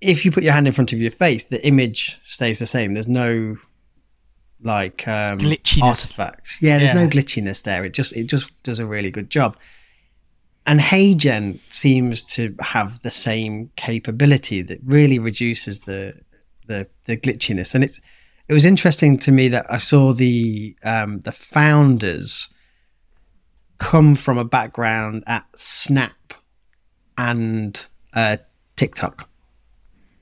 If 0.00 0.24
you 0.24 0.30
put 0.30 0.44
your 0.44 0.52
hand 0.52 0.66
in 0.66 0.72
front 0.72 0.92
of 0.92 1.00
your 1.00 1.10
face, 1.10 1.44
the 1.44 1.64
image 1.66 2.18
stays 2.24 2.58
the 2.58 2.66
same. 2.66 2.94
There's 2.94 3.08
no 3.08 3.56
like 4.62 5.06
um, 5.06 5.38
Glitchiness. 5.38 5.82
artifacts. 5.82 6.58
Yeah, 6.60 6.78
there's 6.78 6.90
Yeah. 6.94 7.04
no 7.04 7.08
glitchiness 7.08 7.62
there. 7.62 7.84
It 7.84 7.94
just 7.94 8.12
it 8.14 8.24
just 8.24 8.50
does 8.62 8.78
a 8.78 8.86
really 8.86 9.10
good 9.10 9.30
job. 9.30 9.56
And 10.66 10.80
HeyGen 10.80 11.60
seems 11.70 12.20
to 12.22 12.54
have 12.60 13.00
the 13.02 13.10
same 13.10 13.70
capability 13.76 14.60
that 14.62 14.80
really 14.84 15.18
reduces 15.18 15.80
the 15.80 16.14
the 16.66 16.86
the 17.04 17.16
glitchiness. 17.16 17.74
And 17.74 17.82
it's 17.84 18.00
it 18.48 18.52
was 18.52 18.64
interesting 18.64 19.18
to 19.20 19.32
me 19.32 19.48
that 19.48 19.66
I 19.72 19.78
saw 19.78 20.12
the 20.12 20.76
um, 20.84 21.20
the 21.20 21.32
founders 21.32 22.52
come 23.78 24.14
from 24.14 24.38
a 24.38 24.44
background 24.44 25.24
at 25.26 25.44
Snap 25.56 26.34
and 27.16 27.86
uh, 28.14 28.36
TikTok. 28.76 29.28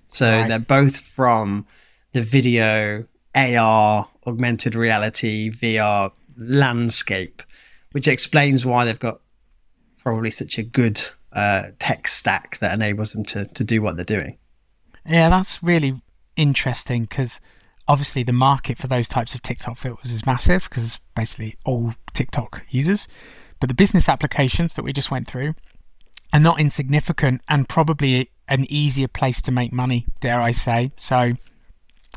So 0.09 0.31
Right. 0.31 0.49
they're 0.49 0.59
both 0.59 0.97
from 0.99 1.67
the 2.13 2.23
video, 2.23 3.07
AR, 3.35 4.09
augmented 4.27 4.75
reality, 4.75 5.51
VR 5.51 6.13
landscape, 6.37 7.43
which 7.93 8.09
explains 8.09 8.65
why 8.65 8.85
they've 8.85 8.99
got 8.99 9.21
probably 9.99 10.31
such 10.31 10.59
a 10.59 10.63
good 10.63 11.03
uh, 11.33 11.69
tech 11.79 12.09
stack 12.09 12.59
that 12.59 12.73
enables 12.73 13.13
them 13.13 13.25
to, 13.25 13.45
to 13.47 13.65
do 13.65 13.83
what 13.83 13.97
they're 13.97 14.05
doing. 14.05 14.39
Yeah, 15.07 15.29
that's 15.29 15.63
really 15.63 16.01
interesting 16.37 17.03
because 17.05 17.41
obviously 17.89 18.23
the 18.23 18.33
market 18.33 18.79
for 18.79 18.87
those 18.87 19.07
types 19.09 19.35
of 19.35 19.43
TikTok 19.43 19.77
filters 19.77 20.13
is 20.13 20.25
massive 20.27 20.69
because 20.69 20.99
basically 21.15 21.57
all 21.65 21.95
TikTok 22.15 22.63
users. 22.71 23.07
But 23.61 23.69
the 23.69 23.75
business 23.75 24.09
applications 24.09 24.75
that 24.75 24.83
we 24.83 24.93
just 24.93 25.11
went 25.11 25.27
through 25.29 25.55
are 26.33 26.41
not 26.41 26.61
insignificant 26.61 27.41
and 27.49 27.69
probably 27.69 28.31
an 28.49 28.67
easier 28.71 29.09
place 29.09 29.41
to 29.43 29.53
make 29.53 29.73
money, 29.73 30.07
dare 30.21 30.41
I 30.41 30.53
say. 30.53 30.93
So 30.97 31.33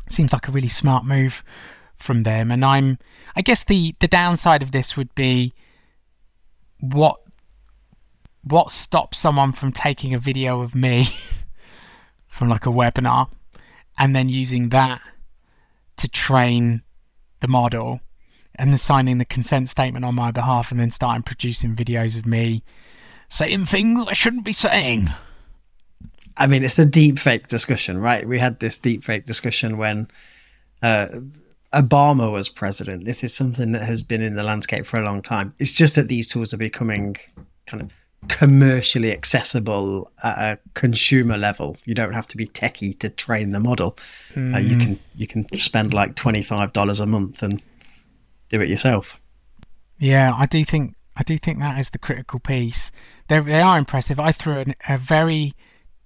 seems 0.08 0.32
like 0.32 0.48
a 0.48 0.52
really 0.52 0.68
smart 0.68 1.04
move 1.04 1.42
from 1.96 2.20
them. 2.22 2.50
And 2.50 2.64
I'm 2.64 2.98
I 3.36 3.42
guess 3.42 3.64
the 3.64 3.94
the 4.00 4.08
downside 4.08 4.62
of 4.62 4.72
this 4.72 4.96
would 4.96 5.14
be 5.14 5.54
what 6.80 7.20
what 8.42 8.72
stops 8.72 9.18
someone 9.18 9.52
from 9.52 9.72
taking 9.72 10.14
a 10.14 10.18
video 10.18 10.60
of 10.60 10.74
me 10.74 11.08
from 12.26 12.48
like 12.48 12.66
a 12.66 12.70
webinar 12.70 13.28
and 13.98 14.16
then 14.16 14.28
using 14.28 14.70
that 14.70 15.02
to 15.98 16.08
train 16.08 16.82
the 17.40 17.48
model 17.48 18.00
and 18.60 18.70
then 18.70 18.78
signing 18.78 19.16
the 19.16 19.24
consent 19.24 19.70
statement 19.70 20.04
on 20.04 20.14
my 20.14 20.30
behalf 20.30 20.70
and 20.70 20.78
then 20.78 20.90
starting 20.90 21.22
producing 21.22 21.74
videos 21.74 22.18
of 22.18 22.26
me 22.26 22.62
saying 23.30 23.64
things 23.64 24.04
I 24.06 24.12
shouldn't 24.12 24.44
be 24.44 24.52
saying. 24.52 25.08
I 26.36 26.46
mean, 26.46 26.62
it's 26.62 26.74
the 26.74 26.84
deep 26.84 27.18
fake 27.18 27.48
discussion, 27.48 27.98
right? 27.98 28.28
We 28.28 28.38
had 28.38 28.60
this 28.60 28.76
deep 28.76 29.02
fake 29.02 29.24
discussion 29.24 29.78
when 29.78 30.08
uh, 30.82 31.08
Obama 31.72 32.30
was 32.30 32.50
president. 32.50 33.06
This 33.06 33.24
is 33.24 33.32
something 33.32 33.72
that 33.72 33.82
has 33.82 34.02
been 34.02 34.20
in 34.20 34.36
the 34.36 34.42
landscape 34.42 34.84
for 34.84 35.00
a 35.00 35.04
long 35.04 35.22
time. 35.22 35.54
It's 35.58 35.72
just 35.72 35.94
that 35.94 36.08
these 36.08 36.26
tools 36.26 36.52
are 36.52 36.58
becoming 36.58 37.16
kind 37.66 37.82
of 37.82 37.90
commercially 38.28 39.10
accessible 39.10 40.12
at 40.22 40.38
a 40.38 40.58
consumer 40.74 41.38
level. 41.38 41.78
You 41.86 41.94
don't 41.94 42.12
have 42.12 42.28
to 42.28 42.36
be 42.36 42.46
techie 42.46 42.98
to 42.98 43.08
train 43.08 43.52
the 43.52 43.60
model. 43.60 43.96
Uh, 44.36 44.58
you 44.58 44.76
can 44.76 44.98
you 45.16 45.26
can 45.26 45.46
spend 45.56 45.94
like 45.94 46.14
twenty 46.14 46.42
five 46.42 46.74
dollars 46.74 47.00
a 47.00 47.06
month 47.06 47.42
and 47.42 47.62
do 48.50 48.60
it 48.60 48.68
yourself. 48.68 49.20
Yeah, 49.98 50.34
I 50.36 50.46
do 50.46 50.64
think 50.64 50.94
I 51.16 51.22
do 51.22 51.38
think 51.38 51.58
that 51.58 51.78
is 51.78 51.90
the 51.90 51.98
critical 51.98 52.40
piece. 52.40 52.90
They 53.28 53.38
they 53.40 53.60
are 53.60 53.78
impressive. 53.78 54.20
I 54.20 54.32
threw 54.32 54.58
an, 54.58 54.74
a 54.88 54.98
very 54.98 55.54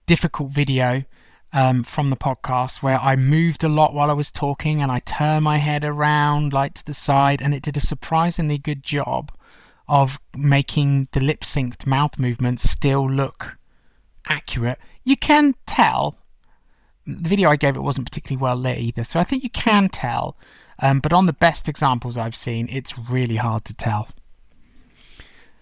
difficult 0.06 0.50
video 0.50 1.04
um, 1.52 1.84
from 1.84 2.10
the 2.10 2.16
podcast 2.16 2.82
where 2.82 2.98
I 2.98 3.16
moved 3.16 3.64
a 3.64 3.68
lot 3.68 3.94
while 3.94 4.10
I 4.10 4.14
was 4.14 4.30
talking 4.30 4.82
and 4.82 4.90
I 4.90 4.98
turned 4.98 5.44
my 5.44 5.58
head 5.58 5.84
around 5.84 6.52
like 6.52 6.74
to 6.74 6.84
the 6.84 6.94
side, 6.94 7.40
and 7.40 7.54
it 7.54 7.62
did 7.62 7.76
a 7.76 7.80
surprisingly 7.80 8.58
good 8.58 8.82
job 8.82 9.32
of 9.88 10.18
making 10.36 11.08
the 11.12 11.20
lip 11.20 11.40
synced 11.40 11.86
mouth 11.86 12.18
movements 12.18 12.68
still 12.68 13.08
look 13.08 13.58
accurate. 14.26 14.78
You 15.04 15.16
can 15.16 15.54
tell. 15.66 16.18
The 17.06 17.28
video 17.28 17.50
I 17.50 17.56
gave 17.56 17.76
it 17.76 17.80
wasn't 17.80 18.06
particularly 18.06 18.42
well 18.42 18.56
lit 18.56 18.78
either, 18.78 19.04
so 19.04 19.20
I 19.20 19.24
think 19.24 19.42
you 19.42 19.50
can 19.50 19.88
tell. 19.88 20.36
Um, 20.80 21.00
but 21.00 21.12
on 21.12 21.26
the 21.26 21.32
best 21.32 21.68
examples 21.68 22.16
I've 22.16 22.34
seen, 22.34 22.68
it's 22.70 22.98
really 22.98 23.36
hard 23.36 23.64
to 23.66 23.74
tell. 23.74 24.08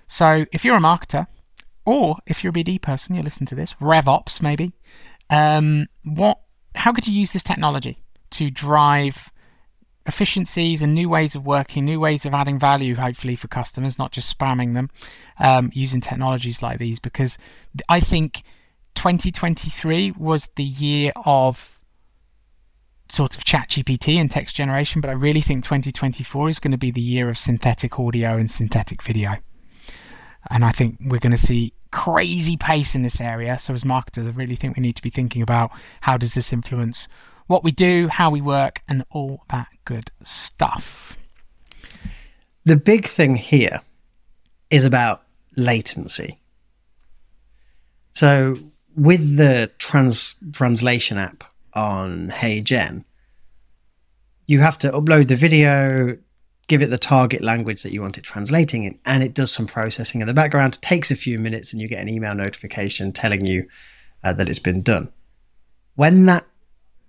So 0.06 0.46
if 0.52 0.64
you're 0.64 0.76
a 0.76 0.80
marketer, 0.80 1.26
or 1.84 2.18
if 2.26 2.42
you're 2.42 2.50
a 2.50 2.54
BD 2.54 2.80
person, 2.80 3.14
you 3.14 3.22
listen 3.22 3.46
to 3.46 3.54
this, 3.54 3.74
RevOps 3.74 4.40
maybe. 4.42 4.72
Um, 5.30 5.88
what? 6.04 6.38
How 6.74 6.92
could 6.92 7.06
you 7.06 7.12
use 7.14 7.32
this 7.32 7.42
technology 7.42 7.98
to 8.30 8.50
drive 8.50 9.30
efficiencies 10.06 10.82
and 10.82 10.94
new 10.94 11.08
ways 11.08 11.34
of 11.34 11.46
working, 11.46 11.84
new 11.84 12.00
ways 12.00 12.24
of 12.26 12.34
adding 12.34 12.58
value, 12.58 12.94
hopefully 12.94 13.36
for 13.36 13.48
customers, 13.48 13.98
not 13.98 14.12
just 14.12 14.36
spamming 14.36 14.74
them, 14.74 14.90
um, 15.38 15.70
using 15.74 16.00
technologies 16.00 16.62
like 16.62 16.78
these? 16.78 16.98
Because 16.98 17.38
I 17.88 18.00
think 18.00 18.42
2023 18.94 20.12
was 20.12 20.48
the 20.56 20.62
year 20.62 21.12
of 21.24 21.78
sort 23.08 23.36
of 23.36 23.44
ChatGPT 23.44 24.16
and 24.16 24.30
text 24.30 24.54
generation, 24.54 25.00
but 25.00 25.10
I 25.10 25.14
really 25.14 25.40
think 25.40 25.64
2024 25.64 26.48
is 26.48 26.58
going 26.58 26.72
to 26.72 26.78
be 26.78 26.90
the 26.90 27.00
year 27.00 27.28
of 27.28 27.36
synthetic 27.36 27.98
audio 27.98 28.36
and 28.36 28.50
synthetic 28.50 29.02
video. 29.02 29.36
And 30.50 30.64
I 30.64 30.72
think 30.72 30.98
we're 31.00 31.18
going 31.18 31.32
to 31.32 31.36
see 31.36 31.74
crazy 31.90 32.56
pace 32.56 32.94
in 32.94 33.02
this 33.02 33.20
area. 33.20 33.58
So 33.58 33.74
as 33.74 33.84
marketers, 33.84 34.26
I 34.26 34.30
really 34.30 34.56
think 34.56 34.76
we 34.76 34.80
need 34.80 34.96
to 34.96 35.02
be 35.02 35.10
thinking 35.10 35.42
about 35.42 35.70
how 36.00 36.16
does 36.16 36.34
this 36.34 36.52
influence 36.52 37.06
what 37.46 37.64
we 37.64 37.70
do, 37.70 38.08
how 38.08 38.30
we 38.30 38.40
work, 38.40 38.80
and 38.88 39.04
all 39.10 39.44
that 39.50 39.68
good 39.84 40.10
stuff. 40.22 41.18
The 42.64 42.76
big 42.76 43.04
thing 43.04 43.36
here 43.36 43.82
is 44.70 44.84
about 44.84 45.24
latency. 45.56 46.40
So 48.12 48.58
with 48.96 49.36
the 49.36 49.70
trans 49.78 50.36
translation 50.52 51.18
app 51.18 51.44
on 51.74 52.28
HeyGen, 52.30 53.04
you 54.46 54.60
have 54.60 54.78
to 54.78 54.90
upload 54.90 55.28
the 55.28 55.36
video, 55.36 56.18
give 56.68 56.82
it 56.82 56.90
the 56.90 56.98
target 56.98 57.42
language 57.42 57.82
that 57.82 57.92
you 57.92 58.02
want 58.02 58.18
it 58.18 58.24
translating 58.24 58.84
in, 58.84 58.98
and 59.04 59.22
it 59.22 59.34
does 59.34 59.52
some 59.52 59.66
processing 59.66 60.20
in 60.20 60.26
the 60.26 60.34
background. 60.34 60.74
It 60.74 60.82
takes 60.82 61.10
a 61.10 61.16
few 61.16 61.38
minutes, 61.38 61.72
and 61.72 61.80
you 61.80 61.88
get 61.88 62.00
an 62.00 62.08
email 62.08 62.34
notification 62.34 63.12
telling 63.12 63.46
you 63.46 63.66
uh, 64.22 64.32
that 64.34 64.48
it's 64.48 64.58
been 64.58 64.82
done. 64.82 65.10
When 65.94 66.26
that 66.26 66.46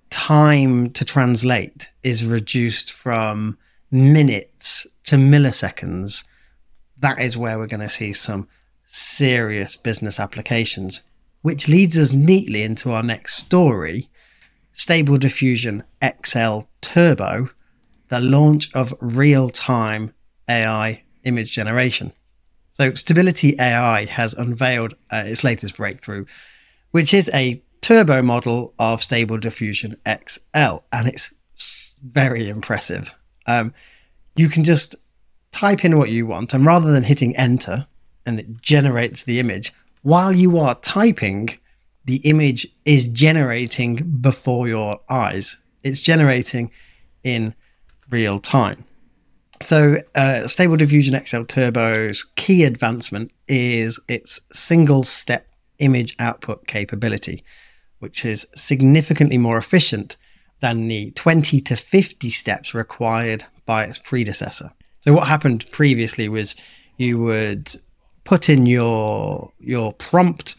time 0.10 0.92
to 0.92 1.04
translate 1.04 1.90
is 2.04 2.26
reduced 2.26 2.92
from 2.92 3.58
minutes 3.90 4.86
to 5.06 5.16
milliseconds, 5.16 6.24
that 7.00 7.20
is 7.20 7.36
where 7.36 7.58
we're 7.58 7.68
going 7.68 7.80
to 7.80 7.90
see 7.90 8.14
some 8.14 8.48
serious 8.86 9.76
business 9.76 10.20
applications, 10.20 11.02
which 11.44 11.68
leads 11.68 12.00
us 12.00 12.12
neatly 12.12 12.64
into 12.64 12.92
our 12.92 13.04
next 13.04 13.36
story 13.36 14.10
Stable 14.76 15.20
Diffusion 15.20 15.84
XL 16.02 16.62
Turbo, 16.82 17.50
the 18.10 18.20
launch 18.20 18.74
of 18.74 18.96
real 19.00 19.50
time 19.50 20.14
AI 20.50 21.04
image 21.24 21.52
generation. 21.52 22.12
So, 22.72 22.96
Stability 22.96 23.56
AI 23.60 24.06
has 24.06 24.34
unveiled 24.34 24.96
uh, 25.12 25.24
its 25.28 25.44
latest 25.44 25.78
breakthrough, 25.78 26.26
which 26.90 27.14
is 27.14 27.30
a 27.36 27.62
turbo 27.82 28.24
model 28.24 28.74
of 28.80 29.04
Stable 29.04 29.38
Diffusion 29.38 29.98
XL, 30.08 30.78
and 30.92 31.08
it's 31.08 31.36
very 32.02 32.50
impressive. 32.50 33.14
Um, 33.46 33.74
you 34.36 34.50
can 34.50 34.64
just 34.64 34.96
type 35.52 35.86
in 35.86 36.00
what 36.00 36.10
you 36.10 36.26
want, 36.26 36.54
and 36.54 36.66
rather 36.66 36.92
than 36.92 37.04
hitting 37.04 37.36
enter 37.36 37.86
and 38.26 38.40
it 38.40 38.62
generates 38.62 39.24
the 39.24 39.40
image, 39.40 39.74
while 40.04 40.34
you 40.34 40.60
are 40.60 40.76
typing, 40.76 41.58
the 42.06 42.18
image 42.18 42.68
is 42.86 43.08
generating 43.08 44.18
before 44.22 44.68
your 44.68 45.00
eyes. 45.10 45.58
It's 45.84 46.02
generating 46.02 46.72
in 47.24 47.56
real 48.10 48.40
time. 48.40 48.86
So, 49.62 49.98
uh, 50.14 50.48
Stable 50.48 50.76
Diffusion 50.76 51.20
XL 51.26 51.44
Turbo's 51.44 52.26
key 52.36 52.66
advancement 52.66 53.32
is 53.48 53.98
its 54.10 54.42
single 54.52 55.04
step 55.04 55.48
image 55.80 56.16
output 56.20 56.68
capability, 56.68 57.44
which 58.00 58.26
is 58.26 58.46
significantly 58.56 59.38
more 59.38 59.58
efficient 59.58 60.18
than 60.60 60.90
the 60.90 61.12
20 61.12 61.62
to 61.62 61.78
50 61.78 62.30
steps 62.30 62.74
required 62.74 63.46
by 63.66 63.86
its 63.86 64.00
predecessor. 64.00 64.72
So, 65.02 65.14
what 65.14 65.28
happened 65.28 65.66
previously 65.72 66.28
was 66.28 66.56
you 66.98 67.20
would 67.20 67.74
put 68.24 68.50
in 68.50 68.66
your 68.66 69.52
your 69.60 69.94
prompt 69.94 70.56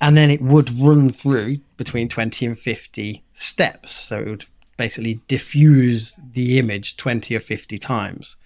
and 0.00 0.16
then 0.16 0.30
it 0.30 0.42
would 0.42 0.70
run 0.78 1.08
through 1.10 1.58
between 1.76 2.08
20 2.08 2.46
and 2.46 2.58
50 2.58 3.24
steps. 3.32 3.92
So 3.92 4.18
it 4.18 4.28
would 4.28 4.46
basically 4.76 5.20
diffuse 5.28 6.20
the 6.32 6.58
image 6.58 6.96
20 6.96 7.34
or 7.34 7.40
50 7.40 7.78
times 7.78 8.36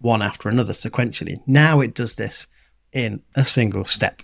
one 0.00 0.20
after 0.20 0.48
another 0.48 0.72
sequentially. 0.72 1.40
Now 1.46 1.80
it 1.80 1.94
does 1.94 2.16
this 2.16 2.46
in 2.92 3.22
a 3.34 3.44
single 3.44 3.84
step. 3.84 4.22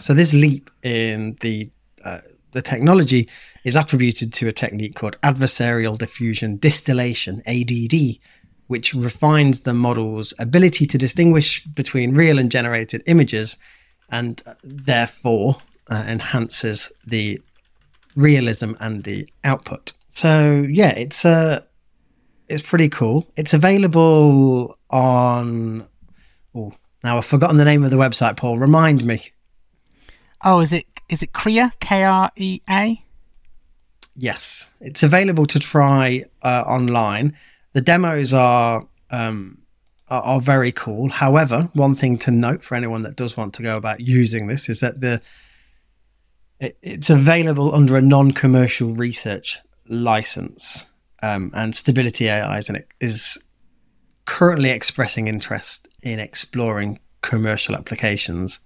So 0.00 0.14
this 0.14 0.32
leap 0.32 0.70
in 0.82 1.36
the 1.40 1.70
uh, 2.04 2.18
the 2.52 2.62
technology 2.62 3.28
is 3.64 3.76
attributed 3.76 4.32
to 4.34 4.48
a 4.48 4.52
technique 4.52 4.94
called 4.94 5.16
adversarial 5.22 5.96
diffusion 5.96 6.56
distillation 6.56 7.42
ADD 7.46 8.18
which 8.66 8.94
refines 8.94 9.62
the 9.62 9.74
model's 9.74 10.32
ability 10.38 10.86
to 10.86 10.98
distinguish 10.98 11.64
between 11.66 12.14
real 12.14 12.38
and 12.38 12.50
generated 12.50 13.02
images 13.06 13.56
and 14.10 14.42
uh, 14.46 14.54
therefore 14.62 15.56
uh, 15.90 16.04
enhances 16.06 16.92
the 17.06 17.40
realism 18.14 18.72
and 18.80 19.04
the 19.04 19.28
output. 19.44 19.92
So 20.10 20.66
yeah, 20.68 20.90
it's 20.90 21.24
uh 21.24 21.62
it's 22.48 22.62
pretty 22.62 22.88
cool. 22.88 23.26
It's 23.36 23.54
available 23.54 24.78
on. 24.90 25.86
Oh, 26.54 26.74
now 27.02 27.16
I've 27.16 27.24
forgotten 27.24 27.56
the 27.56 27.64
name 27.64 27.82
of 27.82 27.90
the 27.90 27.96
website. 27.96 28.36
Paul, 28.36 28.58
remind 28.58 29.04
me. 29.04 29.32
Oh, 30.44 30.60
is 30.60 30.72
it 30.72 30.86
is 31.08 31.22
it 31.22 31.32
Krea? 31.32 31.72
K 31.80 32.04
R 32.04 32.30
E 32.36 32.60
A. 32.68 33.02
Yes, 34.14 34.70
it's 34.80 35.02
available 35.02 35.46
to 35.46 35.58
try 35.58 36.24
uh, 36.42 36.64
online. 36.66 37.34
The 37.72 37.80
demos 37.80 38.34
are 38.34 38.86
um, 39.10 39.58
are, 40.08 40.22
are 40.22 40.40
very 40.40 40.72
cool. 40.72 41.08
However, 41.08 41.70
one 41.72 41.94
thing 41.94 42.18
to 42.18 42.30
note 42.30 42.62
for 42.62 42.74
anyone 42.74 43.02
that 43.02 43.16
does 43.16 43.36
want 43.36 43.54
to 43.54 43.62
go 43.62 43.76
about 43.76 44.00
using 44.00 44.46
this 44.46 44.68
is 44.68 44.80
that 44.80 45.00
the 45.00 45.20
it, 46.60 46.76
it's 46.82 47.10
available 47.10 47.74
under 47.74 47.96
a 47.96 48.02
non-commercial 48.02 48.92
research 48.94 49.58
license, 49.88 50.86
um, 51.22 51.50
and 51.54 51.74
Stability 51.74 52.28
AI 52.28 52.58
is, 52.58 52.68
an, 52.68 52.84
is 53.00 53.38
currently 54.26 54.70
expressing 54.70 55.26
interest 55.26 55.88
in 56.02 56.20
exploring 56.20 57.00
commercial 57.20 57.74
applications. 57.74 58.60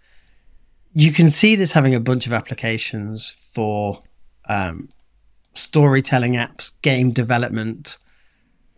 You 0.93 1.13
can 1.13 1.31
see 1.31 1.57
this 1.57 1.73
having 1.73 1.95
a 1.95 2.01
bunch 2.01 2.27
of 2.27 2.33
applications 2.33 3.31
for 3.31 4.03
um, 4.49 4.91
storytelling 5.55 6.35
apps, 6.35 6.73
game 6.83 7.13
development, 7.13 7.99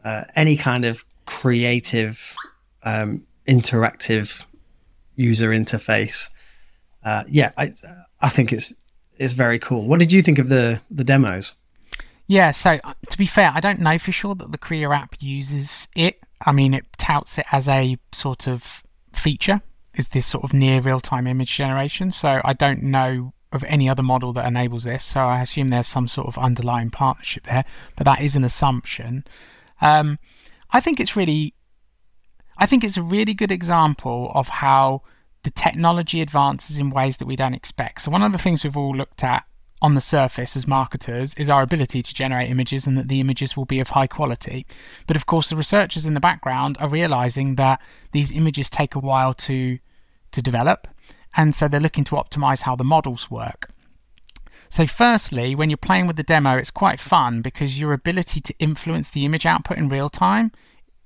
uh, 0.08 0.24
any 0.34 0.56
kind 0.56 0.84
of 0.86 1.04
creative, 1.26 2.34
um, 2.82 3.26
interactive 3.46 4.46
user 5.16 5.50
interface. 5.50 6.30
Uh, 7.04 7.24
yeah, 7.28 7.50
I 7.58 7.72
I 8.20 8.30
think 8.30 8.52
it's 8.52 8.72
it's 9.18 9.34
very 9.34 9.58
cool. 9.58 9.86
What 9.86 10.00
did 10.00 10.10
you 10.10 10.22
think 10.22 10.38
of 10.38 10.48
the 10.48 10.80
the 10.90 11.04
demos? 11.04 11.54
Yeah, 12.26 12.52
so 12.52 12.78
uh, 12.84 12.94
to 13.10 13.18
be 13.18 13.26
fair, 13.26 13.52
I 13.54 13.60
don't 13.60 13.80
know 13.80 13.98
for 13.98 14.12
sure 14.12 14.34
that 14.34 14.50
the 14.50 14.58
Krea 14.58 14.84
app 14.84 15.16
uses 15.20 15.88
it. 15.94 16.20
I 16.46 16.52
mean, 16.52 16.72
it 16.72 16.84
touts 16.96 17.38
it 17.38 17.46
as 17.52 17.68
a 17.68 17.98
sort 18.12 18.48
of 18.48 18.82
feature, 19.12 19.60
is 19.94 20.08
this 20.08 20.26
sort 20.26 20.44
of 20.44 20.54
near 20.54 20.80
real 20.80 21.00
time 21.00 21.26
image 21.26 21.54
generation. 21.54 22.10
So 22.10 22.40
I 22.44 22.54
don't 22.54 22.82
know 22.82 23.34
of 23.52 23.64
any 23.64 23.88
other 23.88 24.02
model 24.02 24.32
that 24.34 24.46
enables 24.46 24.84
this. 24.84 25.04
So 25.04 25.20
I 25.20 25.42
assume 25.42 25.68
there's 25.68 25.86
some 25.86 26.08
sort 26.08 26.28
of 26.28 26.38
underlying 26.38 26.90
partnership 26.90 27.44
there, 27.44 27.64
but 27.96 28.04
that 28.04 28.20
is 28.20 28.36
an 28.36 28.44
assumption. 28.44 29.24
Um, 29.80 30.18
I 30.70 30.80
think 30.80 31.00
it's 31.00 31.16
really, 31.16 31.54
I 32.58 32.66
think 32.66 32.84
it's 32.84 32.96
a 32.96 33.02
really 33.02 33.34
good 33.34 33.52
example 33.52 34.30
of 34.34 34.48
how 34.48 35.02
the 35.44 35.50
technology 35.50 36.20
advances 36.20 36.78
in 36.78 36.90
ways 36.90 37.16
that 37.18 37.26
we 37.26 37.36
don't 37.36 37.54
expect. 37.54 38.02
So 38.02 38.10
one 38.10 38.22
of 38.22 38.32
the 38.32 38.38
things 38.38 38.64
we've 38.64 38.76
all 38.76 38.94
looked 38.94 39.22
at 39.24 39.44
on 39.80 39.94
the 39.94 40.00
surface 40.00 40.56
as 40.56 40.66
marketers 40.66 41.34
is 41.34 41.48
our 41.48 41.62
ability 41.62 42.02
to 42.02 42.14
generate 42.14 42.50
images 42.50 42.86
and 42.86 42.98
that 42.98 43.08
the 43.08 43.20
images 43.20 43.56
will 43.56 43.64
be 43.64 43.80
of 43.80 43.90
high 43.90 44.08
quality. 44.08 44.66
But 45.06 45.16
of 45.16 45.26
course, 45.26 45.50
the 45.50 45.56
researchers 45.56 46.04
in 46.04 46.14
the 46.14 46.20
background 46.20 46.76
are 46.80 46.88
realizing 46.88 47.54
that 47.54 47.80
these 48.12 48.32
images 48.32 48.68
take 48.68 48.94
a 48.94 49.00
while 49.00 49.34
to 49.34 49.78
to 50.30 50.42
develop, 50.42 50.86
and 51.36 51.54
so 51.54 51.68
they're 51.68 51.80
looking 51.80 52.04
to 52.04 52.16
optimize 52.16 52.62
how 52.62 52.76
the 52.76 52.84
models 52.84 53.30
work. 53.30 53.70
So, 54.70 54.86
firstly, 54.86 55.54
when 55.54 55.70
you're 55.70 55.76
playing 55.76 56.06
with 56.06 56.16
the 56.16 56.22
demo, 56.22 56.56
it's 56.56 56.70
quite 56.70 57.00
fun 57.00 57.40
because 57.42 57.80
your 57.80 57.92
ability 57.92 58.40
to 58.40 58.54
influence 58.58 59.10
the 59.10 59.24
image 59.24 59.46
output 59.46 59.78
in 59.78 59.88
real 59.88 60.10
time 60.10 60.52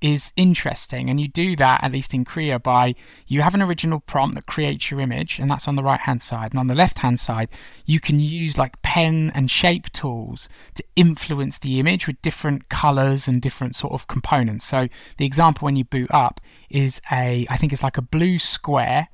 is 0.02 0.32
interesting. 0.36 1.08
And 1.08 1.20
you 1.20 1.28
do 1.28 1.54
that, 1.56 1.82
at 1.82 1.92
least 1.92 2.12
in 2.12 2.24
Krea, 2.24 2.58
by 2.58 2.96
you 3.28 3.40
have 3.40 3.54
an 3.54 3.62
original 3.62 4.00
prompt 4.00 4.34
that 4.34 4.46
creates 4.46 4.90
your 4.90 5.00
image, 5.00 5.38
and 5.38 5.48
that's 5.50 5.68
on 5.68 5.76
the 5.76 5.82
right 5.82 6.00
hand 6.00 6.20
side. 6.20 6.50
And 6.50 6.58
on 6.58 6.66
the 6.66 6.74
left 6.74 6.98
hand 6.98 7.20
side, 7.20 7.48
you 7.86 8.00
can 8.00 8.18
use 8.18 8.58
like 8.58 8.82
pen 8.82 9.30
and 9.34 9.50
shape 9.50 9.90
tools 9.92 10.48
to 10.74 10.84
influence 10.96 11.58
the 11.58 11.78
image 11.78 12.06
with 12.08 12.20
different 12.20 12.68
colors 12.68 13.28
and 13.28 13.40
different 13.40 13.76
sort 13.76 13.92
of 13.92 14.08
components. 14.08 14.64
So, 14.64 14.88
the 15.18 15.24
example 15.24 15.64
when 15.64 15.76
you 15.76 15.84
boot 15.84 16.10
up 16.10 16.40
is 16.68 17.00
a, 17.10 17.46
I 17.48 17.56
think 17.56 17.72
it's 17.72 17.84
like 17.84 17.98
a 17.98 18.02
blue 18.02 18.38
square, 18.38 19.08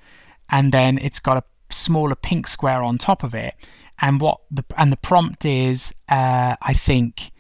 and 0.49 0.73
then 0.73 0.99
it's 0.99 1.21
got 1.21 1.37
a 1.37 1.45
smaller 1.71 2.15
pink 2.15 2.49
square 2.49 2.83
on 2.83 2.97
top 2.97 3.23
of 3.23 3.35
it 3.35 3.55
and 4.01 4.21
what 4.21 4.41
the 4.51 4.65
and 4.77 4.93
the 4.93 4.97
prompt 4.97 5.45
is 5.45 5.93
uh, 6.09 6.57
I 6.61 6.73
think 6.73 7.33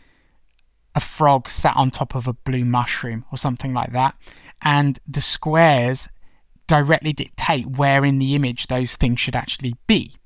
a 0.95 1.01
frog 1.01 1.49
sat 1.49 1.77
on 1.77 1.91
top 1.91 2.15
of 2.15 2.27
a 2.27 2.33
blue 2.33 2.65
mushroom 2.65 3.25
or 3.31 3.39
something 3.39 3.73
like 3.73 3.93
that. 3.93 4.17
And 4.63 4.99
the 5.07 5.21
squares 5.21 6.09
directly 6.67 7.13
dictate 7.13 7.67
where 7.67 8.05
in 8.05 8.19
the 8.19 8.35
image 8.35 8.67
those 8.67 8.97
things 8.97 9.21
should 9.21 9.37
actually 9.37 9.77
be. 9.87 10.17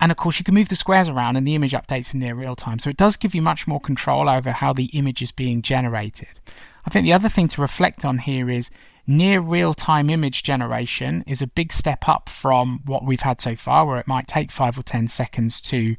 And 0.00 0.12
of 0.12 0.16
course 0.16 0.38
you 0.38 0.44
can 0.44 0.54
move 0.54 0.68
the 0.68 0.76
squares 0.76 1.08
around 1.08 1.36
and 1.36 1.46
the 1.46 1.56
image 1.56 1.72
updates 1.72 2.14
in 2.14 2.20
near 2.20 2.34
real 2.34 2.54
time. 2.54 2.78
So 2.78 2.90
it 2.90 2.96
does 2.96 3.16
give 3.16 3.34
you 3.34 3.42
much 3.42 3.66
more 3.66 3.80
control 3.80 4.28
over 4.28 4.52
how 4.52 4.72
the 4.72 4.86
image 4.86 5.20
is 5.20 5.32
being 5.32 5.62
generated. 5.62 6.40
I 6.86 6.90
think 6.90 7.04
the 7.04 7.12
other 7.12 7.28
thing 7.28 7.48
to 7.48 7.60
reflect 7.60 8.04
on 8.04 8.18
here 8.18 8.50
is 8.50 8.70
near 9.06 9.40
real 9.40 9.74
time 9.74 10.10
image 10.10 10.42
generation 10.42 11.24
is 11.26 11.42
a 11.42 11.46
big 11.46 11.72
step 11.72 12.08
up 12.08 12.28
from 12.28 12.80
what 12.84 13.04
we've 13.04 13.20
had 13.20 13.40
so 13.40 13.56
far, 13.56 13.86
where 13.86 13.98
it 13.98 14.08
might 14.08 14.26
take 14.26 14.50
five 14.50 14.78
or 14.78 14.82
10 14.82 15.08
seconds 15.08 15.60
to 15.62 15.96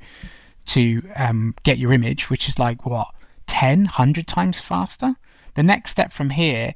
to 0.67 1.03
um, 1.15 1.53
get 1.61 1.77
your 1.77 1.93
image, 1.93 2.29
which 2.29 2.47
is 2.47 2.57
like 2.57 2.85
what 2.85 3.13
10, 3.45 3.81
100 3.81 4.25
times 4.27 4.59
faster. 4.59 5.15
The 5.53 5.61
next 5.61 5.91
step 5.91 6.11
from 6.11 6.31
here 6.31 6.73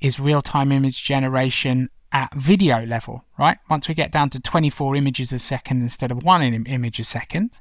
is 0.00 0.20
real 0.20 0.42
time 0.42 0.70
image 0.72 1.02
generation 1.02 1.90
at 2.12 2.32
video 2.34 2.84
level, 2.84 3.24
right? 3.38 3.58
Once 3.70 3.88
we 3.88 3.94
get 3.94 4.12
down 4.12 4.30
to 4.30 4.40
24 4.40 4.96
images 4.96 5.32
a 5.32 5.38
second 5.38 5.82
instead 5.82 6.10
of 6.10 6.22
one 6.22 6.42
image 6.42 7.00
a 7.00 7.04
second, 7.04 7.60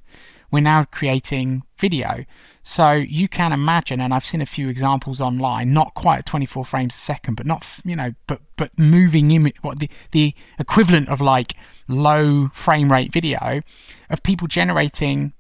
we're 0.51 0.59
now 0.59 0.85
creating 0.85 1.63
video. 1.77 2.25
So 2.63 2.93
you 2.93 3.27
can 3.27 3.53
imagine, 3.53 4.01
and 4.01 4.13
I've 4.13 4.25
seen 4.25 4.41
a 4.41 4.45
few 4.45 4.69
examples 4.69 5.19
online, 5.19 5.73
not 5.73 5.93
quite 5.95 6.19
at 6.19 6.25
24 6.25 6.65
frames 6.65 6.93
a 6.93 6.97
second, 6.97 7.35
but 7.35 7.45
not 7.45 7.67
you 7.83 7.95
know, 7.95 8.13
but 8.27 8.41
but 8.57 8.77
moving 8.77 9.31
image, 9.31 9.55
what 9.61 9.79
the 9.79 9.89
the 10.11 10.35
equivalent 10.59 11.09
of 11.09 11.21
like 11.21 11.55
low 11.87 12.49
frame 12.53 12.91
rate 12.91 13.11
video 13.11 13.61
of 14.09 14.23
people 14.23 14.47
generating 14.47 15.33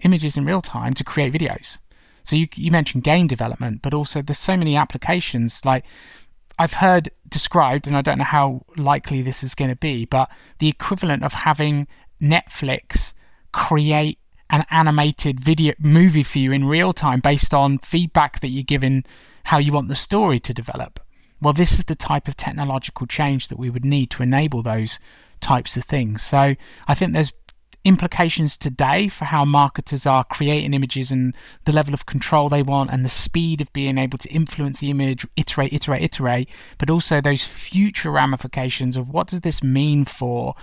images 0.00 0.36
in 0.36 0.44
real 0.44 0.62
time 0.62 0.94
to 0.94 1.04
create 1.04 1.32
videos. 1.32 1.78
So 2.24 2.36
you 2.36 2.46
you 2.54 2.70
mentioned 2.70 3.04
game 3.04 3.26
development, 3.26 3.82
but 3.82 3.94
also 3.94 4.22
there's 4.22 4.38
so 4.38 4.56
many 4.56 4.76
applications 4.76 5.64
like 5.64 5.84
I've 6.58 6.74
heard 6.74 7.10
described, 7.28 7.86
and 7.86 7.96
I 7.96 8.02
don't 8.02 8.18
know 8.18 8.24
how 8.24 8.64
likely 8.76 9.22
this 9.22 9.42
is 9.42 9.54
going 9.54 9.70
to 9.70 9.76
be, 9.76 10.04
but 10.04 10.30
the 10.58 10.68
equivalent 10.68 11.24
of 11.24 11.32
having 11.32 11.88
Netflix 12.20 13.14
create 13.52 14.18
an 14.52 14.66
animated 14.70 15.40
video 15.40 15.72
movie 15.78 16.22
for 16.22 16.38
you 16.38 16.52
in 16.52 16.66
real 16.66 16.92
time 16.92 17.20
based 17.20 17.54
on 17.54 17.78
feedback 17.78 18.40
that 18.40 18.48
you're 18.48 18.62
given 18.62 19.04
how 19.44 19.58
you 19.58 19.72
want 19.72 19.88
the 19.88 19.94
story 19.94 20.38
to 20.38 20.54
develop. 20.54 21.00
Well, 21.40 21.54
this 21.54 21.78
is 21.78 21.86
the 21.86 21.96
type 21.96 22.28
of 22.28 22.36
technological 22.36 23.06
change 23.06 23.48
that 23.48 23.58
we 23.58 23.70
would 23.70 23.84
need 23.84 24.10
to 24.10 24.22
enable 24.22 24.62
those 24.62 25.00
types 25.40 25.76
of 25.76 25.84
things. 25.84 26.22
So 26.22 26.54
I 26.86 26.94
think 26.94 27.12
there's 27.12 27.32
implications 27.84 28.56
today 28.56 29.08
for 29.08 29.24
how 29.24 29.44
marketers 29.44 30.06
are 30.06 30.22
creating 30.22 30.72
images 30.72 31.10
and 31.10 31.34
the 31.64 31.72
level 31.72 31.94
of 31.94 32.06
control 32.06 32.48
they 32.48 32.62
want 32.62 32.90
and 32.90 33.04
the 33.04 33.08
speed 33.08 33.60
of 33.60 33.72
being 33.72 33.98
able 33.98 34.18
to 34.18 34.28
influence 34.28 34.80
the 34.80 34.90
image, 34.90 35.26
iterate, 35.36 35.72
iterate, 35.72 36.02
iterate, 36.02 36.48
but 36.78 36.90
also 36.90 37.20
those 37.20 37.44
future 37.44 38.12
ramifications 38.12 38.96
of 38.96 39.08
what 39.08 39.26
does 39.26 39.40
this 39.40 39.64
mean 39.64 40.04
for 40.04 40.54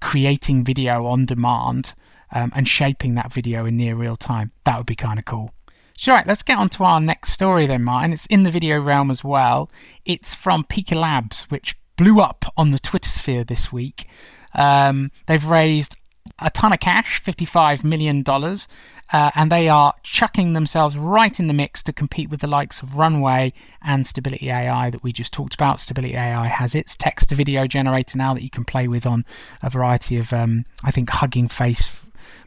creating 0.00 0.64
video 0.64 1.06
on 1.06 1.26
demand 1.26 1.94
um, 2.32 2.52
and 2.54 2.66
shaping 2.66 3.14
that 3.14 3.32
video 3.32 3.66
in 3.66 3.76
near 3.76 3.94
real 3.94 4.16
time. 4.16 4.52
That 4.64 4.78
would 4.78 4.86
be 4.86 4.96
kind 4.96 5.18
of 5.18 5.24
cool. 5.24 5.52
So, 5.96 6.12
right, 6.12 6.26
let's 6.26 6.42
get 6.42 6.58
on 6.58 6.68
to 6.70 6.84
our 6.84 7.00
next 7.00 7.32
story 7.32 7.66
then, 7.66 7.84
Martin. 7.84 8.12
It's 8.12 8.26
in 8.26 8.42
the 8.42 8.50
video 8.50 8.80
realm 8.80 9.10
as 9.10 9.22
well. 9.22 9.70
It's 10.04 10.34
from 10.34 10.64
Pika 10.64 10.96
Labs, 10.96 11.42
which 11.42 11.76
blew 11.96 12.20
up 12.20 12.44
on 12.56 12.70
the 12.70 12.78
Twitter 12.78 13.10
sphere 13.10 13.44
this 13.44 13.70
week. 13.70 14.08
Um, 14.54 15.10
they've 15.26 15.44
raised 15.44 15.96
a 16.38 16.50
ton 16.50 16.72
of 16.72 16.80
cash, 16.80 17.22
$55 17.22 17.84
million, 17.84 18.24
uh, 18.26 19.30
and 19.34 19.52
they 19.52 19.68
are 19.68 19.94
chucking 20.02 20.54
themselves 20.54 20.96
right 20.96 21.38
in 21.38 21.46
the 21.46 21.54
mix 21.54 21.82
to 21.84 21.92
compete 21.92 22.30
with 22.30 22.40
the 22.40 22.46
likes 22.46 22.80
of 22.82 22.94
Runway 22.94 23.52
and 23.82 24.06
Stability 24.06 24.50
AI 24.50 24.90
that 24.90 25.02
we 25.02 25.12
just 25.12 25.32
talked 25.32 25.54
about. 25.54 25.80
Stability 25.80 26.14
AI 26.14 26.46
has 26.46 26.74
its 26.74 26.96
text 26.96 27.28
to 27.28 27.34
video 27.34 27.66
generator 27.66 28.16
now 28.16 28.34
that 28.34 28.42
you 28.42 28.50
can 28.50 28.64
play 28.64 28.88
with 28.88 29.06
on 29.06 29.24
a 29.62 29.70
variety 29.70 30.16
of, 30.16 30.32
um, 30.32 30.64
I 30.82 30.90
think, 30.90 31.10
Hugging 31.10 31.48
Face 31.48 32.01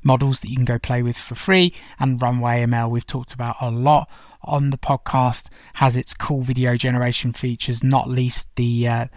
models 0.05 0.39
that 0.39 0.49
you 0.49 0.55
can 0.55 0.63
go 0.63 0.79
play 0.79 1.03
with 1.03 1.17
for 1.17 1.35
free. 1.35 1.73
And 1.99 2.21
Runway 2.21 2.63
ML, 2.65 2.89
we've 2.89 3.05
talked 3.05 3.33
about 3.33 3.57
a 3.59 3.69
lot 3.69 4.09
on 4.43 4.69
the 4.69 4.77
podcast, 4.77 5.49
has 5.73 5.97
its 5.97 6.13
cool 6.13 6.41
video 6.41 6.77
generation 6.77 7.33
features, 7.33 7.83
not 7.83 8.07
least 8.07 8.55
the 8.55 8.87
uh, 8.87 9.07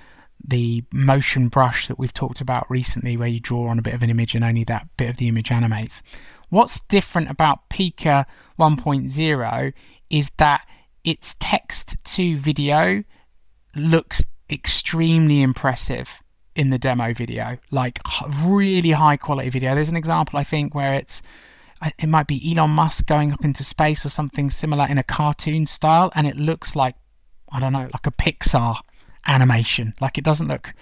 the 0.45 0.85
motion 0.93 1.49
brush 1.49 1.89
that 1.89 1.99
we've 1.99 2.13
talked 2.13 2.41
about 2.41 2.71
recently, 2.71 3.17
where 3.17 3.29
you 3.29 3.41
draw 3.41 3.69
on 3.69 3.79
a 3.79 3.83
bit 3.83 3.95
of 3.95 4.03
an 4.03 4.11
image 4.11 4.35
and 4.35 4.45
only 4.45 4.65
that 4.65 4.89
bit 4.97 5.11
of 5.11 5.17
the 5.19 5.29
image 5.29 5.51
animates. 5.51 6.03
What's 6.49 6.81
different 6.81 7.31
about 7.31 7.69
Pika 7.69 8.25
1.0 8.59 9.73
is 10.11 10.31
that 10.39 10.67
its 11.05 11.37
text 11.39 11.97
to 12.05 12.39
video 12.39 13.05
looks 13.75 14.23
extremely 14.51 15.43
impressive 15.43 16.23
in 16.59 16.71
the 16.71 16.79
demo 16.79 17.15
video, 17.15 17.57
like 17.71 18.01
really 18.43 18.91
high 18.91 19.17
quality 19.17 19.49
video. 19.49 19.77
There's 19.77 19.89
an 19.89 19.97
example 19.97 20.41
I 20.41 20.45
think 20.45 20.75
where 20.75 20.93
it's 20.93 21.23
it 21.99 22.09
might 22.09 22.27
be 22.27 22.53
Elon 22.53 22.71
Musk 22.71 23.07
going 23.07 23.33
up 23.33 23.45
into 23.45 23.63
space 23.63 24.05
or 24.05 24.09
something 24.09 24.51
similar 24.51 24.85
in 24.89 24.99
a 24.99 25.05
cartoon 25.05 25.67
style, 25.67 26.11
and 26.17 26.27
it 26.27 26.37
looks 26.37 26.75
like 26.75 26.97
I 27.53 27.61
don't 27.61 27.73
know, 27.73 27.89
like 27.93 28.07
a 28.07 28.11
Pixar 28.11 28.81
animation. 29.27 29.95
Like 30.01 30.19
it 30.19 30.25
doesn't 30.25 30.49
look 30.49 30.75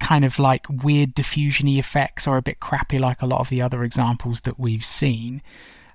kind 0.00 0.24
of 0.24 0.38
like 0.38 0.66
weird 0.68 1.14
diffusiony 1.14 1.78
effects 1.78 2.26
or 2.26 2.38
a 2.38 2.42
bit 2.42 2.58
crappy 2.58 2.98
like 2.98 3.20
a 3.20 3.26
lot 3.26 3.40
of 3.40 3.50
the 3.50 3.60
other 3.60 3.84
examples 3.84 4.40
that 4.40 4.58
we've 4.58 4.84
seen. 4.84 5.42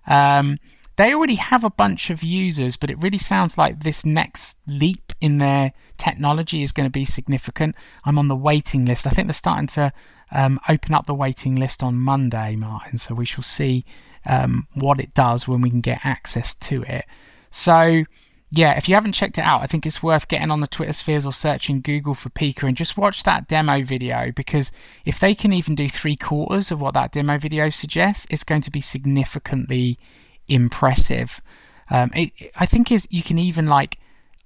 Um, 0.06 0.60
they 0.98 1.14
already 1.14 1.36
have 1.36 1.64
a 1.64 1.70
bunch 1.70 2.10
of 2.10 2.24
users, 2.24 2.76
but 2.76 2.90
it 2.90 3.02
really 3.02 3.20
sounds 3.20 3.58
like 3.58 3.84
this 3.84 4.04
next 4.04 4.58
leap 4.66 5.14
in 5.22 5.38
their 5.38 5.72
technology 5.98 6.64
is 6.64 6.72
going 6.72 6.88
to 6.88 6.92
be 6.92 7.06
significant. 7.06 7.76
I'm 8.04 8.18
on 8.20 8.28
the 8.28 8.36
waiting 8.36 8.86
list. 8.86 9.06
I 9.06 9.12
think 9.12 9.28
they're 9.28 9.34
starting 9.34 9.68
to 9.68 9.94
um, 10.32 10.60
open 10.68 10.94
up 10.94 11.06
the 11.06 11.14
waiting 11.14 11.56
list 11.56 11.84
on 11.84 11.96
Monday, 11.98 12.56
Martin. 12.56 12.98
So 12.98 13.14
we 13.14 13.26
shall 13.26 13.44
see 13.44 13.86
um, 14.26 14.68
what 14.74 15.00
it 15.00 15.14
does 15.14 15.48
when 15.48 15.62
we 15.62 15.70
can 15.70 15.82
get 15.82 16.04
access 16.04 16.56
to 16.56 16.82
it. 16.84 17.06
So 17.52 18.04
yeah, 18.50 18.78
if 18.78 18.90
you 18.90 18.96
haven't 18.96 19.12
checked 19.12 19.38
it 19.38 19.42
out, 19.42 19.62
I 19.62 19.68
think 19.68 19.86
it's 19.86 20.02
worth 20.02 20.28
getting 20.30 20.52
on 20.52 20.62
the 20.62 20.68
Twitter 20.68 20.94
spheres 20.94 21.26
or 21.26 21.34
searching 21.34 21.82
Google 21.82 22.16
for 22.16 22.30
Pika 22.30 22.64
and 22.64 22.78
just 22.78 22.98
watch 22.98 23.24
that 23.24 23.48
demo 23.48 23.84
video 23.84 24.32
because 24.32 24.72
if 25.06 25.20
they 25.20 25.36
can 25.36 25.54
even 25.54 25.76
do 25.76 25.90
three 25.90 26.16
quarters 26.16 26.72
of 26.72 26.80
what 26.80 26.94
that 26.94 27.12
demo 27.12 27.38
video 27.38 27.70
suggests, 27.70 28.26
it's 28.30 28.44
going 28.44 28.62
to 28.62 28.72
be 28.72 28.82
significantly 28.82 30.00
impressive. 30.48 31.42
Um, 31.90 32.12
it, 32.14 32.32
I 32.56 32.66
think 32.66 32.92
is 32.92 33.08
you 33.10 33.24
can 33.24 33.38
even 33.38 33.68
like 33.68 33.98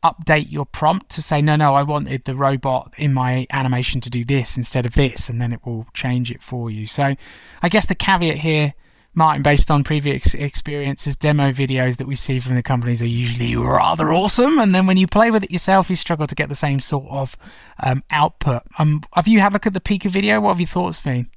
update 0.04 0.52
your 0.52 0.66
prompt 0.66 1.10
to 1.12 1.22
say 1.22 1.44
no 1.44 1.56
no 1.56 1.76
I 1.76 1.84
wanted 1.84 2.26
the 2.26 2.36
robot 2.36 2.92
in 2.98 3.14
my 3.14 3.46
animation 3.52 4.02
to 4.02 4.10
do 4.10 4.26
this 4.26 4.58
instead 4.58 4.88
of 4.88 4.96
this 4.96 5.30
and 5.30 5.40
then 5.40 5.54
it 5.54 5.64
will 5.64 5.86
change 5.94 6.32
it 6.32 6.42
for 6.42 6.72
you. 6.72 6.88
So 6.88 7.16
I 7.62 7.70
guess 7.70 7.86
the 7.86 7.96
caveat 7.96 8.38
here 8.38 8.74
Martin, 9.14 9.44
based 9.44 9.70
on 9.70 9.84
previous 9.84 10.34
experiences, 10.34 11.18
demo 11.18 11.52
videos 11.52 11.98
that 11.98 12.08
we 12.08 12.16
see 12.16 12.40
from 12.40 12.56
the 12.56 12.64
companies 12.64 13.02
are 13.02 13.08
usually 13.08 13.56
rather 13.58 14.14
awesome. 14.14 14.58
And 14.58 14.74
then 14.74 14.88
when 14.88 14.96
you 14.96 15.06
play 15.06 15.32
with 15.32 15.44
it 15.44 15.52
yourself, 15.52 15.90
you 15.90 15.98
struggle 15.98 16.28
to 16.28 16.36
get 16.36 16.48
the 16.48 16.56
same 16.56 16.80
sort 16.80 17.08
of 17.10 17.36
um, 17.84 18.04
output. 18.10 18.64
Um, 18.80 19.04
have 19.14 19.28
you 19.28 19.42
had 19.42 19.52
a 19.52 19.54
look 19.54 19.68
at 19.68 19.74
the 19.74 19.82
Pika 19.82 20.10
video? 20.10 20.40
What 20.40 20.52
have 20.52 20.62
your 20.62 20.68
thoughts 20.68 21.02
been? 21.02 21.30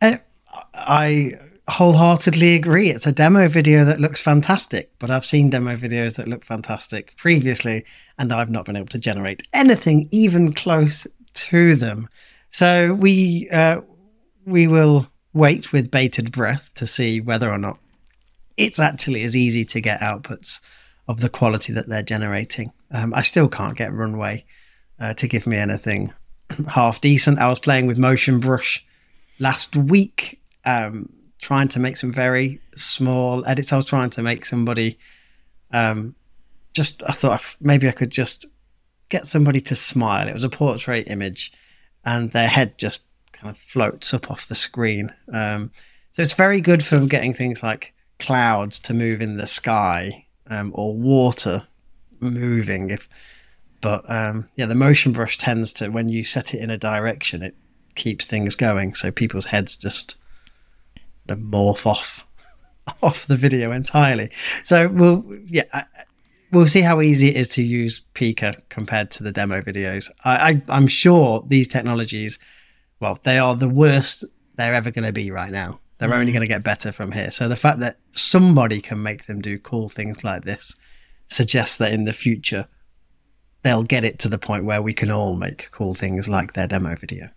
Uh, 0.00 0.16
I 0.72 1.34
wholeheartedly 1.68 2.54
agree. 2.54 2.90
It's 2.90 3.06
a 3.06 3.12
demo 3.12 3.48
video 3.48 3.84
that 3.84 4.00
looks 4.00 4.20
fantastic, 4.20 4.90
but 4.98 5.10
I've 5.10 5.24
seen 5.24 5.50
demo 5.50 5.76
videos 5.76 6.14
that 6.14 6.28
look 6.28 6.44
fantastic 6.44 7.16
previously, 7.16 7.84
and 8.18 8.32
I've 8.32 8.50
not 8.50 8.64
been 8.64 8.76
able 8.76 8.88
to 8.88 8.98
generate 8.98 9.42
anything 9.52 10.08
even 10.10 10.52
close 10.52 11.06
to 11.34 11.76
them. 11.76 12.08
So 12.50 12.94
we 12.94 13.48
uh, 13.50 13.80
we 14.46 14.66
will 14.66 15.08
wait 15.32 15.72
with 15.72 15.90
bated 15.90 16.32
breath 16.32 16.70
to 16.74 16.86
see 16.86 17.20
whether 17.20 17.50
or 17.50 17.58
not 17.58 17.78
it's 18.56 18.78
actually 18.78 19.22
as 19.22 19.36
easy 19.36 19.64
to 19.66 19.80
get 19.80 20.00
outputs 20.00 20.60
of 21.08 21.20
the 21.20 21.28
quality 21.28 21.72
that 21.72 21.88
they're 21.88 22.02
generating. 22.02 22.72
Um, 22.90 23.12
I 23.14 23.22
still 23.22 23.48
can't 23.48 23.76
get 23.76 23.92
Runway 23.92 24.44
uh, 24.98 25.14
to 25.14 25.28
give 25.28 25.46
me 25.46 25.56
anything 25.56 26.12
half 26.68 27.00
decent. 27.00 27.38
I 27.38 27.48
was 27.48 27.60
playing 27.60 27.86
with 27.86 27.98
Motion 27.98 28.40
Brush 28.40 28.84
last 29.38 29.76
week, 29.76 30.40
um, 30.64 31.10
trying 31.46 31.68
to 31.68 31.78
make 31.78 31.96
some 31.96 32.12
very 32.12 32.60
small 32.74 33.46
edits. 33.46 33.72
I 33.72 33.76
was 33.76 33.86
trying 33.86 34.10
to 34.10 34.22
make 34.22 34.44
somebody 34.44 34.98
um, 35.70 36.16
just, 36.74 37.04
I 37.06 37.12
thought 37.12 37.40
maybe 37.60 37.86
I 37.86 37.92
could 37.92 38.10
just 38.10 38.46
get 39.10 39.28
somebody 39.28 39.60
to 39.60 39.76
smile. 39.76 40.26
It 40.26 40.34
was 40.34 40.42
a 40.42 40.48
portrait 40.48 41.08
image, 41.08 41.52
and 42.04 42.32
their 42.32 42.48
head 42.48 42.76
just 42.78 43.04
kind 43.30 43.48
of 43.48 43.56
floats 43.58 44.12
up 44.12 44.28
off 44.28 44.48
the 44.48 44.56
screen. 44.56 45.14
Um, 45.32 45.70
so 46.10 46.22
it's 46.22 46.32
very 46.32 46.60
good 46.60 46.84
for 46.84 47.06
getting 47.06 47.32
things 47.32 47.62
like 47.62 47.94
clouds 48.18 48.80
to 48.80 48.92
move 48.92 49.20
in 49.20 49.36
the 49.36 49.46
sky 49.46 50.26
um, 50.48 50.72
or 50.74 50.96
water 50.96 51.68
moving. 52.18 52.90
If, 52.90 53.08
but 53.80 54.02
um, 54.10 54.48
yeah, 54.56 54.66
the 54.66 54.74
motion 54.74 55.12
brush 55.12 55.38
tends 55.38 55.72
to 55.74 55.90
when 55.90 56.08
you 56.08 56.24
set 56.24 56.54
it 56.54 56.60
in 56.60 56.70
a 56.70 56.76
direction, 56.78 57.44
it 57.44 57.54
keeps 57.94 58.26
things 58.26 58.56
going. 58.56 58.94
So 58.94 59.12
people's 59.12 59.46
heads 59.46 59.76
just 59.76 60.16
morph 61.34 61.86
off 61.86 62.26
off 63.02 63.26
the 63.26 63.36
video 63.36 63.72
entirely. 63.72 64.30
So 64.62 64.88
we'll 64.88 65.24
yeah. 65.46 65.64
I, 65.72 65.84
we'll 66.52 66.68
see 66.68 66.82
how 66.82 67.00
easy 67.00 67.28
it 67.28 67.36
is 67.36 67.48
to 67.48 67.62
use 67.62 68.02
Pika 68.14 68.62
compared 68.68 69.10
to 69.10 69.24
the 69.24 69.32
demo 69.32 69.60
videos. 69.60 70.10
I, 70.24 70.62
I, 70.68 70.76
am 70.76 70.86
sure 70.86 71.44
these 71.48 71.66
technologies 71.66 72.38
well, 73.00 73.18
they 73.24 73.38
are 73.38 73.54
the 73.54 73.68
worst 73.68 74.24
they're 74.54 74.74
ever 74.74 74.90
going 74.90 75.04
to 75.04 75.12
be 75.12 75.30
right 75.30 75.52
now. 75.52 75.80
They're 75.98 76.08
mm. 76.08 76.18
only 76.18 76.32
going 76.32 76.42
to 76.42 76.46
get 76.46 76.62
better 76.62 76.92
from 76.92 77.12
here. 77.12 77.30
So 77.30 77.48
the 77.48 77.56
fact 77.56 77.80
that 77.80 77.98
somebody 78.12 78.80
can 78.80 79.02
make 79.02 79.26
them 79.26 79.40
do 79.40 79.58
cool 79.58 79.88
things 79.88 80.24
like 80.24 80.44
this 80.44 80.74
suggests 81.26 81.78
that 81.78 81.92
in 81.92 82.04
the 82.04 82.12
future 82.12 82.68
they'll 83.62 83.82
get 83.82 84.04
it 84.04 84.18
to 84.20 84.28
the 84.28 84.38
point 84.38 84.64
where 84.64 84.80
we 84.80 84.94
can 84.94 85.10
all 85.10 85.36
make 85.36 85.70
cool 85.72 85.92
things 85.92 86.28
like 86.28 86.52
their 86.52 86.68
demo 86.68 86.94
video. 86.96 87.28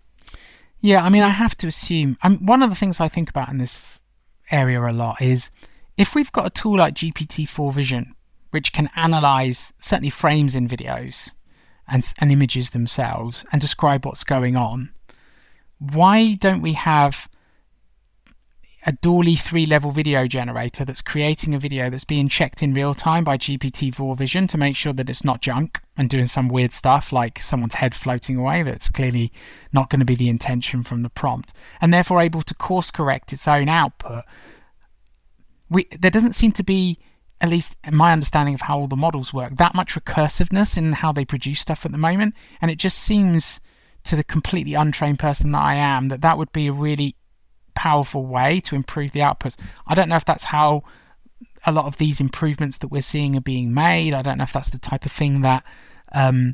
Yeah, 0.80 1.04
I 1.04 1.08
mean, 1.08 1.22
I 1.22 1.28
have 1.28 1.56
to 1.58 1.66
assume. 1.66 2.16
Um, 2.22 2.38
one 2.44 2.62
of 2.62 2.70
the 2.70 2.76
things 2.76 3.00
I 3.00 3.08
think 3.08 3.28
about 3.30 3.48
in 3.48 3.58
this 3.58 3.78
area 4.50 4.80
a 4.80 4.92
lot 4.92 5.20
is 5.20 5.50
if 5.96 6.14
we've 6.14 6.32
got 6.32 6.46
a 6.46 6.50
tool 6.50 6.78
like 6.78 6.94
GPT-4 6.94 7.72
Vision, 7.72 8.14
which 8.50 8.72
can 8.72 8.90
analyze 8.96 9.72
certainly 9.80 10.10
frames 10.10 10.56
in 10.56 10.68
videos 10.68 11.30
and, 11.86 12.12
and 12.18 12.32
images 12.32 12.70
themselves 12.70 13.44
and 13.52 13.60
describe 13.60 14.04
what's 14.04 14.24
going 14.24 14.56
on, 14.56 14.90
why 15.78 16.34
don't 16.34 16.62
we 16.62 16.72
have 16.74 17.28
a 18.86 18.92
DALL-E 18.92 19.36
3 19.36 19.66
level 19.66 19.90
video 19.90 20.26
generator 20.26 20.84
that's 20.84 21.02
creating 21.02 21.54
a 21.54 21.58
video 21.58 21.90
that's 21.90 22.04
being 22.04 22.28
checked 22.28 22.62
in 22.62 22.72
real 22.72 22.94
time 22.94 23.24
by 23.24 23.36
GPT-4 23.36 24.16
Vision 24.16 24.46
to 24.46 24.58
make 24.58 24.74
sure 24.74 24.92
that 24.94 25.10
it's 25.10 25.24
not 25.24 25.42
junk 25.42 25.80
and 25.96 26.08
doing 26.08 26.26
some 26.26 26.48
weird 26.48 26.72
stuff 26.72 27.12
like 27.12 27.40
someone's 27.40 27.74
head 27.74 27.94
floating 27.94 28.36
away 28.36 28.62
that's 28.62 28.88
clearly 28.88 29.32
not 29.72 29.90
going 29.90 30.00
to 30.00 30.06
be 30.06 30.14
the 30.14 30.30
intention 30.30 30.82
from 30.82 31.02
the 31.02 31.10
prompt 31.10 31.52
and 31.80 31.92
therefore 31.92 32.20
able 32.20 32.42
to 32.42 32.54
course 32.54 32.90
correct 32.90 33.32
its 33.32 33.46
own 33.46 33.68
output. 33.68 34.24
We, 35.68 35.86
there 35.98 36.10
doesn't 36.10 36.34
seem 36.34 36.52
to 36.52 36.62
be 36.62 36.98
at 37.40 37.50
least 37.50 37.76
my 37.90 38.12
understanding 38.12 38.54
of 38.54 38.62
how 38.62 38.78
all 38.78 38.88
the 38.88 38.96
models 38.96 39.32
work 39.32 39.56
that 39.56 39.74
much 39.74 39.94
recursiveness 39.94 40.76
in 40.76 40.92
how 40.92 41.12
they 41.12 41.24
produce 41.24 41.60
stuff 41.60 41.86
at 41.86 41.92
the 41.92 41.98
moment 41.98 42.34
and 42.60 42.70
it 42.70 42.76
just 42.76 42.98
seems 42.98 43.60
to 44.04 44.16
the 44.16 44.24
completely 44.24 44.74
untrained 44.74 45.18
person 45.18 45.52
that 45.52 45.62
I 45.62 45.74
am 45.74 46.08
that 46.08 46.22
that 46.22 46.38
would 46.38 46.52
be 46.52 46.66
a 46.66 46.72
really 46.72 47.16
powerful 47.80 48.26
way 48.26 48.60
to 48.60 48.74
improve 48.74 49.12
the 49.12 49.20
outputs. 49.20 49.56
I 49.86 49.94
don't 49.94 50.10
know 50.10 50.16
if 50.16 50.26
that's 50.26 50.44
how 50.44 50.82
a 51.64 51.72
lot 51.72 51.86
of 51.86 51.96
these 51.96 52.20
improvements 52.20 52.76
that 52.78 52.88
we're 52.88 53.00
seeing 53.00 53.34
are 53.36 53.40
being 53.40 53.72
made. 53.72 54.12
I 54.12 54.20
don't 54.20 54.36
know 54.36 54.44
if 54.44 54.52
that's 54.52 54.68
the 54.68 54.78
type 54.78 55.06
of 55.06 55.12
thing 55.12 55.40
that 55.40 55.64
um, 56.12 56.52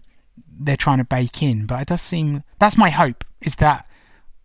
they're 0.60 0.76
trying 0.76 0.98
to 0.98 1.04
bake 1.04 1.42
in, 1.42 1.66
but 1.66 1.82
it 1.82 1.88
does 1.88 2.00
seem 2.00 2.44
that's 2.60 2.76
my 2.76 2.90
hope 2.90 3.24
is 3.40 3.56
that 3.56 3.88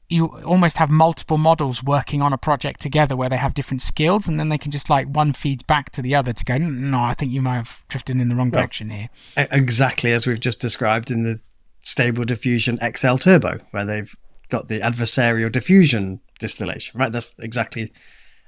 you 0.10 0.26
almost 0.44 0.78
have 0.78 0.90
multiple 0.90 1.38
models 1.38 1.84
working 1.84 2.24
on 2.24 2.34
a 2.34 2.38
project 2.38 2.82
together 2.82 3.16
where 3.16 3.30
they 3.30 3.38
have 3.38 3.54
different 3.54 3.84
skills 3.84 4.28
and 4.28 4.40
then 4.40 4.50
they 4.50 4.58
can 4.58 4.72
just 4.72 4.90
like 4.90 5.08
one 5.08 5.34
feeds 5.34 5.64
back 5.64 5.92
to 5.92 6.02
the 6.02 6.14
other 6.14 6.34
to 6.34 6.44
go 6.44 6.58
no 6.58 7.02
i 7.02 7.14
think 7.14 7.32
you 7.32 7.42
might 7.42 7.56
have 7.56 7.82
drifted 7.88 8.20
in 8.20 8.28
the 8.28 8.36
wrong 8.36 8.52
direction 8.52 8.90
here 8.90 9.10
exactly 9.38 10.12
as 10.12 10.28
we've 10.28 10.42
just 10.42 10.60
described 10.60 11.12
in 11.12 11.24
the 11.24 11.42
Stable 11.82 12.26
Diffusion 12.26 12.80
XL 12.96 13.16
Turbo, 13.16 13.60
where 13.72 13.86
they've 13.86 14.16
got 14.52 14.68
the 14.68 14.80
adversarial 14.82 15.52
diffusion 15.52 16.20
distillation, 16.38 17.00
right? 17.00 17.12
That's 17.12 17.34
exactly 17.40 17.92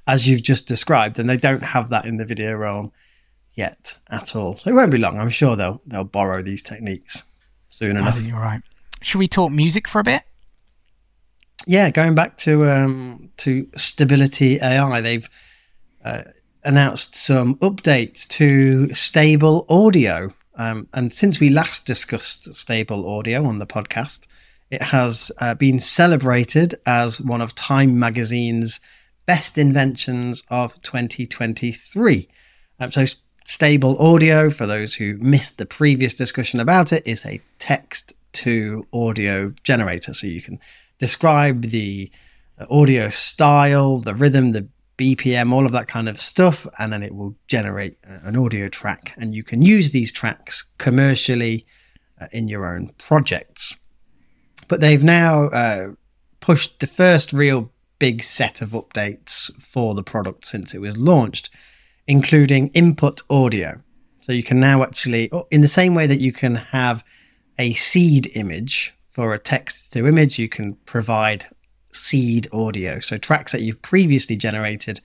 as 0.06 0.28
you've 0.28 0.44
just 0.44 0.68
described, 0.68 1.18
and 1.18 1.30
they 1.30 1.38
don't 1.38 1.64
have 1.64 1.90
that 1.90 2.06
in 2.06 2.18
the 2.18 2.26
video 2.26 2.54
realm 2.54 2.92
yet 3.56 3.96
at 4.10 4.36
all. 4.36 4.58
So 4.58 4.70
it 4.70 4.74
won't 4.74 4.92
be 4.92 4.98
long. 4.98 5.20
I'm 5.20 5.30
sure 5.30 5.56
they'll 5.56 5.82
they'll 5.88 6.04
borrow 6.04 6.42
these 6.42 6.62
techniques 6.62 7.24
soon 7.70 7.98
enough. 7.98 8.10
I 8.10 8.12
think 8.12 8.28
you're 8.28 8.40
right. 8.40 8.62
Should 9.02 9.20
we 9.20 9.28
talk 9.28 9.52
music 9.52 9.88
for 9.88 10.00
a 10.00 10.04
bit? 10.04 10.24
Yeah, 11.66 11.90
going 11.90 12.14
back 12.14 12.38
to 12.40 12.70
um, 12.70 13.32
to 13.38 13.68
Stability 13.76 14.60
AI, 14.62 15.02
they've 15.02 15.30
uh, 16.04 16.24
announced 16.64 17.16
some 17.16 17.56
updates 17.56 18.28
to 18.28 18.94
Stable 18.94 19.66
Audio, 19.70 20.34
um, 20.56 20.88
and 20.94 21.14
since 21.14 21.40
we 21.40 21.50
last 21.50 21.86
discussed 21.86 22.54
stable 22.54 23.10
audio 23.10 23.46
on 23.46 23.60
the 23.60 23.66
podcast, 23.66 24.28
it 24.74 24.82
has 24.82 25.32
uh, 25.38 25.54
been 25.54 25.80
celebrated 25.80 26.74
as 26.88 27.22
one 27.22 27.42
of 27.42 27.54
Time 27.54 28.00
magazine's 28.00 28.82
best 29.28 29.58
inventions 29.58 30.44
of 30.50 30.82
2023. 30.82 32.28
Um, 32.80 32.92
so, 32.92 33.06
stable 33.46 33.96
audio, 34.00 34.50
for 34.50 34.66
those 34.66 34.96
who 34.96 35.18
missed 35.18 35.60
the 35.60 35.68
previous 35.68 36.16
discussion 36.16 36.60
about 36.60 36.92
it, 36.92 37.04
is 37.06 37.24
a 37.24 37.40
text 37.60 38.14
to 38.34 38.88
audio 38.92 39.54
generator. 39.64 40.12
So, 40.12 40.26
you 40.26 40.42
can 40.42 40.60
describe 40.98 41.66
the 41.66 42.12
audio 42.72 43.10
style, 43.10 44.00
the 44.00 44.16
rhythm, 44.16 44.52
the 44.52 44.68
BPM, 44.98 45.54
all 45.54 45.68
of 45.68 45.72
that 45.74 45.88
kind 45.88 46.10
of 46.10 46.20
stuff, 46.20 46.66
and 46.80 46.92
then 46.92 47.04
it 47.04 47.14
will 47.14 47.36
generate 47.48 47.98
an 48.04 48.36
audio 48.36 48.70
track. 48.70 49.14
And 49.18 49.36
you 49.36 49.44
can 49.44 49.62
use 49.62 49.92
these 49.92 50.12
tracks 50.12 50.66
commercially 50.80 51.68
uh, 52.20 52.26
in 52.32 52.48
your 52.48 52.66
own 52.66 52.92
projects. 52.98 53.78
But 54.68 54.82
they've 54.82 55.04
now 55.04 55.46
uh, 55.46 55.92
pushed 56.40 56.80
the 56.80 56.88
first 56.88 57.34
real 57.34 57.72
big 58.00 58.24
set 58.24 58.62
of 58.62 58.72
updates 58.72 59.54
for 59.62 59.96
the 59.96 60.04
product 60.04 60.46
since 60.46 60.74
it 60.74 60.82
was 60.82 60.98
launched, 60.98 61.50
including 62.08 62.70
input 62.70 63.22
audio. 63.30 63.82
So 64.22 64.32
you 64.32 64.44
can 64.44 64.60
now 64.60 64.84
actually, 64.84 65.30
oh, 65.32 65.48
in 65.52 65.62
the 65.62 65.68
same 65.68 65.96
way 65.96 66.08
that 66.08 66.20
you 66.20 66.32
can 66.32 66.56
have 66.56 67.04
a 67.60 67.74
seed 67.74 68.32
image 68.36 68.94
for 69.12 69.34
a 69.34 69.40
text 69.40 69.94
to 69.94 70.08
image, 70.08 70.40
you 70.40 70.50
can 70.50 70.74
provide 70.86 71.46
seed 71.92 72.48
audio. 72.52 73.00
So 73.00 73.18
tracks 73.18 73.52
that 73.52 73.62
you've 73.62 73.82
previously 73.82 74.36
generated, 74.36 75.00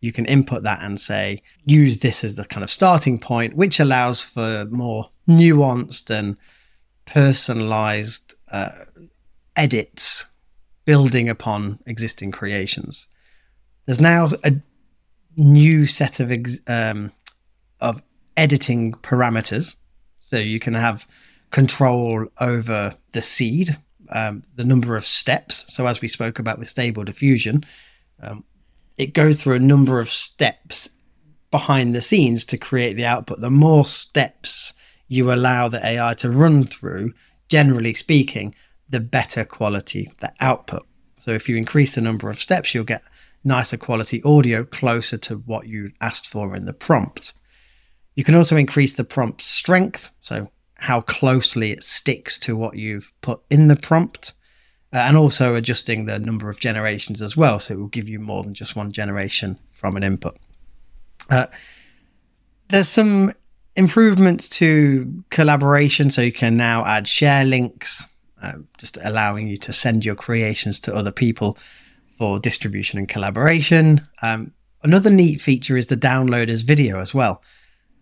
you 0.00 0.12
can 0.12 0.26
input 0.26 0.62
that 0.64 0.82
and 0.82 1.00
say, 1.00 1.42
use 1.64 1.98
this 1.98 2.24
as 2.24 2.34
the 2.34 2.44
kind 2.44 2.64
of 2.64 2.70
starting 2.70 3.18
point, 3.18 3.56
which 3.56 3.78
allows 3.78 4.20
for 4.20 4.66
more 4.70 5.10
nuanced 5.28 6.10
and 6.10 6.36
personalized 7.04 8.34
uh, 8.50 8.70
edits 9.56 10.24
building 10.84 11.28
upon 11.28 11.78
existing 11.86 12.32
creations. 12.32 13.06
There's 13.86 14.00
now 14.00 14.28
a 14.44 14.54
new 15.36 15.86
set 15.86 16.20
of 16.20 16.30
ex- 16.30 16.60
um, 16.66 17.12
of 17.80 18.02
editing 18.36 18.92
parameters, 18.92 19.76
so 20.20 20.36
you 20.38 20.60
can 20.60 20.74
have 20.74 21.06
control 21.50 22.26
over 22.40 22.96
the 23.12 23.22
seed, 23.22 23.76
um, 24.10 24.42
the 24.54 24.64
number 24.64 24.96
of 24.96 25.06
steps. 25.06 25.64
So 25.68 25.86
as 25.86 26.00
we 26.00 26.08
spoke 26.08 26.38
about 26.38 26.58
with 26.58 26.68
stable 26.68 27.04
diffusion, 27.04 27.64
um, 28.20 28.44
it 28.96 29.14
goes 29.14 29.42
through 29.42 29.56
a 29.56 29.60
number 29.60 30.00
of 30.00 30.08
steps 30.08 30.88
behind 31.50 31.94
the 31.94 32.00
scenes 32.00 32.44
to 32.46 32.56
create 32.56 32.94
the 32.94 33.06
output. 33.06 33.40
The 33.40 33.50
more 33.50 33.84
steps 33.84 34.72
you 35.08 35.32
allow 35.32 35.68
the 35.68 35.86
AI 35.86 36.14
to 36.14 36.30
run 36.30 36.64
through, 36.64 37.12
generally 37.48 37.94
speaking, 37.94 38.54
the 38.92 39.00
better 39.00 39.44
quality 39.44 40.12
the 40.20 40.32
output. 40.40 40.86
So 41.16 41.32
if 41.32 41.48
you 41.48 41.56
increase 41.56 41.94
the 41.94 42.00
number 42.00 42.30
of 42.30 42.38
steps, 42.38 42.74
you'll 42.74 42.84
get 42.84 43.02
nicer 43.42 43.76
quality 43.76 44.22
audio 44.22 44.64
closer 44.64 45.18
to 45.18 45.36
what 45.36 45.66
you 45.66 45.92
asked 46.00 46.28
for 46.28 46.54
in 46.54 46.64
the 46.64 46.72
prompt. 46.72 47.32
You 48.14 48.22
can 48.22 48.34
also 48.34 48.56
increase 48.56 48.92
the 48.92 49.04
prompt 49.04 49.42
strength, 49.42 50.10
so 50.20 50.50
how 50.74 51.00
closely 51.00 51.72
it 51.72 51.82
sticks 51.82 52.38
to 52.40 52.56
what 52.56 52.76
you've 52.76 53.12
put 53.22 53.40
in 53.50 53.68
the 53.68 53.76
prompt, 53.76 54.34
uh, 54.92 54.98
and 54.98 55.16
also 55.16 55.54
adjusting 55.54 56.04
the 56.04 56.18
number 56.18 56.50
of 56.50 56.58
generations 56.58 57.22
as 57.22 57.36
well, 57.36 57.58
so 57.58 57.74
it 57.74 57.78
will 57.78 57.86
give 57.86 58.08
you 58.08 58.18
more 58.18 58.42
than 58.42 58.52
just 58.52 58.76
one 58.76 58.92
generation 58.92 59.58
from 59.68 59.96
an 59.96 60.02
input. 60.02 60.36
Uh, 61.30 61.46
there's 62.68 62.88
some 62.88 63.32
improvements 63.74 64.48
to 64.48 65.24
collaboration, 65.30 66.10
so 66.10 66.20
you 66.20 66.32
can 66.32 66.56
now 66.56 66.84
add 66.84 67.08
share 67.08 67.44
links, 67.44 68.06
uh, 68.42 68.54
just 68.76 68.98
allowing 69.02 69.48
you 69.48 69.56
to 69.56 69.72
send 69.72 70.04
your 70.04 70.14
creations 70.14 70.80
to 70.80 70.94
other 70.94 71.12
people 71.12 71.56
for 72.10 72.38
distribution 72.38 72.98
and 72.98 73.08
collaboration. 73.08 74.06
Um, 74.20 74.52
another 74.82 75.10
neat 75.10 75.40
feature 75.40 75.76
is 75.76 75.86
the 75.86 75.96
download 75.96 76.48
as 76.48 76.62
video 76.62 77.00
as 77.00 77.14
well. 77.14 77.42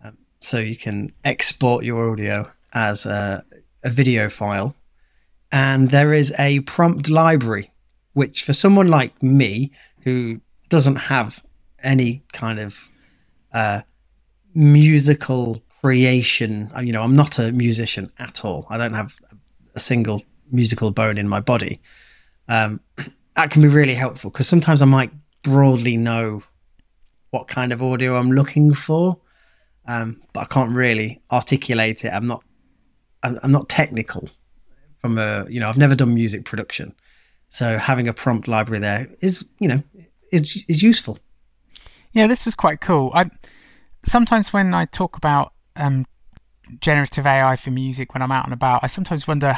Um, 0.03 0.17
so 0.39 0.57
you 0.59 0.75
can 0.75 1.13
export 1.23 1.85
your 1.85 2.11
audio 2.11 2.51
as 2.73 3.05
a, 3.05 3.43
a 3.83 3.89
video 3.89 4.29
file. 4.29 4.75
And 5.51 5.91
there 5.91 6.13
is 6.13 6.33
a 6.39 6.61
prompt 6.61 7.09
library, 7.09 7.71
which 8.13 8.43
for 8.43 8.53
someone 8.53 8.87
like 8.87 9.21
me 9.21 9.71
who 10.01 10.41
doesn't 10.69 10.95
have 10.95 11.43
any 11.83 12.23
kind 12.31 12.59
of 12.59 12.89
uh, 13.53 13.81
musical 14.53 15.61
creation, 15.81 16.71
you 16.81 16.93
know, 16.93 17.01
I'm 17.01 17.15
not 17.15 17.39
a 17.39 17.51
musician 17.51 18.11
at 18.17 18.45
all. 18.45 18.65
I 18.69 18.77
don't 18.77 18.93
have 18.93 19.15
a 19.75 19.79
single 19.79 20.23
musical 20.51 20.91
bone 20.91 21.17
in 21.17 21.27
my 21.27 21.39
body. 21.39 21.81
Um, 22.47 22.81
that 23.35 23.51
can 23.51 23.61
be 23.61 23.67
really 23.67 23.95
helpful 23.95 24.29
because 24.29 24.47
sometimes 24.47 24.81
I 24.81 24.85
might 24.85 25.11
broadly 25.43 25.97
know 25.97 26.43
what 27.31 27.47
kind 27.47 27.71
of 27.71 27.81
audio 27.81 28.17
I'm 28.17 28.31
looking 28.31 28.73
for, 28.73 29.17
um, 29.87 30.21
but 30.33 30.41
I 30.41 30.45
can't 30.45 30.71
really 30.71 31.21
articulate 31.31 32.03
it. 32.03 32.09
I'm 32.09 32.27
not, 32.27 32.43
I'm, 33.23 33.39
I'm 33.41 33.51
not 33.51 33.69
technical 33.69 34.29
from 34.99 35.17
a, 35.17 35.45
you 35.49 35.59
know, 35.59 35.69
I've 35.69 35.77
never 35.77 35.95
done 35.95 36.13
music 36.13 36.45
production, 36.45 36.93
so 37.49 37.77
having 37.77 38.07
a 38.07 38.13
prompt 38.13 38.47
library 38.47 38.79
there 38.79 39.09
is, 39.21 39.45
you 39.59 39.67
know, 39.67 39.81
is 40.31 40.63
is 40.67 40.83
useful. 40.83 41.17
Yeah, 42.13 42.27
this 42.27 42.47
is 42.47 42.55
quite 42.55 42.81
cool. 42.81 43.11
I 43.13 43.29
sometimes 44.03 44.51
when 44.51 44.73
I 44.73 44.85
talk 44.85 45.17
about 45.17 45.53
um, 45.75 46.05
generative 46.79 47.25
AI 47.25 47.55
for 47.55 47.71
music 47.71 48.13
when 48.13 48.21
I'm 48.21 48.31
out 48.31 48.45
and 48.45 48.53
about, 48.53 48.83
I 48.83 48.87
sometimes 48.87 49.27
wonder 49.27 49.55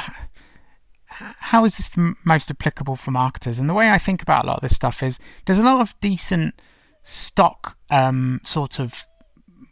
how 1.38 1.64
is 1.64 1.76
this 1.76 1.88
the 1.90 2.14
most 2.24 2.50
applicable 2.50 2.96
for 2.96 3.10
marketers? 3.10 3.58
And 3.58 3.68
the 3.68 3.74
way 3.74 3.90
I 3.90 3.98
think 3.98 4.22
about 4.22 4.44
a 4.44 4.46
lot 4.46 4.56
of 4.56 4.62
this 4.62 4.74
stuff 4.74 5.02
is 5.02 5.18
there's 5.44 5.58
a 5.58 5.64
lot 5.64 5.80
of 5.80 5.98
decent 6.00 6.60
stock 7.02 7.76
um, 7.90 8.40
sort 8.44 8.78
of 8.78 9.06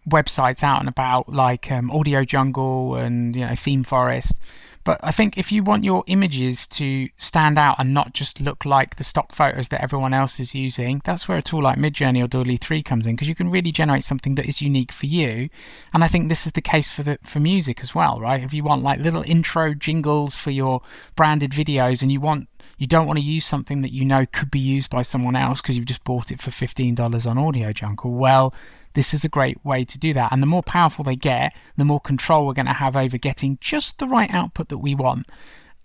websites 0.09 0.62
out 0.62 0.80
and 0.80 0.88
about, 0.88 1.28
like 1.28 1.70
um, 1.70 1.90
AudioJungle 1.90 3.01
and 3.01 3.34
you 3.34 3.43
know 3.45 3.53
ThemeForest, 3.53 4.34
but 4.85 4.99
I 5.03 5.12
think 5.12 5.39
if 5.39 5.53
you 5.53 5.62
want 5.62 5.85
your 5.85 6.03
images 6.07 6.66
to 6.68 7.09
stand 7.16 7.59
out 7.59 7.76
and 7.78 7.95
not 7.95 8.14
just 8.14 8.41
look 8.41 8.64
like 8.64 8.97
the 8.97 9.05
stock 9.05 9.33
photos 9.33 9.68
that 9.68 9.83
everyone 9.83 10.12
else 10.12 10.41
is 10.41 10.55
using, 10.55 11.01
that's 11.05 11.28
where 11.28 11.39
a 11.39 11.43
tool 11.43 11.62
like 11.62 11.78
Midjourney 11.78 12.22
or 12.22 12.26
DALL-E 12.26 12.57
3 12.57 12.83
comes 12.83 13.07
in 13.07 13.14
because 13.14 13.28
you 13.28 13.35
can 13.35 13.51
really 13.51 13.72
generate 13.72 14.05
something 14.05 14.35
that 14.35 14.47
is 14.47 14.61
unique 14.61 14.93
for 14.93 15.07
you. 15.07 15.49
And 15.95 16.03
I 16.03 16.09
think 16.09 16.28
this 16.28 16.47
is 16.47 16.53
the 16.53 16.61
case 16.61 16.89
for 16.89 17.03
the 17.03 17.18
for 17.22 17.41
music 17.41 17.80
as 17.83 17.95
well, 17.95 18.20
right? 18.20 18.43
If 18.43 18.53
you 18.53 18.64
want 18.64 18.83
like 18.83 19.01
little 19.01 19.22
intro 19.22 19.74
jingles 19.74 20.35
for 20.35 20.51
your 20.51 20.83
branded 21.16 21.53
videos 21.53 22.03
and 22.03 22.11
you 22.11 22.20
want 22.20 22.49
you 22.78 22.87
don't 22.87 23.07
want 23.07 23.18
to 23.18 23.24
use 23.24 23.45
something 23.45 23.83
that 23.83 23.93
you 23.93 24.05
know 24.05 24.26
could 24.26 24.51
be 24.51 24.59
used 24.59 24.91
by 24.91 25.03
someone 25.03 25.37
else 25.37 25.61
because 25.61 25.76
you've 25.76 25.87
just 25.87 26.05
bought 26.05 26.33
it 26.33 26.41
for 26.41 26.51
$15 26.51 26.99
on 26.99 27.37
AudioJungle. 27.37 28.11
Well, 28.11 28.55
this 28.95 29.14
is 29.14 29.24
a 29.24 29.28
great 29.28 29.64
way 29.64 29.84
to 29.84 29.99
do 29.99 30.12
that. 30.14 30.32
And 30.32 30.43
the 30.43 30.47
more 30.47 30.62
powerful 30.62 31.05
they 31.05 31.16
get, 31.16 31.55
the 31.76 31.84
more 31.84 32.01
control 32.01 32.47
we're 32.47 32.53
going 32.53 32.66
to 32.66 32.72
have 32.72 32.97
over 32.97 33.18
getting 33.18 33.59
just 33.61 33.99
the 33.99 34.09
right 34.09 34.32
output 34.32 34.68
that 34.68 34.78
we 34.78 34.95
want. 34.95 35.26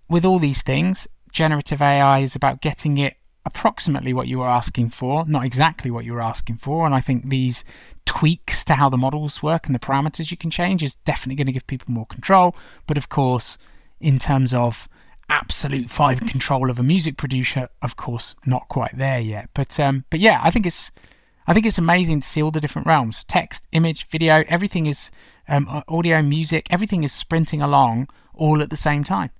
With 0.10 0.26
all 0.26 0.40
these 0.40 0.62
things, 0.62 1.08
generative 1.32 1.82
AI 1.82 2.20
is 2.20 2.36
about 2.36 2.62
getting 2.62 2.98
it 2.98 3.16
approximately 3.46 4.14
what 4.14 4.28
you 4.28 4.40
were 4.40 4.48
asking 4.48 4.90
for, 4.90 5.26
not 5.26 5.46
exactly 5.46 5.90
what 5.90 6.06
you 6.06 6.14
were 6.14 6.22
asking 6.22 6.58
for. 6.58 6.86
And 6.86 6.94
I 6.94 7.02
think 7.02 7.30
these 7.30 7.64
tweaks 8.06 8.66
to 8.66 8.74
how 8.74 8.90
the 8.90 8.98
models 8.98 9.42
work 9.42 9.66
and 9.66 9.76
the 9.76 9.80
parameters 9.80 10.32
you 10.32 10.38
can 10.38 10.52
change 10.52 10.84
is 10.84 10.96
definitely 11.06 11.36
going 11.36 11.48
to 11.48 11.54
give 11.54 11.68
people 11.68 11.94
more 11.94 12.06
control. 12.06 12.56
But 12.88 12.98
of 12.98 13.10
course, 13.10 13.58
in 14.00 14.20
terms 14.20 14.54
of 14.54 14.90
absolute 15.30 15.90
five 15.90 16.22
control 16.22 16.70
of 16.70 16.80
a 16.80 16.84
music 16.84 17.18
producer, 17.18 17.70
of 17.82 17.96
course, 17.96 18.36
not 18.46 18.68
quite 18.70 18.98
there 18.98 19.20
yet. 19.20 19.50
But 19.54 19.80
um, 19.80 20.06
but 20.10 20.20
yeah, 20.20 20.40
I 20.44 20.52
think 20.52 20.66
it's 20.66 20.92
I 21.48 21.54
think 21.54 21.66
it's 21.66 21.78
amazing 21.78 22.20
to 22.20 22.28
see 22.28 22.44
all 22.44 22.52
the 22.52 22.60
different 22.60 22.88
realms 22.88 23.24
text, 23.24 23.66
image, 23.72 24.08
video, 24.10 24.44
everything 24.48 24.86
is 24.86 25.10
um, 25.48 25.84
audio, 25.88 26.22
music, 26.22 26.68
everything 26.70 27.04
is 27.04 27.14
sprinting 27.14 27.62
along 27.62 28.10
all 28.34 28.62
at 28.62 28.70
the 28.70 28.76
same 28.76 29.04
time. 29.04 29.32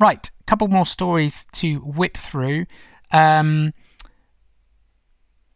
Right, 0.00 0.30
a 0.40 0.44
couple 0.44 0.68
more 0.68 0.86
stories 0.86 1.46
to 1.52 1.80
whip 1.80 2.16
through. 2.16 2.66
Um, 3.10 3.74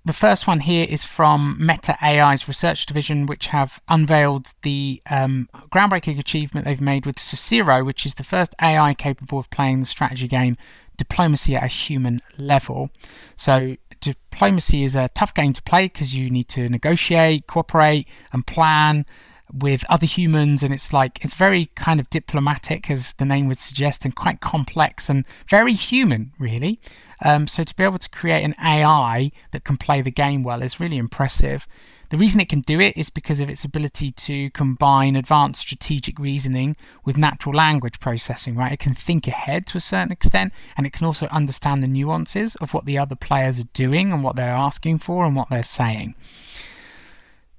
the 0.04 0.12
first 0.12 0.46
one 0.46 0.60
here 0.60 0.86
is 0.88 1.02
from 1.02 1.56
Meta 1.58 1.96
AI's 2.00 2.46
research 2.46 2.86
division, 2.86 3.26
which 3.26 3.48
have 3.48 3.80
unveiled 3.88 4.52
the 4.62 5.02
um, 5.10 5.48
groundbreaking 5.72 6.18
achievement 6.18 6.64
they've 6.64 6.80
made 6.80 7.06
with 7.06 7.18
Cicero, 7.18 7.82
which 7.82 8.06
is 8.06 8.14
the 8.14 8.22
first 8.22 8.54
AI 8.62 8.94
capable 8.94 9.38
of 9.38 9.50
playing 9.50 9.80
the 9.80 9.86
strategy 9.86 10.28
game 10.28 10.56
diplomacy 10.96 11.56
at 11.56 11.64
a 11.64 11.66
human 11.66 12.20
level. 12.38 12.90
So 13.36 13.76
diplomacy 14.14 14.84
is 14.84 14.94
a 14.94 15.08
tough 15.14 15.34
game 15.34 15.52
to 15.52 15.62
play 15.62 15.86
because 15.86 16.14
you 16.14 16.30
need 16.30 16.48
to 16.48 16.68
negotiate, 16.68 17.46
cooperate, 17.46 18.06
and 18.32 18.46
plan 18.46 19.06
with 19.52 19.84
other 19.88 20.06
humans 20.06 20.62
and 20.62 20.74
it's 20.74 20.92
like 20.92 21.24
it's 21.24 21.34
very 21.34 21.66
kind 21.76 22.00
of 22.00 22.10
diplomatic 22.10 22.90
as 22.90 23.14
the 23.14 23.24
name 23.24 23.46
would 23.46 23.60
suggest 23.60 24.04
and 24.04 24.16
quite 24.16 24.40
complex 24.40 25.08
and 25.08 25.24
very 25.48 25.72
human 25.72 26.32
really. 26.38 26.80
Um, 27.24 27.46
so 27.46 27.62
to 27.62 27.74
be 27.76 27.84
able 27.84 27.98
to 27.98 28.10
create 28.10 28.42
an 28.42 28.54
ai 28.60 29.30
that 29.52 29.64
can 29.64 29.76
play 29.76 30.02
the 30.02 30.10
game 30.10 30.42
well 30.42 30.62
is 30.62 30.80
really 30.80 30.98
impressive 30.98 31.66
the 32.10 32.16
reason 32.16 32.40
it 32.40 32.48
can 32.48 32.60
do 32.60 32.80
it 32.80 32.96
is 32.96 33.10
because 33.10 33.40
of 33.40 33.48
its 33.48 33.64
ability 33.64 34.10
to 34.12 34.50
combine 34.50 35.16
advanced 35.16 35.60
strategic 35.60 36.18
reasoning 36.18 36.76
with 37.04 37.16
natural 37.16 37.54
language 37.54 37.98
processing, 38.00 38.54
right? 38.54 38.72
It 38.72 38.78
can 38.78 38.94
think 38.94 39.26
ahead 39.26 39.66
to 39.68 39.78
a 39.78 39.80
certain 39.80 40.12
extent 40.12 40.52
and 40.76 40.86
it 40.86 40.92
can 40.92 41.06
also 41.06 41.26
understand 41.26 41.82
the 41.82 41.88
nuances 41.88 42.54
of 42.56 42.72
what 42.74 42.84
the 42.84 42.98
other 42.98 43.16
players 43.16 43.58
are 43.58 43.68
doing 43.72 44.12
and 44.12 44.22
what 44.22 44.36
they're 44.36 44.52
asking 44.52 44.98
for 44.98 45.24
and 45.24 45.34
what 45.34 45.48
they're 45.50 45.62
saying. 45.62 46.14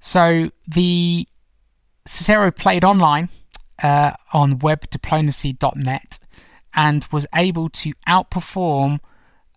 So 0.00 0.50
the 0.66 1.26
Cicero 2.06 2.50
played 2.50 2.84
online 2.84 3.28
uh, 3.82 4.12
on 4.32 4.58
webdiplomacy.net 4.58 6.18
and 6.74 7.06
was 7.10 7.26
able 7.34 7.68
to 7.68 7.92
outperform 8.06 9.00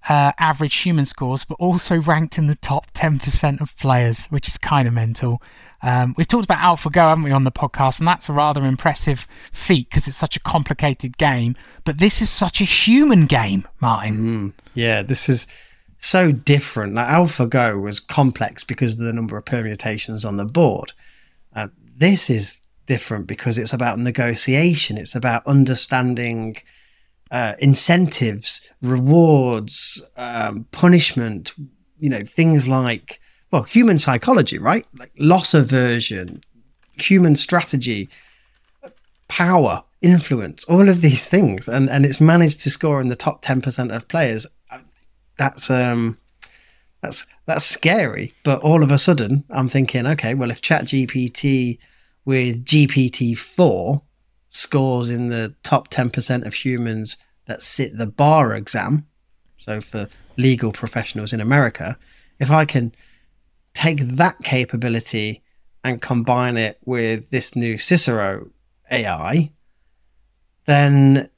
uh, 0.10 0.32
average 0.39 0.76
human 0.78 1.06
scores, 1.06 1.45
but 1.45 1.56
also 1.56 2.02
ranked 2.02 2.38
in 2.38 2.47
the 2.47 2.56
top 2.56 2.91
10% 2.93 3.62
of 3.62 3.76
players, 3.78 4.26
which 4.26 4.47
is 4.47 4.58
kind 4.58 4.88
of 4.88 4.93
mental. 4.93 5.41
Um, 5.84 6.14
we've 6.18 6.28
talked 6.28 6.45
about 6.45 6.60
AlphaGo, 6.60 7.10
haven't 7.10 7.24
we, 7.24 7.32
on 7.32 7.43
the 7.43 7.52
podcast, 7.52 7.99
and 7.99 8.08
that's 8.08 8.30
a 8.30 8.34
rather 8.34 8.66
impressive 8.66 9.28
feat 9.52 9.89
because 9.89 10.08
it's 10.08 10.18
such 10.18 10.36
a 10.36 10.39
complicated 10.39 11.18
game. 11.18 11.56
But 11.84 11.99
this 11.99 12.22
is 12.22 12.30
such 12.30 12.62
a 12.62 12.66
human 12.66 13.26
game, 13.26 13.68
Martin. 13.80 14.18
Mm, 14.18 14.54
yeah, 14.74 15.02
this 15.02 15.30
is 15.30 15.47
so 15.97 16.32
different. 16.32 16.95
Like 16.95 17.08
AlphaGo 17.08 17.82
was 17.82 17.99
complex 17.99 18.64
because 18.64 18.93
of 18.93 18.99
the 18.99 19.14
number 19.14 19.38
of 19.38 19.45
permutations 19.45 20.26
on 20.26 20.38
the 20.38 20.45
board. 20.45 20.93
Uh, 21.56 21.68
this 21.95 22.30
is 22.30 22.62
different 22.88 23.28
because 23.28 23.58
it's 23.58 23.74
about 23.74 23.99
negotiation. 23.99 24.97
It's 24.97 25.16
about 25.16 25.45
understanding 25.45 26.58
uh, 27.32 27.55
incentives, 27.59 28.61
rewards, 28.82 30.01
um, 30.17 30.65
punishment. 30.71 31.53
You 31.99 32.09
know, 32.09 32.21
things 32.21 32.67
like 32.67 33.19
well, 33.51 33.63
human 33.63 33.99
psychology, 33.99 34.57
right? 34.57 34.86
Like 34.97 35.11
loss 35.17 35.53
aversion, 35.53 36.43
human 36.95 37.36
strategy, 37.36 38.09
power, 39.27 39.84
influence, 40.01 40.63
all 40.65 40.89
of 40.89 41.01
these 41.01 41.25
things, 41.25 41.67
and 41.67 41.89
and 41.89 42.05
it's 42.05 42.21
managed 42.21 42.61
to 42.61 42.69
score 42.69 43.01
in 43.01 43.09
the 43.09 43.15
top 43.15 43.41
ten 43.41 43.61
percent 43.61 43.91
of 43.91 44.07
players. 44.07 44.47
That's 45.38 45.69
um, 45.69 46.17
that's 47.01 47.25
that's 47.45 47.65
scary. 47.65 48.34
But 48.43 48.61
all 48.61 48.84
of 48.84 48.91
a 48.91 48.97
sudden, 48.97 49.43
I'm 49.49 49.69
thinking, 49.69 50.07
okay, 50.07 50.34
well, 50.34 50.51
if 50.51 50.61
ChatGPT 50.61 51.77
with 52.23 52.63
GPT 52.63 53.38
four 53.38 54.01
scores 54.52 55.10
in 55.10 55.30
the 55.30 55.56
top 55.64 55.88
ten 55.88 56.10
percent 56.10 56.45
of 56.45 56.54
humans 56.54 57.18
that 57.47 57.64
sit 57.64 57.97
the 57.97 58.06
bar 58.06 58.54
exam, 58.54 59.08
so 59.58 59.82
for 59.82 60.08
legal 60.38 60.72
professionals 60.72 61.34
in 61.34 61.41
America, 61.41 61.97
if 62.39 62.52
I 62.52 62.66
can 62.66 62.93
take 63.74 63.99
that 63.99 64.38
capability 64.43 65.41
and 65.84 66.02
combine 66.02 66.58
it 66.58 66.80
with 66.86 67.30
this 67.30 67.56
new 67.56 67.78
Cicero 67.78 68.49
AI, 68.91 69.52
then, 70.66 71.30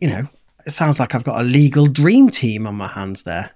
you 0.00 0.08
know, 0.08 0.28
it 0.66 0.70
sounds 0.70 0.98
like 0.98 1.14
I've 1.14 1.24
got 1.24 1.40
a 1.40 1.44
legal 1.44 1.86
dream 1.86 2.30
team 2.30 2.66
on 2.66 2.74
my 2.74 2.88
hands 2.88 3.22
there. 3.22 3.50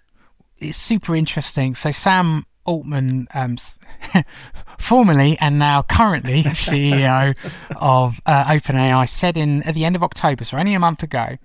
It's 0.59 0.79
super 0.79 1.15
interesting. 1.15 1.75
So, 1.75 1.91
Sam 1.91 2.47
Altman, 2.65 3.29
um, 3.35 3.57
formerly 4.79 5.37
and 5.41 5.59
now 5.59 5.83
currently 5.83 6.43
CEO 6.45 7.37
of 7.77 8.21
uh, 8.27 8.45
OpenAI, 8.45 9.09
said 9.09 9.37
in 9.37 9.63
at 9.65 9.75
the 9.75 9.85
end 9.85 9.97
of 9.97 10.03
October, 10.03 10.45
so 10.45 10.57
only 10.57 10.75
a 10.75 10.79
month 10.79 11.03
ago, 11.03 11.37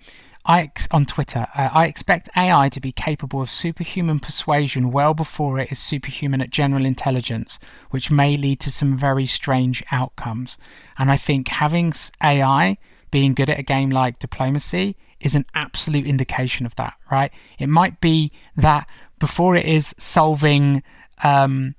I 0.45 0.61
ex- 0.61 0.87
on 0.91 1.05
Twitter, 1.05 1.47
uh, 1.55 1.69
I 1.71 1.85
expect 1.85 2.29
AI 2.35 2.69
to 2.69 2.79
be 2.79 2.91
capable 2.91 3.41
of 3.41 3.49
superhuman 3.49 4.19
persuasion 4.19 4.91
well 4.91 5.13
before 5.13 5.59
it 5.59 5.71
is 5.71 5.79
superhuman 5.79 6.41
at 6.41 6.49
general 6.49 6.85
intelligence, 6.85 7.59
which 7.91 8.09
may 8.09 8.37
lead 8.37 8.59
to 8.61 8.71
some 8.71 8.97
very 8.97 9.27
strange 9.27 9.83
outcomes. 9.91 10.57
And 10.97 11.11
I 11.11 11.17
think 11.17 11.47
having 11.47 11.93
AI 12.23 12.77
being 13.11 13.33
good 13.33 13.49
at 13.49 13.59
a 13.59 13.63
game 13.63 13.91
like 13.91 14.19
diplomacy 14.19 14.95
is 15.19 15.35
an 15.35 15.45
absolute 15.53 16.07
indication 16.07 16.65
of 16.65 16.75
that, 16.75 16.93
right? 17.11 17.31
It 17.59 17.67
might 17.67 18.01
be 18.01 18.31
that 18.57 18.87
before 19.19 19.55
it 19.55 19.65
is 19.65 19.93
solving 19.99 20.81
um, 21.23 21.75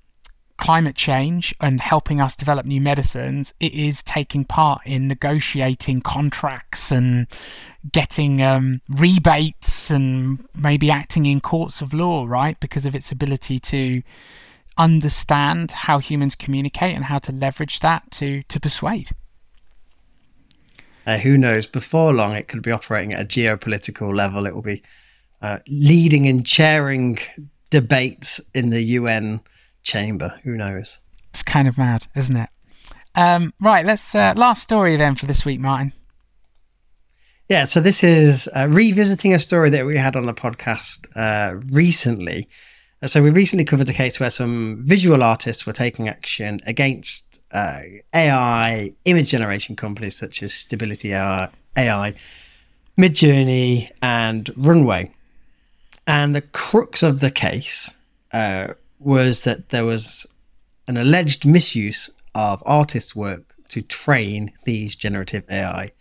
climate 0.62 0.94
change 0.94 1.52
and 1.60 1.80
helping 1.80 2.20
us 2.20 2.36
develop 2.36 2.64
new 2.64 2.80
medicines, 2.80 3.52
it 3.58 3.74
is 3.74 4.00
taking 4.04 4.44
part 4.44 4.80
in 4.86 5.08
negotiating 5.08 6.00
contracts 6.00 6.92
and 6.92 7.26
getting 7.90 8.40
um, 8.40 8.80
rebates 8.88 9.90
and 9.90 10.46
maybe 10.54 10.88
acting 10.88 11.26
in 11.26 11.40
courts 11.40 11.80
of 11.80 11.92
law, 11.92 12.24
right? 12.28 12.60
Because 12.60 12.86
of 12.86 12.94
its 12.94 13.10
ability 13.10 13.58
to 13.58 14.02
understand 14.78 15.72
how 15.72 15.98
humans 15.98 16.36
communicate 16.36 16.94
and 16.94 17.06
how 17.06 17.18
to 17.18 17.32
leverage 17.32 17.80
that 17.80 18.08
to 18.12 18.44
to 18.44 18.60
persuade. 18.60 19.10
Uh, 21.04 21.18
who 21.18 21.36
knows? 21.36 21.66
Before 21.66 22.12
long, 22.12 22.36
it 22.36 22.46
could 22.46 22.62
be 22.62 22.70
operating 22.70 23.12
at 23.12 23.20
a 23.20 23.24
geopolitical 23.24 24.14
level. 24.14 24.46
It 24.46 24.54
will 24.54 24.62
be 24.62 24.84
uh, 25.42 25.58
leading 25.66 26.28
and 26.28 26.46
chairing 26.46 27.18
debates 27.70 28.40
in 28.54 28.70
the 28.70 28.82
UN 29.00 29.40
chamber. 29.82 30.38
Who 30.44 30.56
knows? 30.56 30.98
It's 31.32 31.42
kind 31.42 31.68
of 31.68 31.78
mad, 31.78 32.06
isn't 32.14 32.36
it? 32.36 32.48
Um, 33.14 33.52
right, 33.60 33.84
let's 33.84 34.14
uh, 34.14 34.34
last 34.36 34.62
story 34.62 34.96
then 34.96 35.14
for 35.14 35.26
this 35.26 35.44
week, 35.44 35.60
Martin. 35.60 35.92
Yeah, 37.48 37.66
so 37.66 37.80
this 37.80 38.02
is 38.02 38.48
uh, 38.56 38.68
revisiting 38.70 39.34
a 39.34 39.38
story 39.38 39.68
that 39.70 39.84
we 39.84 39.98
had 39.98 40.16
on 40.16 40.24
the 40.24 40.32
podcast 40.32 41.04
uh, 41.14 41.60
recently. 41.70 42.48
Uh, 43.02 43.08
so 43.08 43.22
we 43.22 43.30
recently 43.30 43.64
covered 43.64 43.88
the 43.88 43.92
case 43.92 44.18
where 44.18 44.30
some 44.30 44.82
visual 44.84 45.22
artists 45.22 45.66
were 45.66 45.72
taking 45.72 46.08
action 46.08 46.60
against 46.66 47.40
uh, 47.52 47.80
AI 48.14 48.94
image 49.04 49.30
generation 49.30 49.76
companies 49.76 50.16
such 50.16 50.42
as 50.42 50.54
Stability 50.54 51.12
AI, 51.12 51.50
AI 51.76 52.14
Midjourney, 52.98 53.90
and 54.00 54.50
Runway. 54.56 55.12
And 56.06 56.34
the 56.34 56.40
crux 56.40 57.02
of 57.02 57.20
the 57.20 57.30
case 57.30 57.92
uh, 58.32 58.68
was 59.04 59.44
that 59.44 59.70
there 59.70 59.84
was 59.84 60.26
an 60.86 60.96
alleged 60.96 61.46
misuse 61.46 62.10
of 62.34 62.62
artists' 62.66 63.14
work 63.14 63.54
to 63.68 63.82
train 63.82 64.52
these 64.64 64.96
generative 64.96 65.44
AI 65.50 65.92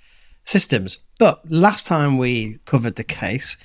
systems. 0.44 1.00
But 1.20 1.50
last 1.50 1.86
time 1.86 2.18
we 2.18 2.60
covered 2.66 2.96
the 2.96 3.04
case, 3.04 3.58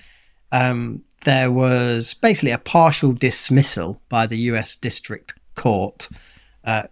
um, 0.53 1.03
there 1.24 1.51
was 1.51 2.14
basically 2.14 2.53
a 2.53 2.59
partial 2.59 3.12
dismissal 3.12 4.01
by 4.09 4.26
the 4.26 4.39
US 4.51 4.76
District 4.76 5.34
Court, 5.55 6.09
uh, 6.64 6.84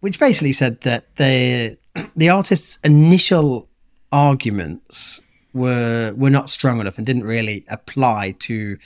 which 0.00 0.18
basically 0.18 0.52
said 0.52 0.80
that 0.82 1.16
the 1.16 1.76
the 2.16 2.30
artist's 2.30 2.78
initial 2.84 3.68
arguments 4.12 5.20
were 5.52 6.14
were 6.16 6.30
not 6.30 6.50
strong 6.50 6.80
enough 6.80 6.96
and 6.96 7.06
didn't 7.06 7.24
really 7.24 7.64
apply 7.68 8.34
to 8.38 8.78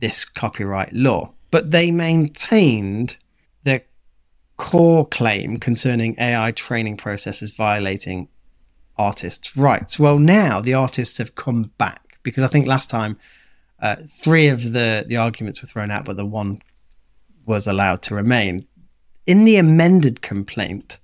this 0.00 0.24
copyright 0.24 0.92
law. 0.92 1.32
But 1.52 1.70
they 1.70 1.92
maintained 1.92 3.18
their 3.62 3.82
core 4.56 5.06
claim 5.06 5.58
concerning 5.58 6.16
AI 6.18 6.50
training 6.50 6.96
processes 6.96 7.54
violating 7.54 8.28
artists' 8.96 9.56
rights. 9.56 9.98
Well, 9.98 10.18
now 10.18 10.60
the 10.60 10.74
artists 10.74 11.18
have 11.18 11.36
come 11.36 11.70
back 11.78 12.18
because 12.24 12.42
I 12.42 12.48
think 12.48 12.66
last 12.66 12.90
time 12.90 13.18
uh, 13.80 13.96
three 14.06 14.48
of 14.48 14.72
the, 14.72 15.04
the 15.06 15.16
arguments 15.16 15.60
were 15.60 15.68
thrown 15.68 15.90
out, 15.90 16.04
but 16.04 16.16
the 16.16 16.26
one 16.26 16.62
was 17.46 17.66
allowed 17.66 18.02
to 18.02 18.14
remain. 18.14 18.66
In 19.26 19.44
the 19.44 19.56
amended 19.56 20.22
complaint, 20.22 20.98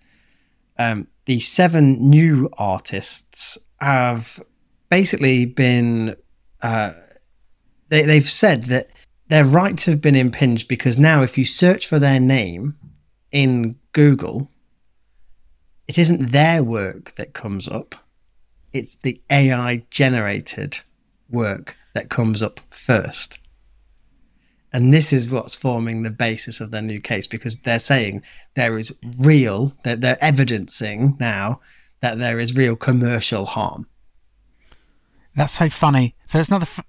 um, 0.79 1.09
the 1.27 1.41
seven 1.41 2.09
new 2.09 2.49
artists 2.57 3.59
have 3.81 4.43
basically 4.89 5.45
been 5.45 6.17
uh, 6.63 6.93
they, 7.89 8.03
they've 8.03 8.29
said 8.29 8.65
that 8.65 8.89
their 9.29 9.45
rights 9.45 9.85
have 9.85 10.01
been 10.01 10.15
impinged 10.15 10.69
because 10.69 10.99
now 10.99 11.23
if 11.23 11.37
you 11.39 11.45
search 11.45 11.87
for 11.87 11.99
their 11.99 12.19
name 12.19 12.77
in 13.31 13.77
Google, 13.93 14.51
it 15.87 15.99
isn't 15.99 16.33
their 16.33 16.63
work 16.63 17.13
that 17.13 17.35
comes 17.35 17.69
up. 17.69 17.95
It's 18.73 18.97
the 18.97 19.21
AI 19.31 19.85
generated 19.91 20.81
work 21.31 21.77
that 21.95 22.11
comes 22.11 22.43
up 22.43 22.61
first. 22.71 23.39
And 24.73 24.93
this 24.93 25.13
is 25.13 25.31
what's 25.31 25.55
forming 25.55 26.03
the 26.03 26.11
basis 26.11 26.61
of 26.61 26.71
their 26.71 26.83
new 26.83 27.01
case 27.01 27.27
because 27.27 27.57
they're 27.57 27.79
saying 27.79 28.23
there 28.55 28.77
is 28.77 28.95
real, 29.19 29.75
that 29.83 30.03
they're 30.03 30.23
evidencing 30.23 31.17
now 31.19 31.61
that 32.01 32.19
there 32.19 32.39
is 32.39 32.57
real 32.57 32.77
commercial 32.77 33.47
harm. 33.47 33.87
That's 35.35 35.55
so 35.55 35.71
funny. 35.71 36.15
So 36.27 36.39
it's 36.39 36.51
not 36.51 36.61
the, 36.61 36.85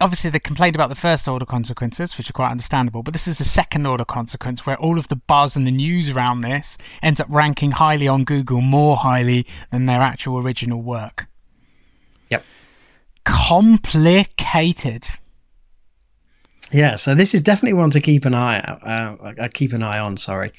obviously 0.00 0.30
they 0.30 0.38
complained 0.38 0.74
about 0.74 0.88
the 0.88 0.94
first 0.94 1.28
order 1.28 1.46
consequences, 1.46 2.16
which 2.16 2.28
are 2.28 2.32
quite 2.34 2.50
understandable, 2.50 3.02
but 3.02 3.12
this 3.12 3.28
is 3.28 3.40
a 3.40 3.44
second 3.44 3.86
order 3.86 4.04
consequence 4.04 4.66
where 4.66 4.76
all 4.78 4.98
of 4.98 5.08
the 5.08 5.16
buzz 5.16 5.56
and 5.56 5.66
the 5.66 5.72
news 5.72 6.08
around 6.08 6.40
this 6.40 6.78
ends 7.02 7.20
up 7.20 7.26
ranking 7.30 7.72
highly 7.72 8.08
on 8.08 8.24
Google, 8.24 8.60
more 8.60 8.96
highly 8.96 9.46
than 9.70 9.86
their 9.86 10.00
actual 10.00 10.38
original 10.38 10.82
work. 10.82 11.26
Yep. 12.30 12.44
Complicated. 13.24 15.06
Yeah, 16.70 16.96
so 16.96 17.14
this 17.14 17.34
is 17.34 17.40
definitely 17.40 17.78
one 17.78 17.90
to 17.92 18.00
keep 18.00 18.24
an 18.24 18.34
eye 18.34 18.60
out. 18.60 18.86
Uh, 18.86 19.32
I 19.40 19.48
keep 19.48 19.72
an 19.72 19.82
eye 19.82 19.98
on. 19.98 20.16
Sorry, 20.16 20.52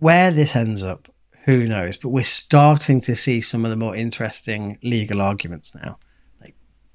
where 0.00 0.30
this 0.30 0.56
ends 0.56 0.82
up, 0.82 1.08
who 1.44 1.68
knows? 1.68 1.96
But 1.96 2.08
we're 2.08 2.24
starting 2.24 3.00
to 3.02 3.14
see 3.14 3.40
some 3.40 3.64
of 3.64 3.70
the 3.70 3.76
more 3.76 3.94
interesting 3.94 4.78
legal 4.82 5.22
arguments 5.22 5.72
now 5.74 5.98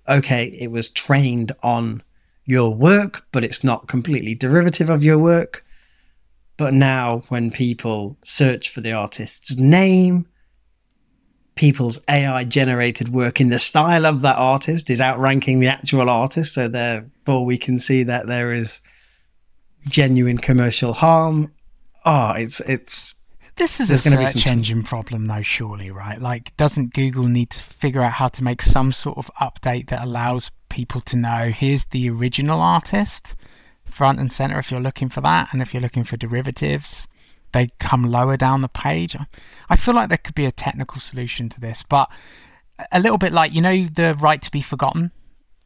okay, 0.08 0.46
it 0.46 0.72
was 0.72 0.90
trained 0.90 1.52
on 1.62 2.04
your 2.46 2.74
work, 2.74 3.26
but 3.32 3.44
it's 3.44 3.64
not 3.64 3.88
completely 3.88 4.36
derivative 4.36 4.90
of 4.90 5.04
your 5.04 5.18
work. 5.18 5.66
But 6.58 6.74
now, 6.74 7.24
when 7.30 7.52
people 7.52 8.18
search 8.24 8.70
for 8.70 8.82
the 8.82 8.92
artist's 8.92 9.58
name, 9.58 10.28
people's 11.56 12.00
AI 12.10 12.44
generated 12.44 13.10
work 13.10 13.40
in 13.42 13.50
the 13.50 13.60
style 13.60 14.06
of 14.06 14.22
that 14.22 14.38
artist 14.38 14.90
is 14.90 15.02
outranking 15.02 15.60
the 15.60 15.68
actual 15.68 16.10
artist. 16.10 16.54
So, 16.54 16.68
therefore, 16.68 17.46
we 17.46 17.58
can 17.58 17.80
see 17.80 18.04
that 18.04 18.28
there 18.28 18.54
is 18.54 18.82
genuine 19.88 20.38
commercial 20.38 20.94
harm. 20.94 21.52
Oh, 22.06 22.32
it's 22.32 22.60
it's 22.62 23.16
this 23.56 23.80
is 23.80 23.90
There's 23.90 24.06
a 24.06 24.28
search 24.28 24.48
engine 24.48 24.84
problem, 24.84 25.28
though, 25.28 25.42
surely, 25.42 25.92
right? 25.92 26.20
Like, 26.20 26.56
doesn't 26.58 26.94
Google 26.94 27.26
need 27.26 27.52
to 27.52 27.64
figure 27.64 28.02
out 28.02 28.14
how 28.14 28.28
to 28.30 28.44
make 28.44 28.62
some 28.62 28.92
sort 28.92 29.18
of 29.18 29.30
update 29.40 29.90
that 29.90 30.04
allows 30.04 30.52
people 30.70 31.02
to 31.02 31.18
know 31.18 31.50
here's 31.50 31.86
the 31.86 32.10
original 32.10 32.60
artist 32.60 33.36
front 33.86 34.20
and 34.20 34.32
center 34.32 34.58
if 34.58 34.72
you're 34.72 34.82
looking 34.82 35.10
for 35.10 35.22
that. 35.22 35.50
And 35.52 35.62
if 35.62 35.74
you're 35.74 35.82
looking 35.82 36.04
for 36.04 36.18
derivatives, 36.18 37.08
they 37.52 37.70
come 37.80 38.04
lower 38.04 38.38
down 38.38 38.62
the 38.62 38.68
page. 38.68 39.16
I 39.70 39.76
feel 39.76 39.94
like 39.94 40.10
there 40.10 40.18
could 40.18 40.36
be 40.36 40.46
a 40.46 40.52
technical 40.52 41.00
solution 41.00 41.48
to 41.50 41.60
this, 41.60 41.84
but 41.88 42.12
a 42.92 43.00
little 43.00 43.18
bit 43.18 43.32
like 43.32 43.54
you 43.54 43.62
know 43.62 43.86
the 43.86 44.16
right 44.16 44.42
to 44.42 44.52
be 44.52 44.62
forgotten 44.62 45.12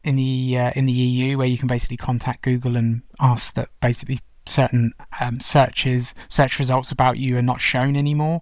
in 0.04 0.16
the 0.16 0.58
uh, 0.58 0.72
in 0.76 0.86
the 0.86 0.92
EU, 0.92 1.38
where 1.38 1.48
you 1.48 1.58
can 1.58 1.68
basically 1.68 1.98
contact 1.98 2.44
Google 2.44 2.76
and 2.76 3.02
ask 3.20 3.54
that 3.56 3.70
basically 3.82 4.20
certain 4.50 4.93
um, 5.20 5.39
searches 5.39 6.14
search 6.30 6.60
results 6.60 6.91
about 6.91 7.18
you 7.18 7.38
are 7.38 7.41
not 7.41 7.62
shown 7.62 7.95
anymore. 7.95 8.41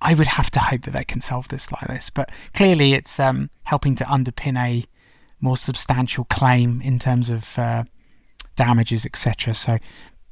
I 0.00 0.14
would 0.14 0.26
have 0.26 0.50
to 0.52 0.60
hope 0.60 0.82
that 0.82 0.92
they 0.92 1.04
can 1.04 1.20
solve 1.20 1.48
this 1.48 1.70
like 1.70 1.86
this, 1.86 2.08
but 2.10 2.30
clearly 2.54 2.94
it's 2.94 3.20
um, 3.20 3.50
helping 3.64 3.94
to 3.96 4.04
underpin 4.04 4.58
a 4.58 4.84
more 5.40 5.56
substantial 5.56 6.24
claim 6.24 6.80
in 6.80 6.98
terms 6.98 7.28
of 7.28 7.58
uh, 7.58 7.84
damages, 8.56 9.04
etc. 9.04 9.54
So 9.54 9.78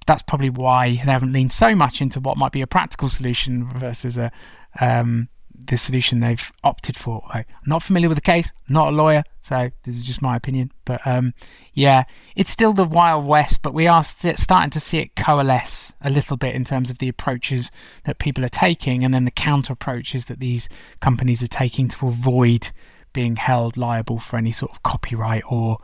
that's 0.06 0.22
probably 0.22 0.50
why 0.50 0.90
they 0.90 0.96
haven't 1.12 1.32
leaned 1.32 1.52
so 1.52 1.74
much 1.74 2.00
into 2.00 2.18
what 2.20 2.38
might 2.38 2.52
be 2.52 2.62
a 2.62 2.66
practical 2.66 3.08
solution 3.08 3.70
versus 3.78 4.16
a 4.16 4.32
um, 4.80 5.28
the 5.66 5.76
solution 5.76 6.20
they've 6.20 6.52
opted 6.64 6.96
for. 6.96 7.22
I'm 7.32 7.44
not 7.66 7.82
familiar 7.82 8.08
with 8.08 8.16
the 8.16 8.22
case, 8.22 8.52
not 8.68 8.88
a 8.88 8.96
lawyer, 8.96 9.24
so 9.42 9.70
this 9.84 9.96
is 9.96 10.06
just 10.06 10.22
my 10.22 10.36
opinion. 10.36 10.72
But 10.84 11.06
um, 11.06 11.34
yeah, 11.74 12.04
it's 12.36 12.50
still 12.50 12.72
the 12.72 12.84
Wild 12.84 13.26
West, 13.26 13.62
but 13.62 13.74
we 13.74 13.86
are 13.86 14.04
st- 14.04 14.38
starting 14.38 14.70
to 14.70 14.80
see 14.80 14.98
it 14.98 15.16
coalesce 15.16 15.92
a 16.00 16.10
little 16.10 16.36
bit 16.36 16.54
in 16.54 16.64
terms 16.64 16.90
of 16.90 16.98
the 16.98 17.08
approaches 17.08 17.70
that 18.04 18.18
people 18.18 18.44
are 18.44 18.50
taking 18.50 19.04
and 19.04 19.12
then 19.12 19.24
the 19.24 19.30
counter 19.30 19.72
approaches 19.72 20.26
that 20.26 20.40
these 20.40 20.68
companies 21.00 21.42
are 21.42 21.48
taking 21.48 21.88
to 21.88 22.08
avoid 22.08 22.70
being 23.12 23.36
held 23.36 23.76
liable 23.76 24.18
for 24.18 24.36
any 24.36 24.52
sort 24.52 24.70
of 24.70 24.82
copyright 24.82 25.42
or 25.50 25.78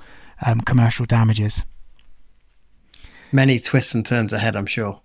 um, 0.44 0.60
commercial 0.60 1.06
damages. 1.06 1.64
Many 3.32 3.58
twists 3.58 3.94
and 3.94 4.06
turns 4.06 4.32
ahead, 4.32 4.54
I'm 4.54 4.66
sure. 4.66 5.00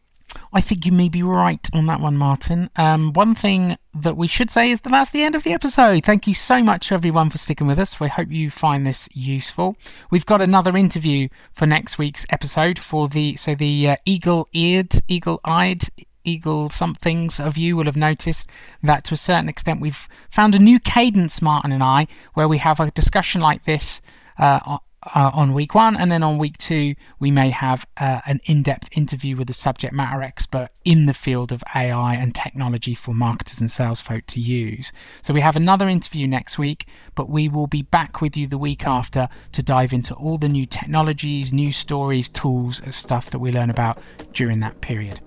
I 0.52 0.62
think 0.62 0.86
you 0.86 0.92
may 0.92 1.10
be 1.10 1.24
right 1.24 1.68
on 1.74 1.86
that 1.88 2.00
one, 2.00 2.18
Martin. 2.18 2.70
Um, 2.76 3.14
one 3.14 3.36
thing 3.36 3.78
that 3.94 4.18
we 4.18 4.28
should 4.28 4.52
say 4.52 4.72
is 4.72 4.82
that 4.82 4.90
that's 4.90 5.10
the 5.12 5.24
end 5.24 5.36
of 5.36 5.44
the 5.44 5.54
episode. 5.54 6.06
Thank 6.06 6.28
you 6.28 6.34
so 6.34 6.64
much, 6.64 6.92
everyone, 6.92 7.30
for 7.30 7.38
sticking 7.38 7.68
with 7.68 7.80
us. 7.80 8.00
We 8.00 8.08
hope 8.08 8.32
you 8.32 8.50
find 8.50 8.86
this 8.86 9.10
useful. 9.14 9.76
We've 10.12 10.26
got 10.26 10.42
another 10.42 10.76
interview 10.78 11.30
for 11.54 11.66
next 11.66 11.98
week's 11.98 12.26
episode 12.30 12.80
for 12.80 13.08
the 13.08 13.36
so 13.36 13.56
the 13.56 13.90
uh, 13.90 13.96
eagle-eared, 14.06 15.02
eagle-eyed, 15.08 15.84
eagle 16.24 16.70
somethings 16.70 17.40
of 17.40 17.58
you 17.58 17.76
will 17.76 17.86
have 17.86 17.96
noticed 17.96 18.50
that 18.84 19.04
to 19.06 19.14
a 19.14 19.18
certain 19.18 19.50
extent 19.50 19.82
we've 19.82 20.08
found 20.30 20.54
a 20.54 20.60
new 20.60 20.80
cadence, 20.80 21.42
Martin 21.42 21.72
and 21.72 21.84
I, 21.84 22.08
where 22.34 22.48
we 22.48 22.58
have 22.58 22.80
a 22.80 22.92
discussion 22.92 23.42
like 23.42 23.64
this. 23.64 24.02
Uh, 24.38 24.78
uh, 25.04 25.32
on 25.34 25.54
week 25.54 25.76
one, 25.76 25.96
and 25.96 26.12
then 26.12 26.24
on 26.24 26.38
week 26.38 26.58
two, 26.58 26.96
we 27.20 27.32
may 27.32 27.50
have 27.50 27.88
uh, 27.98 28.22
an 28.26 28.42
in 28.46 28.64
depth 28.64 28.90
interview 28.98 29.36
with 29.36 29.50
a 29.50 29.54
subject 29.54 29.94
matter 29.94 30.22
expert 30.22 30.70
in 30.84 31.06
the 31.06 31.14
field 31.14 31.52
of 31.52 31.64
AI 31.76 32.16
and 32.16 32.36
technology 32.36 32.94
for 32.94 33.14
marketers 33.14 33.60
and 33.60 33.72
sales 33.72 34.02
folk 34.02 34.26
to 34.28 34.40
use. 34.40 34.92
So, 35.22 35.34
we 35.34 35.42
have 35.42 35.56
another 35.56 35.88
interview 35.88 36.28
next 36.28 36.58
week, 36.58 36.88
but 37.16 37.30
we 37.30 37.48
will 37.48 37.68
be 37.68 37.82
back 37.82 38.22
with 38.22 38.36
you 38.36 38.48
the 38.48 38.58
week 38.58 38.86
after 38.86 39.30
to 39.54 39.64
dive 39.64 39.94
into 39.94 40.14
all 40.16 40.38
the 40.38 40.50
new 40.50 40.66
technologies, 40.66 41.54
new 41.54 41.72
stories, 41.72 42.28
tools, 42.30 42.82
and 42.82 42.94
stuff 42.94 43.30
that 43.30 43.40
we 43.40 43.52
learn 43.52 43.70
about 43.70 44.02
during 44.34 44.60
that 44.60 44.82
period. 44.82 45.20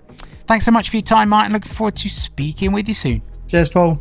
Thanks 0.45 0.65
so 0.65 0.71
much 0.71 0.89
for 0.89 0.97
your 0.97 1.03
time, 1.03 1.29
Martin. 1.29 1.53
Looking 1.53 1.71
forward 1.71 1.95
to 1.97 2.09
speaking 2.09 2.73
with 2.73 2.87
you 2.87 2.93
soon. 2.93 3.21
Cheers, 3.47 3.69
Paul. 3.69 3.99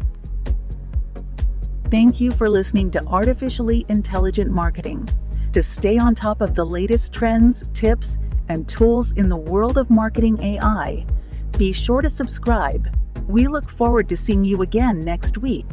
Thank 1.90 2.20
you 2.20 2.30
for 2.30 2.48
listening 2.48 2.90
to 2.92 3.06
Artificially 3.06 3.84
Intelligent 3.88 4.50
Marketing. 4.50 5.08
To 5.52 5.62
stay 5.62 5.98
on 5.98 6.14
top 6.14 6.40
of 6.40 6.54
the 6.54 6.64
latest 6.64 7.12
trends, 7.12 7.68
tips, 7.74 8.18
and 8.48 8.66
tools 8.66 9.12
in 9.12 9.28
the 9.28 9.36
world 9.36 9.76
of 9.76 9.90
marketing 9.90 10.42
AI, 10.42 11.04
be 11.58 11.72
sure 11.72 12.00
to 12.00 12.08
subscribe. 12.08 12.88
We 13.28 13.46
look 13.48 13.68
forward 13.68 14.08
to 14.08 14.16
seeing 14.16 14.46
you 14.46 14.62
again 14.62 15.00
next 15.00 15.36
week. 15.36 15.66